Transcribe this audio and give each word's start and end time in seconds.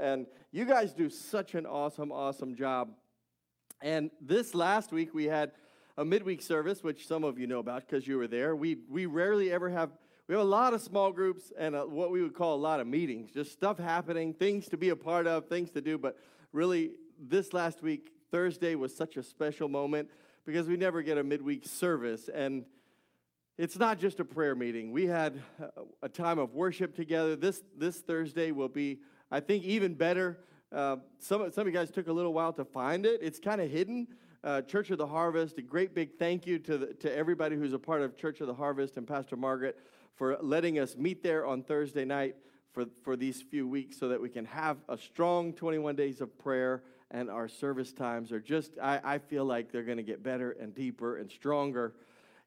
and 0.00 0.26
you 0.50 0.64
guys 0.64 0.92
do 0.92 1.10
such 1.10 1.54
an 1.54 1.66
awesome, 1.66 2.10
awesome 2.10 2.54
job. 2.54 2.90
And 3.82 4.10
this 4.20 4.54
last 4.54 4.92
week 4.92 5.14
we 5.14 5.24
had 5.24 5.52
a 5.96 6.04
midweek 6.04 6.42
service, 6.42 6.82
which 6.82 7.06
some 7.06 7.24
of 7.24 7.38
you 7.38 7.46
know 7.46 7.58
about 7.58 7.86
because 7.86 8.06
you 8.06 8.16
were 8.16 8.26
there. 8.26 8.56
We, 8.56 8.78
we 8.88 9.06
rarely 9.06 9.52
ever 9.52 9.68
have, 9.68 9.90
we 10.28 10.34
have 10.34 10.42
a 10.42 10.48
lot 10.48 10.74
of 10.74 10.80
small 10.80 11.12
groups 11.12 11.52
and 11.58 11.74
a, 11.74 11.86
what 11.86 12.10
we 12.10 12.22
would 12.22 12.34
call 12.34 12.54
a 12.54 12.62
lot 12.62 12.80
of 12.80 12.86
meetings, 12.86 13.30
just 13.30 13.52
stuff 13.52 13.78
happening, 13.78 14.32
things 14.32 14.68
to 14.68 14.76
be 14.76 14.88
a 14.88 14.96
part 14.96 15.26
of, 15.26 15.48
things 15.48 15.70
to 15.72 15.80
do. 15.80 15.98
But 15.98 16.16
really, 16.52 16.92
this 17.18 17.52
last 17.52 17.82
week, 17.82 18.12
Thursday 18.30 18.74
was 18.74 18.96
such 18.96 19.16
a 19.16 19.22
special 19.22 19.68
moment 19.68 20.08
because 20.46 20.66
we 20.68 20.76
never 20.76 21.02
get 21.02 21.18
a 21.18 21.24
midweek 21.24 21.66
service. 21.66 22.30
And 22.32 22.64
it's 23.58 23.78
not 23.78 23.98
just 23.98 24.20
a 24.20 24.24
prayer 24.24 24.54
meeting. 24.54 24.90
We 24.90 25.06
had 25.06 25.40
a 26.02 26.08
time 26.08 26.38
of 26.38 26.54
worship 26.54 26.96
together. 26.96 27.36
This, 27.36 27.62
this 27.76 27.98
Thursday 27.98 28.52
will 28.52 28.68
be, 28.68 29.00
I 29.30 29.40
think, 29.40 29.64
even 29.64 29.94
better. 29.94 30.38
Uh, 30.72 30.96
some, 31.18 31.50
some 31.52 31.62
of 31.62 31.66
you 31.66 31.72
guys 31.72 31.90
took 31.90 32.08
a 32.08 32.12
little 32.12 32.32
while 32.32 32.52
to 32.54 32.64
find 32.64 33.06
it. 33.06 33.20
It's 33.22 33.38
kind 33.38 33.60
of 33.60 33.70
hidden 33.70 34.08
uh, 34.42 34.62
Church 34.62 34.90
of 34.90 34.98
the 34.98 35.06
Harvest. 35.06 35.58
A 35.58 35.62
great 35.62 35.94
big 35.94 36.18
thank 36.18 36.46
you 36.46 36.58
to, 36.60 36.78
the, 36.78 36.86
to 36.94 37.14
everybody 37.14 37.56
who's 37.56 37.72
a 37.72 37.78
part 37.78 38.02
of 38.02 38.16
Church 38.16 38.40
of 38.40 38.46
the 38.46 38.54
Harvest 38.54 38.96
and 38.96 39.06
Pastor 39.06 39.36
Margaret 39.36 39.78
for 40.16 40.36
letting 40.40 40.78
us 40.78 40.96
meet 40.96 41.22
there 41.22 41.46
on 41.46 41.62
Thursday 41.62 42.04
night 42.04 42.36
for, 42.72 42.86
for 43.02 43.16
these 43.16 43.42
few 43.42 43.66
weeks 43.66 43.98
so 43.98 44.08
that 44.08 44.20
we 44.20 44.28
can 44.28 44.44
have 44.44 44.78
a 44.88 44.96
strong 44.96 45.52
21 45.52 45.96
days 45.96 46.20
of 46.20 46.36
prayer. 46.38 46.82
And 47.10 47.28
our 47.28 47.48
service 47.48 47.92
times 47.92 48.30
are 48.30 48.40
just, 48.40 48.78
I, 48.80 49.00
I 49.02 49.18
feel 49.18 49.44
like 49.44 49.72
they're 49.72 49.82
going 49.82 49.96
to 49.96 50.04
get 50.04 50.22
better 50.22 50.52
and 50.52 50.74
deeper 50.74 51.16
and 51.16 51.30
stronger 51.30 51.94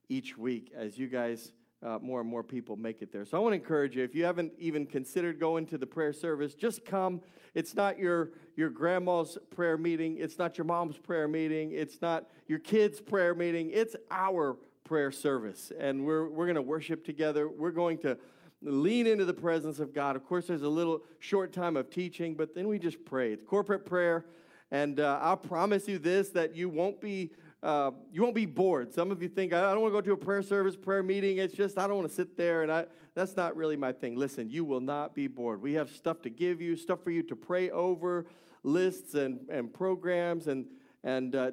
each 0.08 0.38
week 0.38 0.72
as 0.76 0.98
you 0.98 1.08
guys 1.08 1.52
uh, 1.84 2.00
more 2.02 2.22
and 2.22 2.30
more 2.30 2.44
people 2.44 2.76
make 2.76 3.02
it 3.02 3.12
there. 3.12 3.26
So 3.26 3.38
I 3.38 3.42
want 3.42 3.54
to 3.54 3.58
encourage 3.58 3.96
you 3.96 4.04
if 4.04 4.16
you 4.16 4.24
haven't 4.24 4.54
even 4.58 4.86
considered 4.86 5.40
going 5.40 5.66
to 5.68 5.78
the 5.78 5.86
prayer 5.86 6.14
service, 6.14 6.54
just 6.54 6.86
come. 6.86 7.22
It's 7.54 7.76
not 7.76 8.00
your, 8.00 8.32
your 8.56 8.70
grandma's 8.70 9.38
prayer 9.56 9.78
meeting, 9.78 10.18
it's 10.18 10.38
not 10.38 10.58
your 10.58 10.66
mom's 10.66 10.98
prayer 10.98 11.28
meeting, 11.28 11.72
it's 11.74 12.02
not 12.02 12.30
your 12.48 12.60
kids' 12.60 13.00
prayer 13.00 13.36
meeting, 13.36 13.70
it's 13.72 13.96
our 14.10 14.58
prayer 14.84 15.12
service. 15.12 15.72
And 15.78 16.06
we're, 16.06 16.28
we're 16.28 16.46
going 16.46 16.56
to 16.56 16.62
worship 16.62 17.06
together. 17.06 17.48
We're 17.48 17.72
going 17.72 17.98
to 18.00 18.18
lean 18.62 19.08
into 19.08 19.26
the 19.26 19.34
presence 19.34 19.80
of 19.80 19.94
God. 19.94 20.16
Of 20.16 20.26
course, 20.26 20.48
there's 20.48 20.62
a 20.62 20.70
little 20.70 21.04
short 21.20 21.52
time 21.54 21.76
of 21.78 21.90
teaching, 21.90 22.34
but 22.34 22.56
then 22.56 22.68
we 22.68 22.80
just 22.80 23.04
pray. 23.06 23.34
It's 23.34 23.44
corporate 23.44 23.86
prayer. 23.86 24.26
And 24.72 25.00
uh, 25.00 25.20
I'll 25.22 25.38
promise 25.38 25.88
you 25.88 26.00
this 26.00 26.30
that 26.30 26.56
you 26.56 26.70
won't 26.70 27.00
be 27.00 27.32
uh, 27.64 27.92
you 28.12 28.22
won't 28.22 28.36
be 28.36 28.46
bored. 28.46 28.94
Some 28.94 29.10
of 29.10 29.24
you 29.24 29.30
think, 29.30 29.54
I 29.54 29.72
don't 29.72 29.82
want 29.82 29.94
to 29.94 29.98
go 29.98 30.02
to 30.02 30.12
a 30.12 30.18
prayer 30.18 30.42
service, 30.42 30.76
prayer 30.76 31.02
meeting. 31.02 31.38
It's 31.38 31.54
just, 31.54 31.78
I 31.78 31.88
don't 31.88 31.96
want 31.96 32.10
to 32.10 32.14
sit 32.14 32.36
there. 32.36 32.62
And 32.62 32.72
I, 32.72 32.86
that's 33.16 33.38
not 33.38 33.56
really 33.56 33.78
my 33.78 33.94
thing. 33.94 34.18
Listen, 34.18 34.50
you 34.50 34.66
will 34.66 34.82
not 34.82 35.16
be 35.16 35.28
bored. 35.28 35.62
We 35.62 35.74
have 35.74 35.90
stuff 35.90 36.22
to 36.24 36.30
give 36.30 36.60
you, 36.60 36.76
stuff 36.76 37.02
for 37.02 37.12
you 37.12 37.24
to 37.24 37.36
pray 37.38 37.70
over, 37.70 38.26
lists 38.64 39.14
and, 39.14 39.40
and 39.50 39.74
programs. 39.74 40.48
And, 40.48 40.66
and 41.06 41.36
uh, 41.36 41.52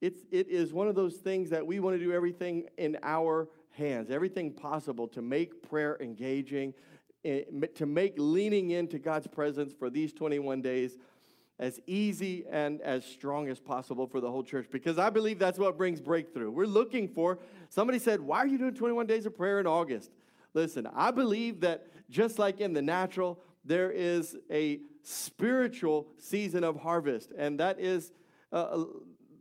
it's, 0.00 0.20
it 0.30 0.48
is 0.48 0.72
one 0.72 0.86
of 0.86 0.94
those 0.94 1.16
things 1.16 1.50
that 1.50 1.66
we 1.66 1.80
want 1.80 1.98
to 1.98 2.04
do 2.04 2.12
everything 2.12 2.68
in 2.78 2.96
our 3.02 3.48
hands, 3.72 4.10
everything 4.10 4.52
possible 4.52 5.08
to 5.08 5.22
make 5.22 5.68
prayer 5.68 5.96
engaging, 6.00 6.72
eh, 7.24 7.42
to 7.74 7.84
make 7.84 8.14
leaning 8.16 8.70
into 8.70 9.00
God's 9.00 9.26
presence 9.26 9.72
for 9.76 9.90
these 9.90 10.12
21 10.12 10.62
days 10.62 10.98
as 11.58 11.80
easy 11.86 12.44
and 12.50 12.80
as 12.82 13.04
strong 13.04 13.48
as 13.48 13.58
possible 13.58 14.06
for 14.06 14.20
the 14.20 14.30
whole 14.30 14.44
church 14.44 14.68
because 14.70 14.98
I 14.98 15.10
believe 15.10 15.38
that's 15.38 15.58
what 15.58 15.76
brings 15.76 16.00
breakthrough. 16.00 16.50
We're 16.50 16.66
looking 16.66 17.08
for, 17.08 17.38
somebody 17.68 17.98
said, 17.98 18.20
Why 18.20 18.38
are 18.38 18.46
you 18.46 18.58
doing 18.58 18.74
21 18.74 19.06
days 19.06 19.26
of 19.26 19.36
prayer 19.36 19.58
in 19.58 19.66
August? 19.66 20.10
Listen, 20.54 20.88
I 20.94 21.10
believe 21.10 21.60
that 21.60 21.86
just 22.08 22.38
like 22.38 22.60
in 22.60 22.72
the 22.72 22.82
natural, 22.82 23.40
there 23.64 23.90
is 23.90 24.36
a 24.50 24.80
spiritual 25.02 26.08
season 26.18 26.64
of 26.64 26.76
harvest, 26.76 27.32
and 27.36 27.60
that 27.60 27.80
is. 27.80 28.12
Uh, 28.52 28.84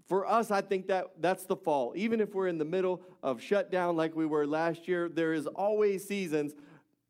for 0.08 0.26
us, 0.26 0.52
I 0.52 0.62
think 0.62 0.88
that 0.88 1.08
that's 1.20 1.44
the 1.44 1.58
fall. 1.58 1.92
Even 1.96 2.22
if 2.22 2.34
we're 2.34 2.48
in 2.48 2.58
the 2.58 2.66
middle 2.66 3.02
of 3.22 3.42
shutdown 3.42 3.98
like 3.98 4.16
we 4.16 4.26
were 4.26 4.48
last 4.48 4.88
year, 4.88 5.10
there 5.10 5.34
is 5.34 5.48
always 5.48 6.08
seasons, 6.08 6.54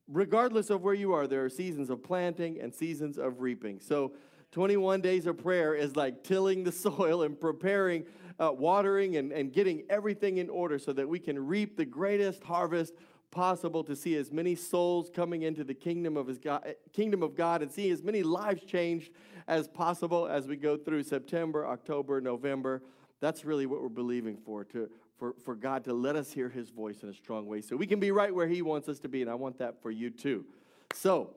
regardless 0.08 0.72
of 0.72 0.82
where 0.82 0.96
you 0.96 1.14
are, 1.14 1.28
there 1.28 1.46
are 1.46 1.50
seasons 1.50 1.92
of 1.92 2.02
planting 2.02 2.60
and 2.60 2.74
seasons 2.74 3.20
of 3.20 3.40
reaping. 3.42 3.80
So 3.80 4.14
21 4.52 5.02
days 5.02 5.28
of 5.28 5.38
prayer 5.38 5.76
is 5.76 5.96
like 5.96 6.24
tilling 6.24 6.64
the 6.64 6.72
soil 6.74 7.24
and 7.24 7.40
preparing, 7.40 8.06
uh, 8.40 8.52
watering, 8.52 9.18
and, 9.18 9.32
and 9.32 9.54
getting 9.54 9.84
everything 9.90 10.38
in 10.38 10.50
order 10.50 10.80
so 10.80 10.94
that 10.94 11.08
we 11.08 11.20
can 11.20 11.48
reap 11.48 11.78
the 11.78 11.86
greatest 11.86 12.44
harvest 12.44 12.94
possible 13.30 13.84
to 13.84 13.96
see 13.96 14.16
as 14.16 14.32
many 14.32 14.56
souls 14.56 15.10
coming 15.14 15.44
into 15.44 15.64
the 15.64 15.74
kingdom 15.74 16.16
of 16.18 16.28
his 16.28 16.40
God, 16.40 16.76
kingdom 16.94 17.22
of 17.22 17.36
God 17.36 17.62
and 17.62 17.72
see 17.72 17.90
as 17.92 18.02
many 18.02 18.24
lives 18.24 18.64
changed 18.64 19.12
as 19.48 19.68
possible 19.68 20.28
as 20.28 20.48
we 20.48 20.56
go 20.56 20.78
through 20.78 21.04
September, 21.04 21.68
October, 21.68 22.22
November. 22.22 22.82
That's 23.20 23.44
really 23.44 23.66
what 23.66 23.82
we're 23.82 23.90
believing 23.90 24.38
for 24.38 24.64
to 24.66 24.90
for, 25.18 25.34
for 25.44 25.56
God 25.56 25.84
to 25.86 25.94
let 25.94 26.16
us 26.16 26.32
hear 26.32 26.50
his 26.50 26.70
voice 26.70 27.02
in 27.04 27.10
a 27.10 27.14
strong 27.14 27.48
way 27.48 27.62
so 27.62 27.76
we 27.76 27.88
can 27.88 28.00
be 28.00 28.12
right 28.12 28.34
where 28.34 28.48
he 28.48 28.62
wants 28.62 28.88
us 28.88 29.00
to 29.00 29.10
be 29.10 29.22
and 29.22 29.32
I 29.32 29.36
want 29.36 29.58
that 29.60 29.82
for 29.82 29.92
you 29.92 30.10
too. 30.10 30.46
So, 30.94 31.32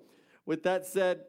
with 0.46 0.62
that 0.64 0.86
said, 0.86 1.20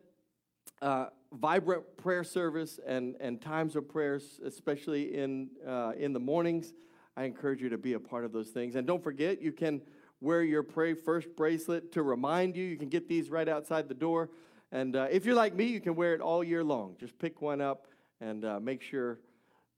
uh, 0.82 1.08
vibrant 1.34 1.84
prayer 1.98 2.24
service 2.24 2.80
and, 2.86 3.16
and 3.20 3.42
times 3.42 3.76
of 3.76 3.88
prayers, 3.88 4.40
especially 4.44 5.16
in, 5.16 5.50
uh, 5.68 5.94
in 5.98 6.14
the 6.14 6.20
mornings. 6.20 6.74
I 7.16 7.26
encourage 7.26 7.62
you 7.62 7.70
to 7.70 7.78
be 7.78 7.94
a 7.94 8.00
part 8.00 8.26
of 8.26 8.32
those 8.32 8.50
things. 8.50 8.76
And 8.76 8.88
don't 8.88 9.04
forget, 9.04 9.42
you 9.42 9.52
can 9.52 9.82
wear 10.20 10.44
your 10.44 10.64
Pray 10.64 10.94
First 10.94 11.36
bracelet 11.36 11.92
to 11.94 12.04
remind 12.04 12.56
you. 12.56 12.64
You 12.64 12.78
can 12.78 12.90
get 12.90 13.08
these 13.08 13.30
right 13.30 13.48
outside 13.48 13.88
the 13.88 13.96
door. 13.96 14.30
And 14.72 14.96
uh, 14.96 15.08
if 15.12 15.26
you're 15.26 15.36
like 15.36 15.54
me, 15.54 15.66
you 15.66 15.82
can 15.82 15.96
wear 15.96 16.14
it 16.14 16.22
all 16.22 16.44
year 16.44 16.64
long. 16.64 16.96
Just 17.00 17.18
pick 17.20 17.42
one 17.42 17.60
up 17.60 17.88
and 18.22 18.46
uh, 18.46 18.60
make 18.60 18.82
sure 18.82 19.20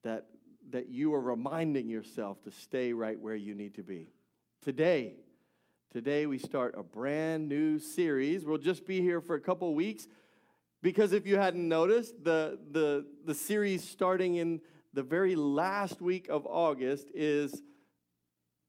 that, 0.03 0.25
that 0.69 0.89
you 0.89 1.13
are 1.13 1.21
reminding 1.21 1.89
yourself 1.89 2.43
to 2.43 2.51
stay 2.51 2.93
right 2.93 3.19
where 3.19 3.35
you 3.35 3.55
need 3.55 3.73
to 3.75 3.83
be. 3.83 4.09
Today, 4.61 5.15
today 5.91 6.25
we 6.27 6.37
start 6.37 6.75
a 6.77 6.83
brand 6.83 7.49
new 7.49 7.79
series. 7.79 8.45
We'll 8.45 8.57
just 8.57 8.85
be 8.85 9.01
here 9.01 9.21
for 9.21 9.35
a 9.35 9.41
couple 9.41 9.73
weeks. 9.73 10.07
Because 10.83 11.13
if 11.13 11.25
you 11.25 11.38
hadn't 11.38 11.67
noticed, 11.67 12.23
the, 12.25 12.59
the, 12.71 13.05
the 13.25 13.33
series 13.33 13.88
starting 13.88 14.35
in 14.35 14.59
the 14.94 15.01
very 15.01 15.33
last 15.33 16.01
week 16.01 16.27
of 16.29 16.45
August 16.45 17.09
is 17.16 17.61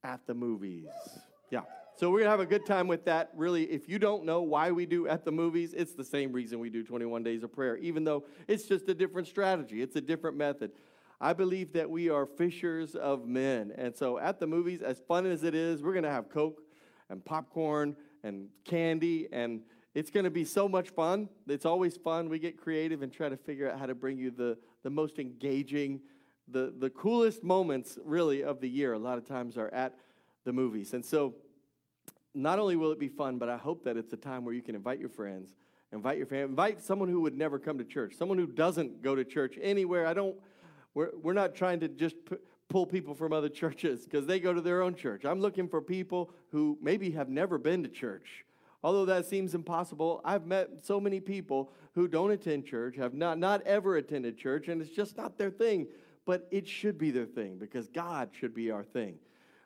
at 0.04 0.24
the 0.28 0.32
movies. 0.32 0.86
Yeah. 1.50 1.62
So 1.96 2.10
we're 2.10 2.20
going 2.20 2.26
to 2.26 2.30
have 2.30 2.40
a 2.40 2.46
good 2.46 2.66
time 2.66 2.86
with 2.86 3.04
that. 3.06 3.32
Really, 3.34 3.64
if 3.64 3.88
you 3.88 3.98
don't 3.98 4.24
know 4.24 4.42
why 4.42 4.70
we 4.70 4.86
do 4.86 5.08
at 5.08 5.24
the 5.24 5.32
movies, 5.32 5.74
it's 5.74 5.94
the 5.94 6.04
same 6.04 6.32
reason 6.32 6.60
we 6.60 6.70
do 6.70 6.84
21 6.84 7.24
days 7.24 7.42
of 7.42 7.52
prayer, 7.52 7.76
even 7.78 8.04
though 8.04 8.24
it's 8.46 8.64
just 8.64 8.88
a 8.88 8.94
different 8.94 9.26
strategy, 9.26 9.82
it's 9.82 9.96
a 9.96 10.00
different 10.00 10.36
method. 10.36 10.70
I 11.20 11.32
believe 11.32 11.72
that 11.72 11.90
we 11.90 12.10
are 12.10 12.26
fishers 12.26 12.94
of 12.94 13.26
men. 13.26 13.72
And 13.76 13.94
so 13.94 14.18
at 14.18 14.38
the 14.38 14.46
movies, 14.46 14.82
as 14.82 15.00
fun 15.08 15.26
as 15.26 15.42
it 15.42 15.54
is, 15.54 15.82
we're 15.82 15.92
going 15.92 16.04
to 16.04 16.10
have 16.10 16.28
Coke 16.28 16.62
and 17.10 17.24
popcorn 17.24 17.96
and 18.22 18.48
candy 18.64 19.28
and 19.32 19.62
it's 19.94 20.10
going 20.10 20.24
to 20.24 20.30
be 20.30 20.44
so 20.44 20.68
much 20.68 20.90
fun. 20.90 21.28
It's 21.46 21.64
always 21.64 21.96
fun. 21.96 22.28
We 22.28 22.40
get 22.40 22.56
creative 22.56 23.02
and 23.02 23.12
try 23.12 23.28
to 23.28 23.36
figure 23.36 23.70
out 23.70 23.78
how 23.78 23.86
to 23.86 23.94
bring 23.94 24.18
you 24.18 24.32
the, 24.32 24.58
the 24.82 24.90
most 24.90 25.18
engaging, 25.18 26.00
the, 26.48 26.74
the 26.76 26.90
coolest 26.90 27.44
moments, 27.44 27.96
really, 28.04 28.42
of 28.42 28.60
the 28.60 28.68
year. 28.68 28.92
A 28.92 28.98
lot 28.98 29.18
of 29.18 29.26
times 29.26 29.56
are 29.56 29.72
at 29.72 29.94
the 30.44 30.52
movies. 30.52 30.94
And 30.94 31.04
so, 31.04 31.34
not 32.34 32.58
only 32.58 32.74
will 32.74 32.90
it 32.90 32.98
be 32.98 33.08
fun, 33.08 33.38
but 33.38 33.48
I 33.48 33.56
hope 33.56 33.84
that 33.84 33.96
it's 33.96 34.12
a 34.12 34.16
time 34.16 34.44
where 34.44 34.52
you 34.52 34.62
can 34.62 34.74
invite 34.74 34.98
your 34.98 35.08
friends, 35.08 35.54
invite 35.92 36.18
your 36.18 36.26
family, 36.26 36.50
invite 36.50 36.82
someone 36.82 37.08
who 37.08 37.20
would 37.20 37.38
never 37.38 37.60
come 37.60 37.78
to 37.78 37.84
church, 37.84 38.14
someone 38.18 38.38
who 38.38 38.48
doesn't 38.48 39.00
go 39.00 39.14
to 39.14 39.24
church 39.24 39.56
anywhere. 39.62 40.04
I 40.08 40.14
don't, 40.14 40.34
we're, 40.94 41.10
we're 41.22 41.32
not 41.32 41.54
trying 41.54 41.78
to 41.80 41.88
just 41.88 42.16
p- 42.28 42.36
pull 42.68 42.86
people 42.86 43.14
from 43.14 43.32
other 43.32 43.48
churches 43.60 44.04
because 44.04 44.26
they 44.26 44.40
go 44.40 44.52
to 44.52 44.60
their 44.60 44.82
own 44.82 44.96
church. 44.96 45.24
I'm 45.24 45.38
looking 45.38 45.68
for 45.68 45.80
people 45.80 46.32
who 46.50 46.76
maybe 46.82 47.12
have 47.12 47.28
never 47.28 47.58
been 47.58 47.84
to 47.84 47.88
church 47.88 48.43
Although 48.84 49.06
that 49.06 49.24
seems 49.24 49.54
impossible, 49.54 50.20
I've 50.26 50.44
met 50.44 50.68
so 50.84 51.00
many 51.00 51.18
people 51.18 51.72
who 51.94 52.06
don't 52.06 52.30
attend 52.30 52.66
church, 52.66 52.96
have 52.96 53.14
not, 53.14 53.38
not 53.38 53.62
ever 53.62 53.96
attended 53.96 54.36
church, 54.36 54.68
and 54.68 54.82
it's 54.82 54.90
just 54.90 55.16
not 55.16 55.38
their 55.38 55.50
thing. 55.50 55.86
But 56.26 56.46
it 56.50 56.68
should 56.68 56.98
be 56.98 57.10
their 57.10 57.24
thing 57.24 57.56
because 57.56 57.88
God 57.88 58.28
should 58.38 58.54
be 58.54 58.70
our 58.70 58.84
thing. 58.84 59.16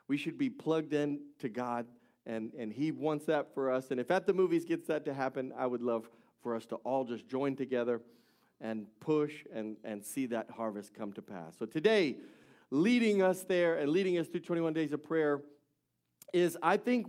We 0.07 0.15
should 0.15 0.37
be 0.37 0.49
plugged 0.49 0.93
in 0.93 1.19
to 1.39 1.49
God, 1.49 1.85
and, 2.25 2.53
and 2.57 2.71
He 2.71 2.91
wants 2.91 3.25
that 3.25 3.53
for 3.53 3.69
us. 3.69 3.91
And 3.91 3.99
if 3.99 4.09
at 4.09 4.25
the 4.25 4.33
movies 4.33 4.63
gets 4.63 4.87
that 4.87 5.03
to 5.03 5.13
happen, 5.13 5.51
I 5.57 5.67
would 5.67 5.81
love 5.81 6.09
for 6.41 6.55
us 6.55 6.65
to 6.67 6.75
all 6.77 7.03
just 7.03 7.27
join 7.27 7.57
together 7.57 8.01
and 8.61 8.85
push 9.01 9.43
and, 9.53 9.75
and 9.83 10.03
see 10.03 10.27
that 10.27 10.49
harvest 10.49 10.93
come 10.93 11.11
to 11.13 11.21
pass. 11.21 11.55
So 11.59 11.65
today, 11.65 12.15
leading 12.71 13.21
us 13.21 13.43
there 13.43 13.79
and 13.79 13.91
leading 13.91 14.17
us 14.17 14.27
through 14.27 14.41
21 14.41 14.71
days 14.71 14.93
of 14.93 15.03
prayer 15.03 15.41
is, 16.33 16.57
I 16.63 16.77
think, 16.77 17.07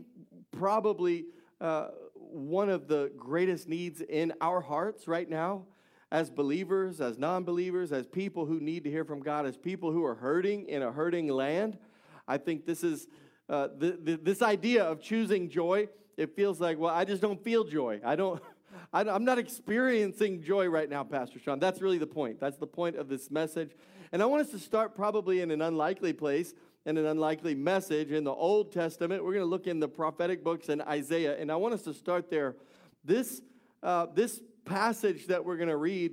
probably 0.51 1.27
uh, 1.61 1.89
one 2.33 2.69
of 2.69 2.89
the 2.89 3.11
greatest 3.17 3.69
needs 3.69 4.01
in 4.01 4.33
our 4.41 4.61
hearts 4.61 5.07
right 5.09 5.29
now 5.29 5.65
as 6.13 6.31
believers, 6.31 7.01
as 7.01 7.19
non 7.19 7.45
believers, 7.45 7.93
as 7.93 8.07
people 8.07 8.47
who 8.47 8.61
need 8.61 8.85
to 8.85 8.91
hear 8.91 9.05
from 9.05 9.21
God, 9.21 9.47
as 9.47 9.57
people 9.57 9.93
who 9.93 10.05
are 10.05 10.15
hurting 10.15 10.69
in 10.69 10.83
a 10.83 10.91
hurting 10.91 11.29
land. 11.29 11.79
I 12.27 12.39
think 12.39 12.67
this 12.67 12.83
is 12.83 13.07
uh, 13.49 13.69
the, 13.77 13.99
the, 14.03 14.17
this 14.17 14.43
idea 14.43 14.85
of 14.85 15.01
choosing 15.01 15.49
joy. 15.49 15.89
It 16.17 16.37
feels 16.37 16.61
like, 16.61 16.79
well, 16.79 16.95
I 16.95 17.05
just 17.05 17.23
don't 17.23 17.43
feel 17.43 17.65
joy. 17.65 18.01
I 18.05 18.17
don't, 18.17 18.43
I, 18.93 19.01
I'm 19.03 19.25
not 19.25 19.39
experiencing 19.39 20.43
joy 20.43 20.69
right 20.69 20.89
now, 20.89 21.05
Pastor 21.05 21.39
Sean. 21.39 21.59
That's 21.59 21.81
really 21.81 21.99
the 21.99 22.07
point. 22.07 22.41
That's 22.41 22.59
the 22.59 22.67
point 22.67 22.97
of 22.97 23.09
this 23.09 23.31
message. 23.31 23.73
And 24.13 24.23
I 24.23 24.27
want 24.27 24.43
us 24.43 24.51
to 24.51 24.59
start 24.59 24.95
probably 24.95 25.41
in 25.41 25.51
an 25.51 25.63
unlikely 25.63 26.13
place 26.13 26.55
and 26.87 26.97
an 26.99 27.07
unlikely 27.07 27.55
message 27.55 28.11
in 28.11 28.25
the 28.25 28.33
Old 28.33 28.73
Testament. 28.73 29.23
We're 29.23 29.35
going 29.35 29.45
to 29.45 29.51
look 29.51 29.67
in 29.67 29.81
the 29.81 29.89
prophetic 29.89 30.43
books 30.43 30.69
and 30.69 30.81
Isaiah, 30.83 31.39
and 31.39 31.53
I 31.53 31.57
want 31.57 31.75
us 31.75 31.83
to 31.83 31.95
start 31.95 32.31
there. 32.31 32.57
This, 33.05 33.43
uh, 33.83 34.07
this 34.15 34.41
passage 34.65 35.27
that 35.27 35.45
we're 35.45 35.57
going 35.57 35.69
to 35.69 35.77
read, 35.77 36.13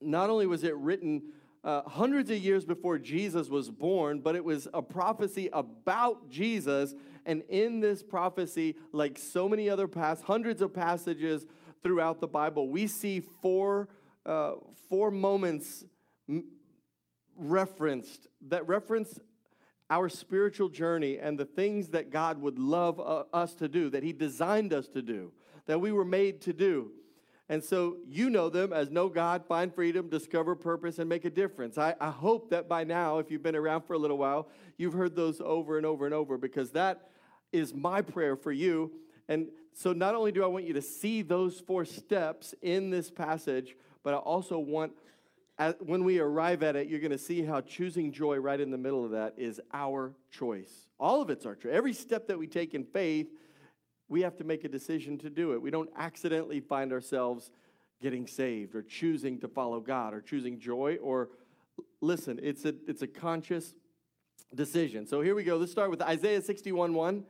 not 0.00 0.30
only 0.30 0.46
was 0.46 0.64
it 0.64 0.74
written 0.76 1.22
uh, 1.62 1.82
hundreds 1.82 2.30
of 2.30 2.38
years 2.38 2.64
before 2.64 2.98
Jesus 2.98 3.48
was 3.48 3.70
born, 3.70 4.20
but 4.20 4.34
it 4.34 4.44
was 4.44 4.66
a 4.72 4.82
prophecy 4.82 5.48
about 5.52 6.30
Jesus. 6.30 6.94
And 7.26 7.42
in 7.48 7.80
this 7.80 8.02
prophecy, 8.02 8.76
like 8.92 9.18
so 9.18 9.48
many 9.48 9.68
other 9.68 9.86
past 9.86 10.24
hundreds 10.24 10.62
of 10.62 10.72
passages 10.72 11.46
throughout 11.82 12.20
the 12.20 12.26
Bible, 12.26 12.68
we 12.68 12.86
see 12.86 13.20
four, 13.20 13.88
uh, 14.24 14.52
four 14.88 15.10
moments 15.10 15.84
m- 16.28 16.44
referenced 17.36 18.26
that 18.48 18.66
reference 18.66 19.18
our 19.90 20.08
spiritual 20.08 20.68
journey 20.68 21.18
and 21.18 21.36
the 21.36 21.44
things 21.44 21.88
that 21.88 22.10
God 22.10 22.40
would 22.40 22.58
love 22.58 23.00
uh, 23.00 23.24
us 23.32 23.54
to 23.56 23.68
do, 23.68 23.90
that 23.90 24.02
He 24.02 24.12
designed 24.12 24.72
us 24.72 24.88
to 24.88 25.02
do, 25.02 25.32
that 25.66 25.80
we 25.80 25.92
were 25.92 26.04
made 26.04 26.40
to 26.42 26.52
do. 26.52 26.92
And 27.48 27.62
so 27.64 27.96
you 28.06 28.30
know 28.30 28.48
them 28.48 28.72
as 28.72 28.90
know 28.90 29.08
God, 29.08 29.44
find 29.44 29.74
freedom, 29.74 30.08
discover 30.08 30.54
purpose, 30.54 31.00
and 31.00 31.08
make 31.08 31.24
a 31.24 31.30
difference. 31.30 31.76
I, 31.76 31.96
I 32.00 32.10
hope 32.10 32.50
that 32.50 32.68
by 32.68 32.84
now, 32.84 33.18
if 33.18 33.28
you've 33.28 33.42
been 33.42 33.56
around 33.56 33.82
for 33.82 33.94
a 33.94 33.98
little 33.98 34.18
while, 34.18 34.48
you've 34.76 34.92
heard 34.92 35.16
those 35.16 35.40
over 35.40 35.76
and 35.76 35.84
over 35.84 36.04
and 36.04 36.14
over 36.14 36.38
because 36.38 36.70
that 36.70 37.10
is 37.52 37.74
my 37.74 38.02
prayer 38.02 38.36
for 38.36 38.52
you. 38.52 38.92
And 39.28 39.48
so 39.72 39.92
not 39.92 40.14
only 40.14 40.30
do 40.30 40.44
I 40.44 40.46
want 40.46 40.64
you 40.64 40.74
to 40.74 40.82
see 40.82 41.22
those 41.22 41.58
four 41.58 41.84
steps 41.84 42.54
in 42.62 42.90
this 42.90 43.10
passage, 43.10 43.74
but 44.04 44.14
I 44.14 44.18
also 44.18 44.58
want 44.60 44.92
as, 45.60 45.74
when 45.78 46.04
we 46.04 46.18
arrive 46.18 46.62
at 46.62 46.74
it, 46.74 46.88
you're 46.88 47.00
going 47.00 47.10
to 47.12 47.18
see 47.18 47.42
how 47.42 47.60
choosing 47.60 48.10
joy 48.12 48.38
right 48.38 48.58
in 48.58 48.70
the 48.70 48.78
middle 48.78 49.04
of 49.04 49.10
that 49.10 49.34
is 49.36 49.60
our 49.74 50.14
choice. 50.30 50.88
All 50.98 51.20
of 51.20 51.28
it's 51.28 51.44
our 51.44 51.54
choice. 51.54 51.72
Every 51.74 51.92
step 51.92 52.26
that 52.28 52.38
we 52.38 52.46
take 52.46 52.74
in 52.74 52.82
faith, 52.82 53.28
we 54.08 54.22
have 54.22 54.36
to 54.38 54.44
make 54.44 54.64
a 54.64 54.68
decision 54.68 55.18
to 55.18 55.28
do 55.28 55.52
it. 55.52 55.60
We 55.60 55.70
don't 55.70 55.90
accidentally 55.96 56.60
find 56.60 56.92
ourselves 56.92 57.52
getting 58.00 58.26
saved 58.26 58.74
or 58.74 58.80
choosing 58.82 59.38
to 59.40 59.48
follow 59.48 59.80
God 59.80 60.14
or 60.14 60.22
choosing 60.22 60.58
joy 60.58 60.96
or 61.02 61.28
listen, 62.00 62.40
it's 62.42 62.64
a, 62.64 62.74
it's 62.88 63.02
a 63.02 63.06
conscious 63.06 63.74
decision. 64.54 65.06
So 65.06 65.20
here 65.20 65.34
we 65.34 65.44
go. 65.44 65.58
Let's 65.58 65.72
start 65.72 65.90
with 65.90 66.00
Isaiah 66.00 66.40
61 66.40 66.94
1 66.94 67.24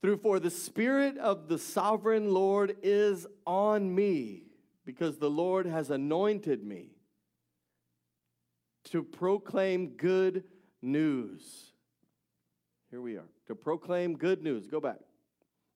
through 0.00 0.16
4. 0.16 0.40
The 0.40 0.50
Spirit 0.50 1.18
of 1.18 1.48
the 1.48 1.58
sovereign 1.58 2.32
Lord 2.32 2.76
is 2.82 3.26
on 3.46 3.94
me 3.94 4.44
because 4.86 5.18
the 5.18 5.30
Lord 5.30 5.66
has 5.66 5.90
anointed 5.90 6.64
me 6.64 6.95
to 8.90 9.02
proclaim 9.02 9.90
good 9.90 10.44
news. 10.82 11.72
Here 12.90 13.00
we 13.00 13.16
are. 13.16 13.28
To 13.48 13.54
proclaim 13.54 14.16
good 14.16 14.42
news. 14.42 14.66
Go 14.66 14.80
back. 14.80 14.98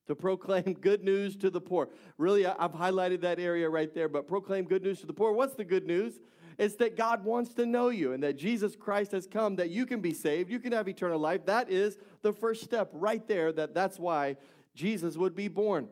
To 0.07 0.15
proclaim 0.15 0.75
good 0.81 1.05
news 1.05 1.37
to 1.37 1.51
the 1.51 1.61
poor. 1.61 1.89
Really, 2.19 2.47
I've 2.47 2.73
highlighted 2.73 3.21
that 3.23 3.39
area 3.39 3.69
right 3.69 3.93
there, 3.95 4.09
but 4.09 4.27
proclaim 4.27 4.65
good 4.65 4.83
news 4.83 5.01
to 5.01 5.07
the 5.07 5.13
poor. 5.13 5.33
What's 5.33 5.55
the 5.55 5.65
good 5.65 5.87
news? 5.87 6.21
It's 6.59 6.77
that 6.77 6.97
God 6.97 7.25
wants 7.25 7.55
to 7.55 7.65
know 7.65 7.89
you 7.89 8.13
and 8.13 8.23
that 8.23 8.37
Jesus 8.37 8.77
Christ 8.77 9.13
has 9.13 9.27
come, 9.27 9.57
that 9.57 9.71
you 9.71 9.87
can 9.87 10.01
be 10.01 10.13
saved, 10.13 10.51
you 10.51 10.61
can 10.61 10.73
have 10.73 10.89
eternal 10.89 11.19
life. 11.19 11.47
That 11.47 11.71
is 11.71 11.97
the 12.23 12.33
first 12.33 12.63
step 12.63 12.91
right 12.93 13.27
there, 13.27 13.51
that 13.53 13.73
that's 13.73 13.99
why 13.99 14.37
Jesus 14.75 15.17
would 15.17 15.35
be 15.35 15.49
born. 15.49 15.89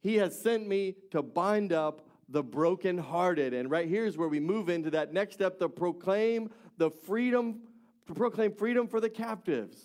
He 0.00 0.16
has 0.16 0.38
sent 0.38 0.66
me 0.66 0.96
to 1.12 1.22
bind 1.22 1.72
up 1.72 2.03
the 2.28 2.42
brokenhearted. 2.42 3.54
And 3.54 3.70
right 3.70 3.88
here 3.88 4.06
is 4.06 4.16
where 4.16 4.28
we 4.28 4.40
move 4.40 4.68
into 4.68 4.90
that 4.90 5.12
next 5.12 5.34
step 5.34 5.58
to 5.58 5.68
proclaim 5.68 6.50
the 6.78 6.90
freedom, 6.90 7.60
to 8.06 8.14
proclaim 8.14 8.52
freedom 8.52 8.88
for 8.88 9.00
the 9.00 9.10
captives. 9.10 9.76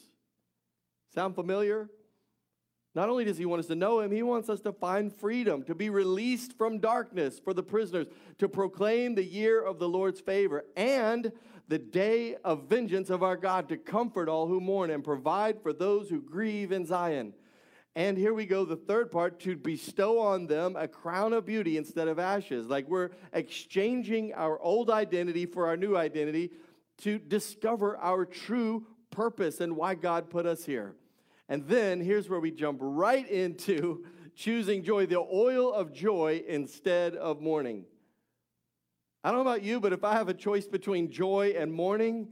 Sound 1.14 1.36
familiar? 1.36 1.90
Not 2.96 3.10
only 3.10 3.24
does 3.24 3.38
he 3.38 3.46
want 3.46 3.60
us 3.60 3.68
to 3.68 3.76
know 3.76 4.00
him, 4.00 4.12
he 4.12 4.24
wants 4.24 4.50
us 4.50 4.62
to 4.62 4.72
find 4.72 5.14
freedom, 5.14 5.64
to 5.64 5.76
be 5.76 5.90
released 5.90 6.58
from 6.58 6.80
darkness 6.80 7.40
for 7.40 7.54
the 7.54 7.64
prisoners, 7.64 8.08
to 8.40 8.50
proclaim 8.50 9.14
the 9.14 9.24
year 9.24 9.64
of 9.64 9.78
the 9.80 9.88
Lord's 9.88 10.20
favor, 10.20 10.66
and 10.76 11.32
the 11.68 11.78
day 11.78 12.36
of 12.44 12.68
vengeance 12.68 13.12
of 13.12 13.22
our 13.22 13.38
God, 13.38 13.70
to 13.70 13.78
comfort 13.78 14.28
all 14.28 14.48
who 14.48 14.60
mourn 14.60 14.90
and 14.90 15.04
provide 15.04 15.62
for 15.62 15.72
those 15.72 16.10
who 16.10 16.20
grieve 16.20 16.72
in 16.72 16.86
Zion. 16.86 17.34
And 17.96 18.18
here 18.18 18.34
we 18.34 18.46
go, 18.46 18.66
the 18.66 18.76
third 18.76 19.12
part 19.12 19.40
to 19.42 19.56
bestow 19.56 20.20
on 20.20 20.48
them 20.48 20.76
a 20.76 20.88
crown 20.88 21.34
of 21.34 21.46
beauty 21.46 21.78
instead 21.78 22.08
of 22.08 22.20
ashes. 22.20 22.68
Like 22.68 22.88
we're 22.88 23.10
exchanging 23.34 24.34
our 24.34 24.60
old 24.60 24.90
identity 24.90 25.46
for 25.46 25.68
our 25.68 25.76
new 25.76 25.98
identity 25.98 26.52
to 27.00 27.18
discover 27.18 27.98
our 27.98 28.26
true 28.26 28.86
purpose 29.10 29.60
and 29.60 29.76
why 29.76 29.96
God 29.96 30.30
put 30.30 30.46
us 30.46 30.66
here. 30.66 30.96
And 31.48 31.68
then 31.68 32.00
here's 32.00 32.30
where 32.30 32.40
we 32.40 32.52
jump 32.52 32.80
right 32.82 33.28
into 33.28 34.06
choosing 34.36 34.84
joy, 34.84 35.08
the 35.08 35.20
oil 35.20 35.74
of 35.74 35.92
joy 35.92 36.44
instead 36.48 37.16
of 37.16 37.42
mourning. 37.42 37.86
I 39.24 39.32
don't 39.32 39.44
know 39.44 39.52
about 39.52 39.64
you, 39.64 39.80
but 39.80 39.94
if 39.94 40.04
I 40.04 40.14
have 40.14 40.30
a 40.30 40.34
choice 40.34 40.68
between 40.68 41.12
joy 41.12 41.56
and 41.58 41.74
mourning, 41.74 42.30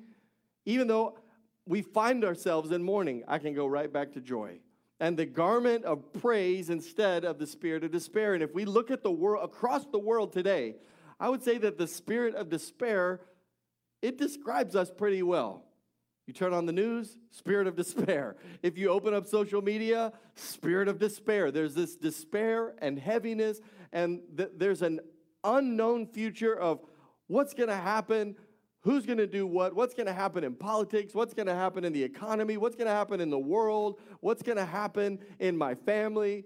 even 0.65 0.88
though 0.88 1.18
we 1.65 1.81
find 1.81 2.24
ourselves 2.24 2.71
in 2.71 2.83
mourning, 2.83 3.24
I 3.27 3.39
can 3.39 3.54
go 3.54 3.65
right 3.65 3.92
back 3.92 4.13
to 4.13 4.21
joy 4.21 4.59
and 4.99 5.17
the 5.17 5.25
garment 5.25 5.85
of 5.85 6.11
praise 6.13 6.69
instead 6.69 7.23
of 7.23 7.39
the 7.39 7.47
spirit 7.47 7.83
of 7.83 7.91
despair. 7.91 8.33
And 8.33 8.41
if 8.41 8.53
we 8.53 8.65
look 8.65 8.89
at 8.91 9.03
the 9.03 9.11
world 9.11 9.44
across 9.44 9.85
the 9.85 9.99
world 9.99 10.33
today, 10.33 10.75
I 11.19 11.29
would 11.29 11.44
say 11.44 11.57
that 11.59 11.77
the 11.77 11.88
spirit 11.88 12.35
of 12.35 12.49
despair 12.49 13.21
it 14.01 14.17
describes 14.17 14.75
us 14.75 14.91
pretty 14.91 15.23
well. 15.23 15.63
You 16.27 16.33
turn 16.33 16.53
on 16.53 16.65
the 16.65 16.73
news, 16.73 17.17
spirit 17.31 17.67
of 17.67 17.75
despair. 17.75 18.35
If 18.61 18.77
you 18.77 18.89
open 18.89 19.13
up 19.13 19.25
social 19.25 19.61
media, 19.61 20.11
spirit 20.35 20.88
of 20.88 20.99
despair. 20.99 21.51
There's 21.51 21.73
this 21.73 21.95
despair 21.95 22.73
and 22.79 22.99
heaviness, 22.99 23.61
and 23.94 24.21
th- 24.35 24.51
there's 24.57 24.81
an 24.81 24.99
unknown 25.44 26.07
future 26.07 26.57
of 26.57 26.81
what's 27.27 27.53
going 27.53 27.69
to 27.69 27.75
happen 27.75 28.35
who's 28.87 29.05
going 29.05 29.17
to 29.17 29.27
do 29.27 29.45
what, 29.45 29.75
what's 29.75 29.93
going 29.93 30.05
to 30.05 30.13
happen 30.13 30.45
in 30.45 30.55
politics, 30.55 31.13
what's 31.13 31.33
going 31.33 31.45
to 31.45 31.53
happen 31.53 31.83
in 31.83 31.91
the 31.91 32.01
economy, 32.01 32.55
what's 32.55 32.77
going 32.77 32.87
to 32.87 32.93
happen 32.93 33.19
in 33.19 33.29
the 33.29 33.37
world, 33.37 33.99
what's 34.21 34.41
going 34.41 34.57
to 34.57 34.65
happen 34.65 35.19
in 35.39 35.57
my 35.57 35.75
family, 35.75 36.45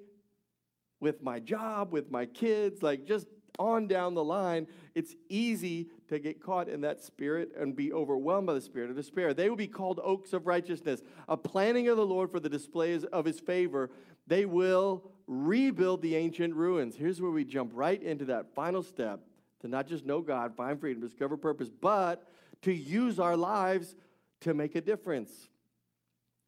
with 0.99 1.21
my 1.21 1.39
job, 1.39 1.93
with 1.93 2.09
my 2.09 2.25
kids, 2.25 2.81
like 2.81 3.05
just 3.05 3.27
on 3.59 3.87
down 3.87 4.15
the 4.15 4.23
line. 4.23 4.65
It's 4.95 5.13
easy 5.29 5.89
to 6.07 6.17
get 6.17 6.41
caught 6.41 6.67
in 6.67 6.81
that 6.81 6.99
spirit 6.99 7.51
and 7.55 7.75
be 7.75 7.93
overwhelmed 7.93 8.47
by 8.47 8.55
the 8.55 8.61
spirit 8.61 8.89
of 8.89 8.95
despair. 8.95 9.35
They 9.35 9.47
will 9.47 9.55
be 9.55 9.67
called 9.67 9.99
oaks 10.03 10.33
of 10.33 10.47
righteousness, 10.47 11.03
a 11.27 11.37
planting 11.37 11.89
of 11.89 11.97
the 11.97 12.05
Lord 12.07 12.31
for 12.31 12.39
the 12.39 12.49
displays 12.49 13.03
of 13.03 13.23
his 13.23 13.39
favor. 13.39 13.91
They 14.25 14.45
will 14.45 15.11
rebuild 15.27 16.01
the 16.01 16.15
ancient 16.15 16.55
ruins. 16.55 16.95
Here's 16.95 17.21
where 17.21 17.29
we 17.29 17.45
jump 17.45 17.71
right 17.75 18.01
into 18.01 18.25
that 18.25 18.55
final 18.55 18.81
step 18.81 19.19
to 19.61 19.67
not 19.67 19.87
just 19.87 20.05
know 20.05 20.21
God, 20.21 20.55
find 20.55 20.79
freedom, 20.79 21.01
discover 21.01 21.37
purpose, 21.37 21.69
but 21.69 22.27
to 22.63 22.73
use 22.73 23.19
our 23.19 23.37
lives 23.37 23.95
to 24.41 24.53
make 24.53 24.75
a 24.75 24.81
difference. 24.81 25.31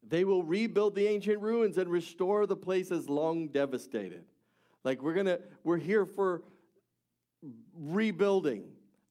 They 0.06 0.24
will 0.24 0.42
rebuild 0.42 0.94
the 0.94 1.06
ancient 1.06 1.40
ruins 1.40 1.78
and 1.78 1.88
restore 1.88 2.46
the 2.46 2.56
places 2.56 3.08
long 3.08 3.48
devastated. 3.48 4.24
Like 4.84 5.02
we're 5.02 5.22
to 5.22 5.40
we're 5.62 5.78
here 5.78 6.04
for 6.04 6.42
rebuilding 7.74 8.64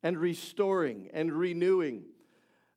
and 0.04 0.18
restoring 0.18 1.10
and 1.14 1.32
renewing. 1.32 2.04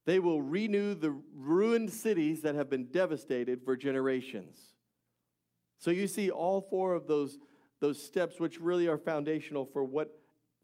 They 0.06 0.18
will 0.18 0.40
renew 0.40 0.94
the 0.94 1.14
ruined 1.34 1.92
cities 1.92 2.42
that 2.42 2.54
have 2.54 2.70
been 2.70 2.86
devastated 2.86 3.62
for 3.64 3.76
generations. 3.76 4.56
So 5.78 5.90
you 5.90 6.06
see 6.06 6.30
all 6.30 6.60
four 6.60 6.94
of 6.94 7.06
those 7.06 7.38
those 7.80 8.02
steps 8.02 8.40
which 8.40 8.58
really 8.58 8.88
are 8.88 8.96
foundational 8.96 9.66
for 9.66 9.84
what 9.84 10.18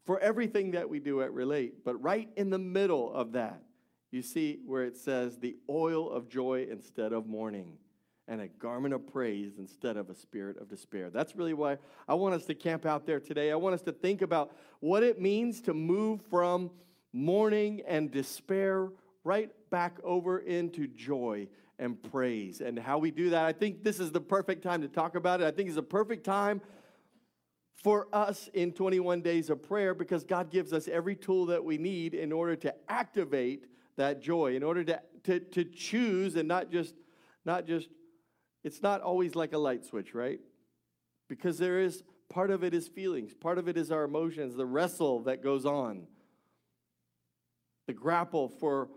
for 0.05 0.19
everything 0.19 0.71
that 0.71 0.89
we 0.89 0.99
do 0.99 1.21
at 1.21 1.33
Relate. 1.33 1.83
But 1.83 2.01
right 2.01 2.29
in 2.35 2.49
the 2.49 2.59
middle 2.59 3.13
of 3.13 3.33
that, 3.33 3.61
you 4.11 4.21
see 4.21 4.59
where 4.65 4.83
it 4.83 4.97
says 4.97 5.37
the 5.37 5.55
oil 5.69 6.11
of 6.11 6.29
joy 6.29 6.67
instead 6.69 7.13
of 7.13 7.25
mourning 7.25 7.77
and 8.27 8.41
a 8.41 8.47
garment 8.47 8.93
of 8.93 9.05
praise 9.07 9.53
instead 9.57 9.97
of 9.97 10.09
a 10.09 10.15
spirit 10.15 10.57
of 10.57 10.69
despair. 10.69 11.09
That's 11.09 11.35
really 11.35 11.53
why 11.53 11.77
I 12.07 12.13
want 12.13 12.35
us 12.35 12.45
to 12.45 12.55
camp 12.55 12.85
out 12.85 13.05
there 13.05 13.19
today. 13.19 13.51
I 13.51 13.55
want 13.55 13.75
us 13.75 13.81
to 13.83 13.91
think 13.91 14.21
about 14.21 14.55
what 14.79 15.03
it 15.03 15.19
means 15.19 15.61
to 15.61 15.73
move 15.73 16.21
from 16.29 16.71
mourning 17.11 17.81
and 17.87 18.11
despair 18.11 18.89
right 19.23 19.49
back 19.69 19.97
over 20.03 20.39
into 20.39 20.87
joy 20.87 21.47
and 21.79 22.01
praise 22.01 22.61
and 22.61 22.77
how 22.77 22.97
we 22.97 23.11
do 23.11 23.31
that. 23.31 23.45
I 23.45 23.51
think 23.51 23.83
this 23.83 23.99
is 23.99 24.11
the 24.11 24.21
perfect 24.21 24.63
time 24.63 24.81
to 24.81 24.87
talk 24.87 25.15
about 25.15 25.41
it. 25.41 25.45
I 25.45 25.51
think 25.51 25.69
it's 25.69 25.77
a 25.77 25.83
perfect 25.83 26.23
time 26.23 26.61
for 27.75 28.07
us 28.13 28.49
in 28.53 28.71
21 28.71 29.21
days 29.21 29.49
of 29.49 29.61
prayer 29.61 29.93
because 29.93 30.23
God 30.23 30.49
gives 30.49 30.73
us 30.73 30.87
every 30.87 31.15
tool 31.15 31.47
that 31.47 31.63
we 31.63 31.77
need 31.77 32.13
in 32.13 32.31
order 32.31 32.55
to 32.57 32.73
activate 32.87 33.65
that 33.97 34.21
joy, 34.21 34.55
in 34.55 34.63
order 34.63 34.83
to, 34.83 35.01
to, 35.23 35.39
to 35.39 35.63
choose 35.63 36.35
and 36.35 36.47
not 36.47 36.71
just, 36.71 36.95
not 37.45 37.65
just, 37.65 37.89
it's 38.63 38.81
not 38.81 39.01
always 39.01 39.35
like 39.35 39.53
a 39.53 39.57
light 39.57 39.85
switch, 39.85 40.13
right? 40.13 40.39
Because 41.27 41.57
there 41.57 41.79
is 41.79 42.03
Part 42.33 42.49
of 42.49 42.63
it 42.63 42.73
is 42.73 42.87
feelings, 42.87 43.31
part 43.31 43.59
of 43.59 43.67
it 43.67 43.77
is 43.77 43.91
our 43.91 44.05
emotions, 44.05 44.55
the 44.55 44.65
wrestle 44.65 45.19
that 45.25 45.43
goes 45.43 45.67
on, 45.67 46.07
the 47.85 47.93
grapple 47.93 48.49
for 48.49 48.89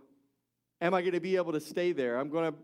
am 0.80 0.94
I 0.94 1.02
going 1.02 1.12
to 1.12 1.20
be 1.20 1.36
able 1.36 1.52
to 1.52 1.60
stay 1.60 1.92
there? 1.92 2.18
I'm 2.18 2.30
going 2.30 2.50
to 2.50 2.58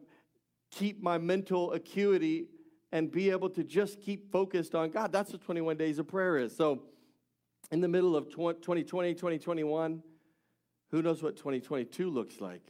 keep 0.70 1.02
my 1.02 1.18
mental 1.18 1.72
acuity 1.74 2.46
and 2.92 3.10
be 3.10 3.30
able 3.30 3.50
to 3.50 3.64
just 3.64 4.00
keep 4.00 4.30
focused 4.30 4.74
on 4.74 4.90
God. 4.90 5.12
That's 5.12 5.32
what 5.32 5.42
21 5.42 5.76
days 5.76 5.98
of 5.98 6.06
prayer 6.06 6.36
is. 6.36 6.54
So, 6.54 6.82
in 7.70 7.80
the 7.80 7.88
middle 7.88 8.14
of 8.14 8.28
2020, 8.28 8.84
2021, 8.84 10.02
who 10.90 11.02
knows 11.02 11.22
what 11.22 11.36
2022 11.36 12.10
looks 12.10 12.40
like? 12.40 12.60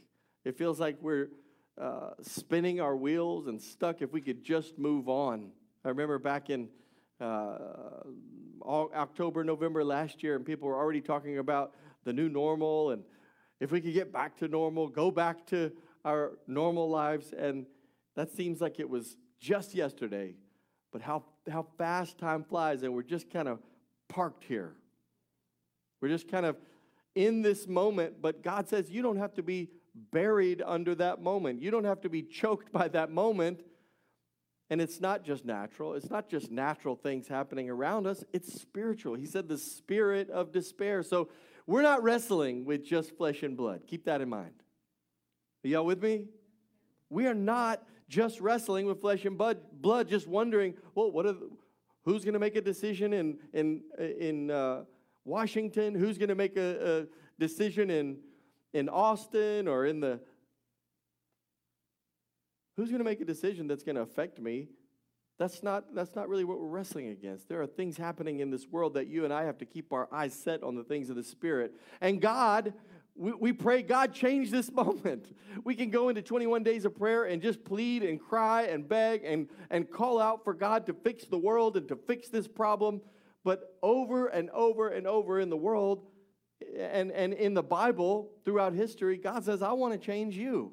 It 0.45 0.57
feels 0.57 0.79
like 0.79 0.97
we're 1.01 1.29
uh, 1.79 2.11
spinning 2.21 2.79
our 2.79 2.95
wheels 2.95 3.47
and 3.47 3.61
stuck 3.61 4.01
if 4.01 4.13
we 4.13 4.21
could 4.21 4.43
just 4.43 4.79
move 4.79 5.09
on. 5.09 5.51
I 5.83 5.89
remember 5.89 6.19
back 6.19 6.49
in 6.49 6.69
uh, 7.19 7.57
October, 8.65 9.43
November 9.43 9.83
last 9.83 10.23
year, 10.23 10.35
and 10.35 10.45
people 10.45 10.69
were 10.69 10.77
already 10.77 11.01
talking 11.01 11.37
about 11.37 11.73
the 12.05 12.13
new 12.13 12.29
normal 12.29 12.91
and 12.91 13.03
if 13.63 13.71
we 13.71 13.79
could 13.79 13.93
get 13.93 14.11
back 14.11 14.35
to 14.39 14.49
normal, 14.49 14.89
go 14.89 15.09
back 15.09 15.45
to 15.47 15.71
our 16.03 16.33
normal 16.47 16.89
lives. 16.89 17.31
And 17.31 17.65
that 18.13 18.29
seems 18.29 18.59
like 18.59 18.77
it 18.77 18.89
was 18.89 19.15
just 19.43 19.75
yesterday, 19.75 20.35
but 20.93 21.01
how, 21.01 21.25
how 21.51 21.67
fast 21.77 22.17
time 22.17 22.45
flies, 22.45 22.81
and 22.81 22.93
we're 22.93 23.03
just 23.03 23.29
kind 23.29 23.49
of 23.49 23.59
parked 24.07 24.45
here. 24.45 24.73
We're 26.01 26.07
just 26.07 26.31
kind 26.31 26.45
of 26.45 26.55
in 27.13 27.41
this 27.41 27.67
moment, 27.67 28.21
but 28.21 28.41
God 28.41 28.69
says 28.69 28.89
you 28.89 29.01
don't 29.01 29.17
have 29.17 29.33
to 29.33 29.43
be 29.43 29.69
buried 30.11 30.63
under 30.65 30.95
that 30.95 31.21
moment. 31.21 31.61
You 31.61 31.71
don't 31.71 31.83
have 31.83 32.01
to 32.01 32.09
be 32.09 32.23
choked 32.23 32.71
by 32.71 32.87
that 32.89 33.11
moment. 33.11 33.61
And 34.69 34.81
it's 34.81 35.01
not 35.01 35.23
just 35.25 35.43
natural, 35.45 35.93
it's 35.93 36.09
not 36.09 36.29
just 36.29 36.49
natural 36.49 36.95
things 36.95 37.27
happening 37.27 37.69
around 37.69 38.07
us, 38.07 38.23
it's 38.31 38.59
spiritual. 38.59 39.13
He 39.15 39.25
said 39.25 39.49
the 39.49 39.57
spirit 39.57 40.29
of 40.29 40.53
despair. 40.53 41.03
So 41.03 41.27
we're 41.67 41.81
not 41.81 42.01
wrestling 42.01 42.63
with 42.63 42.83
just 42.83 43.15
flesh 43.17 43.43
and 43.43 43.57
blood. 43.57 43.81
Keep 43.87 44.05
that 44.05 44.21
in 44.21 44.29
mind. 44.29 44.53
Are 45.65 45.67
y'all 45.67 45.85
with 45.85 46.01
me? 46.01 46.27
We 47.09 47.27
are 47.27 47.35
not 47.35 47.83
just 48.13 48.39
wrestling 48.39 48.85
with 48.85 49.01
flesh 49.01 49.25
and 49.25 49.37
blood, 49.37 50.07
just 50.07 50.27
wondering, 50.27 50.75
well, 50.93 51.11
what 51.11 51.25
are 51.25 51.35
who's 52.05 52.23
going 52.23 52.33
to 52.33 52.39
make 52.39 52.55
a 52.55 52.61
decision 52.61 53.13
in, 53.13 53.39
in, 53.53 53.81
in 54.19 54.51
uh, 54.51 54.83
Washington? 55.25 55.95
Who's 55.95 56.17
going 56.17 56.29
to 56.29 56.35
make 56.35 56.55
a, 56.55 57.01
a 57.01 57.07
decision 57.39 57.89
in, 57.89 58.17
in 58.73 58.87
Austin 58.89 59.67
or 59.67 59.85
in 59.85 59.99
the. 59.99 60.19
Who's 62.75 62.89
going 62.89 62.99
to 62.99 63.05
make 63.05 63.21
a 63.21 63.25
decision 63.25 63.67
that's 63.67 63.83
going 63.83 63.95
to 63.95 64.01
affect 64.01 64.39
me? 64.39 64.67
That's 65.39 65.63
not, 65.63 65.95
that's 65.95 66.15
not 66.15 66.29
really 66.29 66.43
what 66.43 66.59
we're 66.59 66.67
wrestling 66.67 67.07
against. 67.07 67.49
There 67.49 67.61
are 67.61 67.67
things 67.67 67.97
happening 67.97 68.39
in 68.39 68.51
this 68.51 68.67
world 68.67 68.93
that 68.93 69.07
you 69.07 69.25
and 69.25 69.33
I 69.33 69.43
have 69.43 69.57
to 69.59 69.65
keep 69.65 69.91
our 69.91 70.07
eyes 70.11 70.33
set 70.33 70.61
on 70.63 70.75
the 70.75 70.83
things 70.83 71.09
of 71.09 71.15
the 71.15 71.23
Spirit. 71.23 71.73
And 72.01 72.21
God 72.21 72.73
we, 73.15 73.33
we 73.33 73.53
pray, 73.53 73.81
God, 73.81 74.13
change 74.13 74.49
this 74.51 74.71
moment. 74.73 75.33
We 75.63 75.75
can 75.75 75.89
go 75.89 76.09
into 76.09 76.21
21 76.21 76.63
days 76.63 76.85
of 76.85 76.95
prayer 76.95 77.25
and 77.25 77.41
just 77.41 77.63
plead 77.63 78.03
and 78.03 78.19
cry 78.19 78.63
and 78.63 78.87
beg 78.87 79.23
and, 79.23 79.49
and 79.69 79.89
call 79.89 80.19
out 80.19 80.43
for 80.43 80.53
God 80.53 80.85
to 80.87 80.93
fix 80.93 81.25
the 81.25 81.37
world 81.37 81.77
and 81.77 81.87
to 81.89 81.95
fix 81.95 82.29
this 82.29 82.47
problem. 82.47 83.01
But 83.43 83.77
over 83.83 84.27
and 84.27 84.49
over 84.51 84.89
and 84.89 85.05
over 85.05 85.39
in 85.39 85.49
the 85.49 85.57
world 85.57 86.05
and, 86.77 87.11
and 87.11 87.33
in 87.33 87.53
the 87.53 87.63
Bible 87.63 88.31
throughout 88.45 88.73
history, 88.73 89.17
God 89.17 89.43
says, 89.43 89.61
I 89.61 89.73
want 89.73 89.93
to 89.93 89.99
change 89.99 90.37
you. 90.37 90.71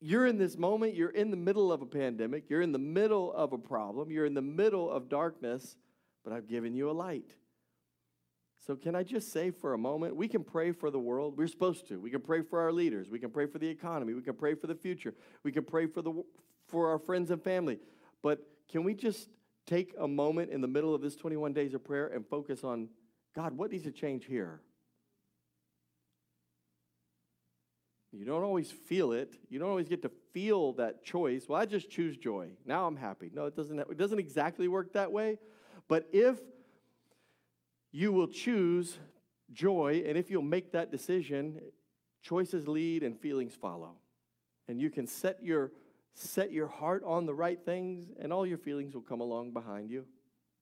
You're 0.00 0.26
in 0.26 0.36
this 0.36 0.58
moment, 0.58 0.94
you're 0.94 1.08
in 1.08 1.30
the 1.30 1.36
middle 1.36 1.72
of 1.72 1.80
a 1.80 1.86
pandemic, 1.86 2.50
you're 2.50 2.60
in 2.60 2.72
the 2.72 2.78
middle 2.78 3.32
of 3.32 3.54
a 3.54 3.58
problem, 3.58 4.10
you're 4.10 4.26
in 4.26 4.34
the 4.34 4.42
middle 4.42 4.90
of 4.90 5.08
darkness, 5.08 5.76
but 6.22 6.32
I've 6.34 6.46
given 6.46 6.74
you 6.74 6.90
a 6.90 6.92
light. 6.92 7.32
So, 8.66 8.76
can 8.76 8.94
I 8.94 9.02
just 9.02 9.30
say 9.30 9.50
for 9.50 9.74
a 9.74 9.78
moment, 9.78 10.16
we 10.16 10.26
can 10.26 10.42
pray 10.42 10.72
for 10.72 10.90
the 10.90 10.98
world. 10.98 11.36
We're 11.36 11.48
supposed 11.48 11.86
to. 11.88 12.00
We 12.00 12.10
can 12.10 12.22
pray 12.22 12.40
for 12.40 12.60
our 12.60 12.72
leaders. 12.72 13.10
We 13.10 13.18
can 13.18 13.30
pray 13.30 13.46
for 13.46 13.58
the 13.58 13.68
economy. 13.68 14.14
We 14.14 14.22
can 14.22 14.34
pray 14.34 14.54
for 14.54 14.66
the 14.66 14.74
future. 14.74 15.14
We 15.42 15.52
can 15.52 15.64
pray 15.64 15.86
for, 15.86 16.00
the, 16.00 16.22
for 16.68 16.88
our 16.88 16.98
friends 16.98 17.30
and 17.30 17.42
family. 17.42 17.78
But 18.22 18.38
can 18.70 18.82
we 18.82 18.94
just 18.94 19.28
take 19.66 19.94
a 19.98 20.08
moment 20.08 20.50
in 20.50 20.62
the 20.62 20.68
middle 20.68 20.94
of 20.94 21.02
this 21.02 21.14
21 21.14 21.52
days 21.52 21.74
of 21.74 21.84
prayer 21.84 22.06
and 22.06 22.26
focus 22.26 22.64
on 22.64 22.88
God, 23.34 23.56
what 23.56 23.70
needs 23.70 23.84
to 23.84 23.92
change 23.92 24.24
here? 24.24 24.60
You 28.12 28.24
don't 28.24 28.44
always 28.44 28.70
feel 28.70 29.12
it. 29.12 29.34
You 29.50 29.58
don't 29.58 29.68
always 29.68 29.88
get 29.88 30.02
to 30.02 30.10
feel 30.32 30.72
that 30.74 31.04
choice. 31.04 31.46
Well, 31.48 31.60
I 31.60 31.66
just 31.66 31.90
choose 31.90 32.16
joy. 32.16 32.50
Now 32.64 32.86
I'm 32.86 32.96
happy. 32.96 33.30
No, 33.34 33.46
it 33.46 33.56
doesn't, 33.56 33.78
it 33.78 33.98
doesn't 33.98 34.20
exactly 34.20 34.68
work 34.68 34.92
that 34.92 35.10
way. 35.10 35.38
But 35.88 36.08
if 36.12 36.38
you 37.94 38.10
will 38.10 38.26
choose 38.26 38.98
joy, 39.52 40.02
and 40.04 40.18
if 40.18 40.28
you'll 40.28 40.42
make 40.42 40.72
that 40.72 40.90
decision, 40.90 41.60
choices 42.22 42.66
lead 42.66 43.04
and 43.04 43.16
feelings 43.16 43.54
follow. 43.54 43.92
And 44.66 44.80
you 44.80 44.90
can 44.90 45.06
set 45.06 45.38
your 45.44 45.70
set 46.16 46.50
your 46.50 46.66
heart 46.66 47.04
on 47.06 47.24
the 47.24 47.34
right 47.34 47.58
things, 47.64 48.06
and 48.18 48.32
all 48.32 48.44
your 48.44 48.58
feelings 48.58 48.94
will 48.94 49.02
come 49.02 49.20
along 49.20 49.52
behind 49.52 49.90
you. 49.90 50.06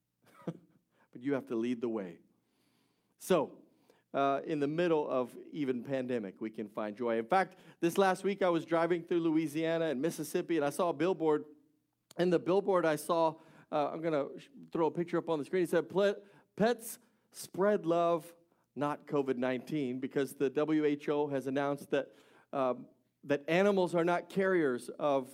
but 0.45 1.21
you 1.21 1.33
have 1.33 1.47
to 1.47 1.55
lead 1.55 1.81
the 1.81 1.89
way. 1.89 2.19
So, 3.17 3.51
uh, 4.13 4.41
in 4.45 4.59
the 4.59 4.67
middle 4.67 5.09
of 5.09 5.31
even 5.51 5.83
pandemic, 5.83 6.35
we 6.39 6.51
can 6.51 6.69
find 6.69 6.95
joy. 6.95 7.17
In 7.17 7.25
fact, 7.25 7.57
this 7.81 7.97
last 7.97 8.23
week 8.23 8.43
I 8.43 8.49
was 8.49 8.63
driving 8.63 9.01
through 9.01 9.21
Louisiana 9.21 9.85
and 9.85 9.99
Mississippi, 9.99 10.57
and 10.57 10.65
I 10.65 10.69
saw 10.69 10.89
a 10.89 10.93
billboard. 10.93 11.45
And 12.17 12.31
the 12.31 12.37
billboard 12.37 12.85
I 12.85 12.95
saw, 12.95 13.33
uh, 13.71 13.89
I'm 13.91 14.01
going 14.01 14.13
to 14.13 14.29
throw 14.71 14.85
a 14.85 14.91
picture 14.91 15.17
up 15.17 15.29
on 15.29 15.39
the 15.39 15.45
screen. 15.45 15.63
It 15.63 15.69
said, 15.71 15.85
"Pets 16.55 16.99
spread 17.33 17.85
love, 17.85 18.25
not 18.75 19.05
COVID 19.07 19.37
19, 19.37 19.99
because 19.99 20.33
the 20.33 20.49
WHO 20.49 21.27
has 21.27 21.47
announced 21.47 21.91
that, 21.91 22.07
um, 22.51 22.85
that 23.23 23.43
animals 23.47 23.95
are 23.95 24.05
not 24.05 24.29
carriers 24.29 24.89
of, 24.99 25.29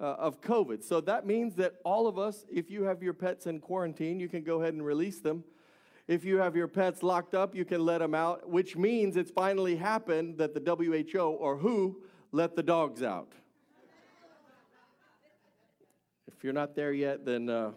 uh, 0.00 0.04
of 0.04 0.40
COVID. 0.40 0.82
So 0.82 1.00
that 1.02 1.26
means 1.26 1.54
that 1.56 1.74
all 1.84 2.06
of 2.06 2.18
us, 2.18 2.44
if 2.50 2.70
you 2.70 2.84
have 2.84 3.02
your 3.02 3.12
pets 3.12 3.46
in 3.46 3.60
quarantine, 3.60 4.20
you 4.20 4.28
can 4.28 4.42
go 4.42 4.60
ahead 4.60 4.74
and 4.74 4.84
release 4.84 5.20
them. 5.20 5.44
If 6.06 6.24
you 6.24 6.38
have 6.38 6.56
your 6.56 6.68
pets 6.68 7.02
locked 7.02 7.34
up, 7.34 7.54
you 7.54 7.66
can 7.66 7.84
let 7.84 7.98
them 7.98 8.14
out, 8.14 8.48
which 8.48 8.76
means 8.76 9.16
it's 9.16 9.30
finally 9.30 9.76
happened 9.76 10.38
that 10.38 10.54
the 10.54 10.60
WHO 10.60 11.20
or 11.20 11.56
WHO 11.56 12.02
let 12.32 12.56
the 12.56 12.62
dogs 12.62 13.02
out. 13.02 13.32
If 16.26 16.44
you're 16.44 16.52
not 16.52 16.74
there 16.74 16.92
yet, 16.92 17.26
then 17.26 17.50
uh, 17.50 17.72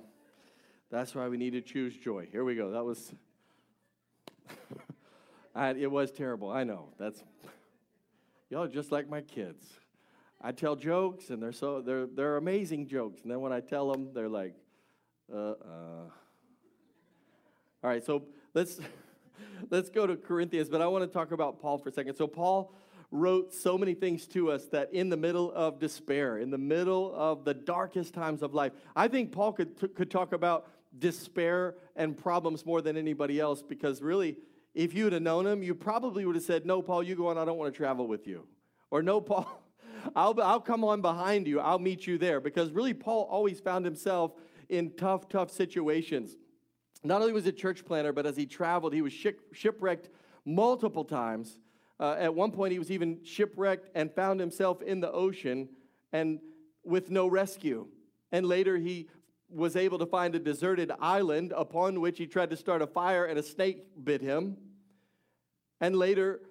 that's 0.92 1.16
why 1.16 1.28
we 1.28 1.38
need 1.38 1.54
to 1.54 1.62
choose 1.62 1.96
joy. 1.98 2.28
Here 2.32 2.44
we 2.44 2.56
go. 2.56 2.72
That 2.72 2.86
was 2.86 3.12
It 5.56 5.92
was 5.92 6.12
terrible. 6.12 6.50
I 6.50 6.64
know. 6.64 6.90
That's 6.98 7.22
y'all 8.50 8.64
are 8.64 8.68
just 8.68 8.92
like 8.92 9.10
my 9.10 9.22
kids. 9.22 9.66
I 10.42 10.52
tell 10.52 10.76
jokes, 10.76 11.30
and 11.30 11.42
they're 11.42 11.52
so 11.52 11.82
they're 11.82 12.08
they're 12.08 12.38
amazing 12.38 12.88
jokes. 12.88 13.22
And 13.22 13.32
then 13.32 13.42
when 13.42 13.54
I 13.54 13.60
tell 13.60 13.92
them, 13.92 14.14
they're 14.14 14.30
like, 14.30 14.56
uh, 15.32 15.38
uh. 15.38 16.04
All 17.84 17.90
right, 17.90 18.04
so 18.04 18.24
let's 18.54 18.80
let's 19.70 19.90
go 19.90 20.08
to 20.08 20.16
Corinthians, 20.16 20.70
but 20.70 20.82
I 20.82 20.88
want 20.88 21.04
to 21.04 21.12
talk 21.12 21.32
about 21.32 21.62
Paul 21.62 21.78
for 21.78 21.90
a 21.90 21.92
second. 21.92 22.16
So 22.16 22.28
Paul 22.28 22.74
wrote 23.12 23.54
so 23.54 23.78
many 23.78 23.94
things 23.94 24.26
to 24.28 24.52
us 24.52 24.66
that 24.68 24.94
in 24.94 25.10
the 25.10 25.18
middle 25.18 25.52
of 25.52 25.80
despair, 25.80 26.38
in 26.38 26.50
the 26.50 26.58
middle 26.58 27.14
of 27.16 27.44
the 27.44 27.54
darkest 27.54 28.14
times 28.14 28.42
of 28.42 28.54
life, 28.54 28.72
I 28.96 29.08
think 29.08 29.32
Paul 29.32 29.54
could 29.54 29.80
t- 29.80 29.88
could 29.90 30.10
talk 30.10 30.34
about 30.34 30.68
despair 30.98 31.76
and 31.96 32.18
problems 32.18 32.66
more 32.66 32.82
than 32.82 32.98
anybody 32.98 33.40
else 33.40 33.62
because 33.62 34.02
really, 34.02 34.38
if 34.74 34.94
you'd 34.94 35.14
have 35.14 35.22
known 35.22 35.48
him, 35.48 35.64
you 35.64 35.76
probably 35.76 36.26
would 36.26 36.36
have 36.36 36.44
said, 36.44 36.66
No, 36.66 36.82
Paul, 36.82 37.04
you 37.04 37.16
go 37.16 37.28
on, 37.28 37.38
I 37.38 37.46
don't 37.46 37.58
want 37.58 37.74
to 37.74 37.78
travel 37.78 38.08
with 38.08 38.28
you. 38.28 38.48
Or, 38.90 39.02
No, 39.02 39.22
Paul, 39.22 39.62
I'll, 40.16 40.40
I'll 40.42 40.62
come 40.62 40.84
on 40.84 41.02
behind 41.02 41.48
you, 41.48 41.60
I'll 41.60 41.80
meet 41.80 42.08
you 42.08 42.18
there. 42.18 42.40
Because 42.40 42.72
really, 42.72 42.94
Paul 42.94 43.28
always 43.30 43.60
found 43.60 43.86
himself 43.86 44.34
in 44.70 44.92
tough, 44.96 45.28
tough 45.28 45.52
situations. 45.52 46.38
Not 47.04 47.22
only 47.22 47.34
was 47.34 47.46
he 47.46 47.50
a 47.50 47.54
church 47.54 47.84
planner, 47.84 48.14
but 48.14 48.26
as 48.26 48.38
he 48.38 48.46
traveled, 48.46 48.94
he 48.94 49.02
was 49.02 49.14
shipwrecked 49.52 50.10
multiple 50.46 51.04
times. 51.04 51.58
Uh, 52.00 52.16
at 52.18 52.34
one 52.34 52.52
point, 52.52 52.72
he 52.72 52.80
was 52.80 52.92
even 52.92 53.20
shipwrecked 53.24 53.90
and 53.96 54.12
found 54.14 54.40
himself 54.40 54.82
in 54.82 55.00
the 55.02 55.12
ocean 55.12 55.70
and 56.14 56.40
with 56.84 57.10
no 57.10 57.28
rescue. 57.28 57.88
And 58.32 58.46
later, 58.46 58.78
he 58.78 59.08
was 59.54 59.76
able 59.76 60.00
to 60.00 60.06
find 60.06 60.36
a 60.36 60.40
deserted 60.40 60.92
island 61.00 61.54
upon 61.56 62.02
which 62.02 62.18
he 62.18 62.28
tried 62.28 62.50
to 62.50 62.58
start 62.58 62.82
a 62.82 62.88
fire 62.88 63.26
and 63.26 63.38
a 63.38 63.44
snake 63.44 63.86
bit 64.04 64.22
him. 64.22 64.58
And 65.80 65.96
later, 65.96 66.42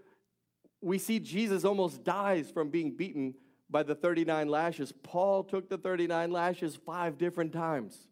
we 0.81 0.99
see 0.99 1.19
Jesus 1.19 1.65
almost 1.65 2.05
dies 2.05 2.51
from 2.51 2.69
being 2.71 2.97
beaten 2.97 3.35
by 3.69 3.83
the 3.83 3.95
39 3.95 4.49
lashes. 4.49 4.93
Paul 5.03 5.45
took 5.45 5.69
the 5.69 5.79
39 5.79 6.31
lashes 6.31 6.77
five 6.77 7.19
different 7.19 7.53
times, 7.53 8.09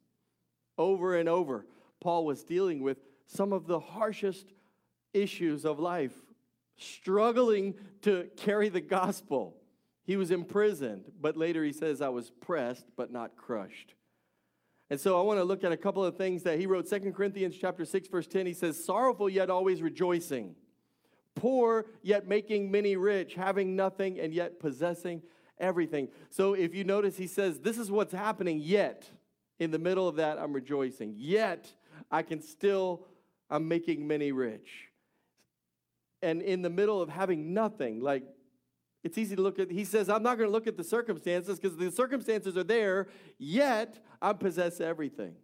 over 0.76 1.16
and 1.16 1.28
over. 1.28 1.66
Paul 2.00 2.25
was 2.25 2.45
dealing 2.45 2.83
with 2.83 2.99
some 3.26 3.52
of 3.52 3.66
the 3.66 3.80
harshest 3.80 4.52
issues 5.12 5.64
of 5.64 5.78
life, 5.78 6.14
struggling 6.76 7.75
to 8.02 8.28
carry 8.37 8.68
the 8.68 8.80
gospel. 8.80 9.57
He 10.04 10.16
was 10.16 10.30
imprisoned, 10.30 11.11
but 11.21 11.37
later 11.37 11.64
he 11.64 11.73
says, 11.73 12.00
I 12.00 12.09
was 12.09 12.30
pressed 12.30 12.87
but 12.97 13.11
not 13.11 13.37
crushed. 13.37 13.95
And 14.90 14.99
so 14.99 15.18
I 15.18 15.23
want 15.23 15.38
to 15.38 15.45
look 15.45 15.64
at 15.64 15.73
a 15.73 15.76
couple 15.76 16.04
of 16.04 16.16
things 16.16 16.42
that 16.45 16.59
he 16.59 16.66
wrote. 16.66 16.88
Second 16.88 17.14
Corinthians 17.14 17.57
chapter 17.61 17.85
6, 17.85 18.09
verse 18.09 18.26
10, 18.26 18.47
he 18.47 18.54
says, 18.54 18.83
Sorrowful 18.83 19.28
yet 19.28 19.50
always 19.50 19.83
rejoicing, 19.83 20.54
poor 21.35 21.87
yet 22.02 22.26
making 22.26 22.71
many 22.71 22.97
rich, 22.97 23.35
having 23.35 23.76
nothing 23.76 24.18
and 24.18 24.33
yet 24.33 24.59
possessing 24.59 25.23
everything. 25.59 26.09
So 26.30 26.54
if 26.54 26.75
you 26.75 26.85
notice, 26.85 27.18
he 27.18 27.26
says, 27.26 27.59
This 27.61 27.76
is 27.76 27.90
what's 27.90 28.14
happening, 28.14 28.61
yet 28.61 29.11
in 29.59 29.71
the 29.71 29.78
middle 29.78 30.09
of 30.09 30.16
that, 30.16 30.38
I'm 30.38 30.52
rejoicing. 30.52 31.14
Yet 31.16 31.73
I 32.11 32.23
can 32.23 32.40
still, 32.40 33.07
I'm 33.50 33.68
making 33.68 34.07
many 34.07 34.33
rich. 34.33 34.88
And 36.23 36.42
in 36.42 36.62
the 36.62 36.71
middle 36.71 37.02
of 37.02 37.09
having 37.09 37.52
nothing, 37.54 38.00
like 38.00 38.25
it's 39.04 39.16
easy 39.16 39.36
to 39.36 39.42
look 39.42 39.58
at, 39.58 39.70
he 39.70 39.84
says, 39.84 40.08
I'm 40.08 40.22
not 40.22 40.38
going 40.38 40.48
to 40.48 40.52
look 40.52 40.66
at 40.66 40.76
the 40.76 40.84
circumstances 40.84 41.58
because 41.58 41.76
the 41.76 41.90
circumstances 41.90 42.56
are 42.56 42.64
there, 42.64 43.06
yet 43.38 44.02
I 44.20 44.32
possess 44.32 44.80
everything. 44.80 45.34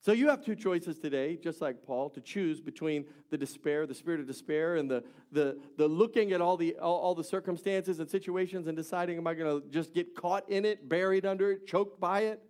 So 0.00 0.12
you 0.12 0.28
have 0.28 0.44
two 0.44 0.54
choices 0.54 0.98
today, 0.98 1.36
just 1.36 1.60
like 1.60 1.82
Paul, 1.82 2.08
to 2.10 2.20
choose 2.20 2.60
between 2.60 3.04
the 3.30 3.36
despair, 3.36 3.84
the 3.84 3.94
spirit 3.94 4.20
of 4.20 4.28
despair, 4.28 4.76
and 4.76 4.88
the, 4.88 5.02
the, 5.32 5.58
the 5.76 5.88
looking 5.88 6.32
at 6.32 6.40
all 6.40 6.56
the, 6.56 6.76
all, 6.76 6.98
all 6.98 7.14
the 7.16 7.24
circumstances 7.24 7.98
and 7.98 8.08
situations 8.08 8.68
and 8.68 8.76
deciding, 8.76 9.18
am 9.18 9.26
I 9.26 9.34
going 9.34 9.60
to 9.60 9.68
just 9.68 9.92
get 9.92 10.14
caught 10.14 10.48
in 10.48 10.64
it, 10.64 10.88
buried 10.88 11.26
under 11.26 11.50
it, 11.50 11.66
choked 11.66 11.98
by 11.98 12.20
it? 12.20 12.40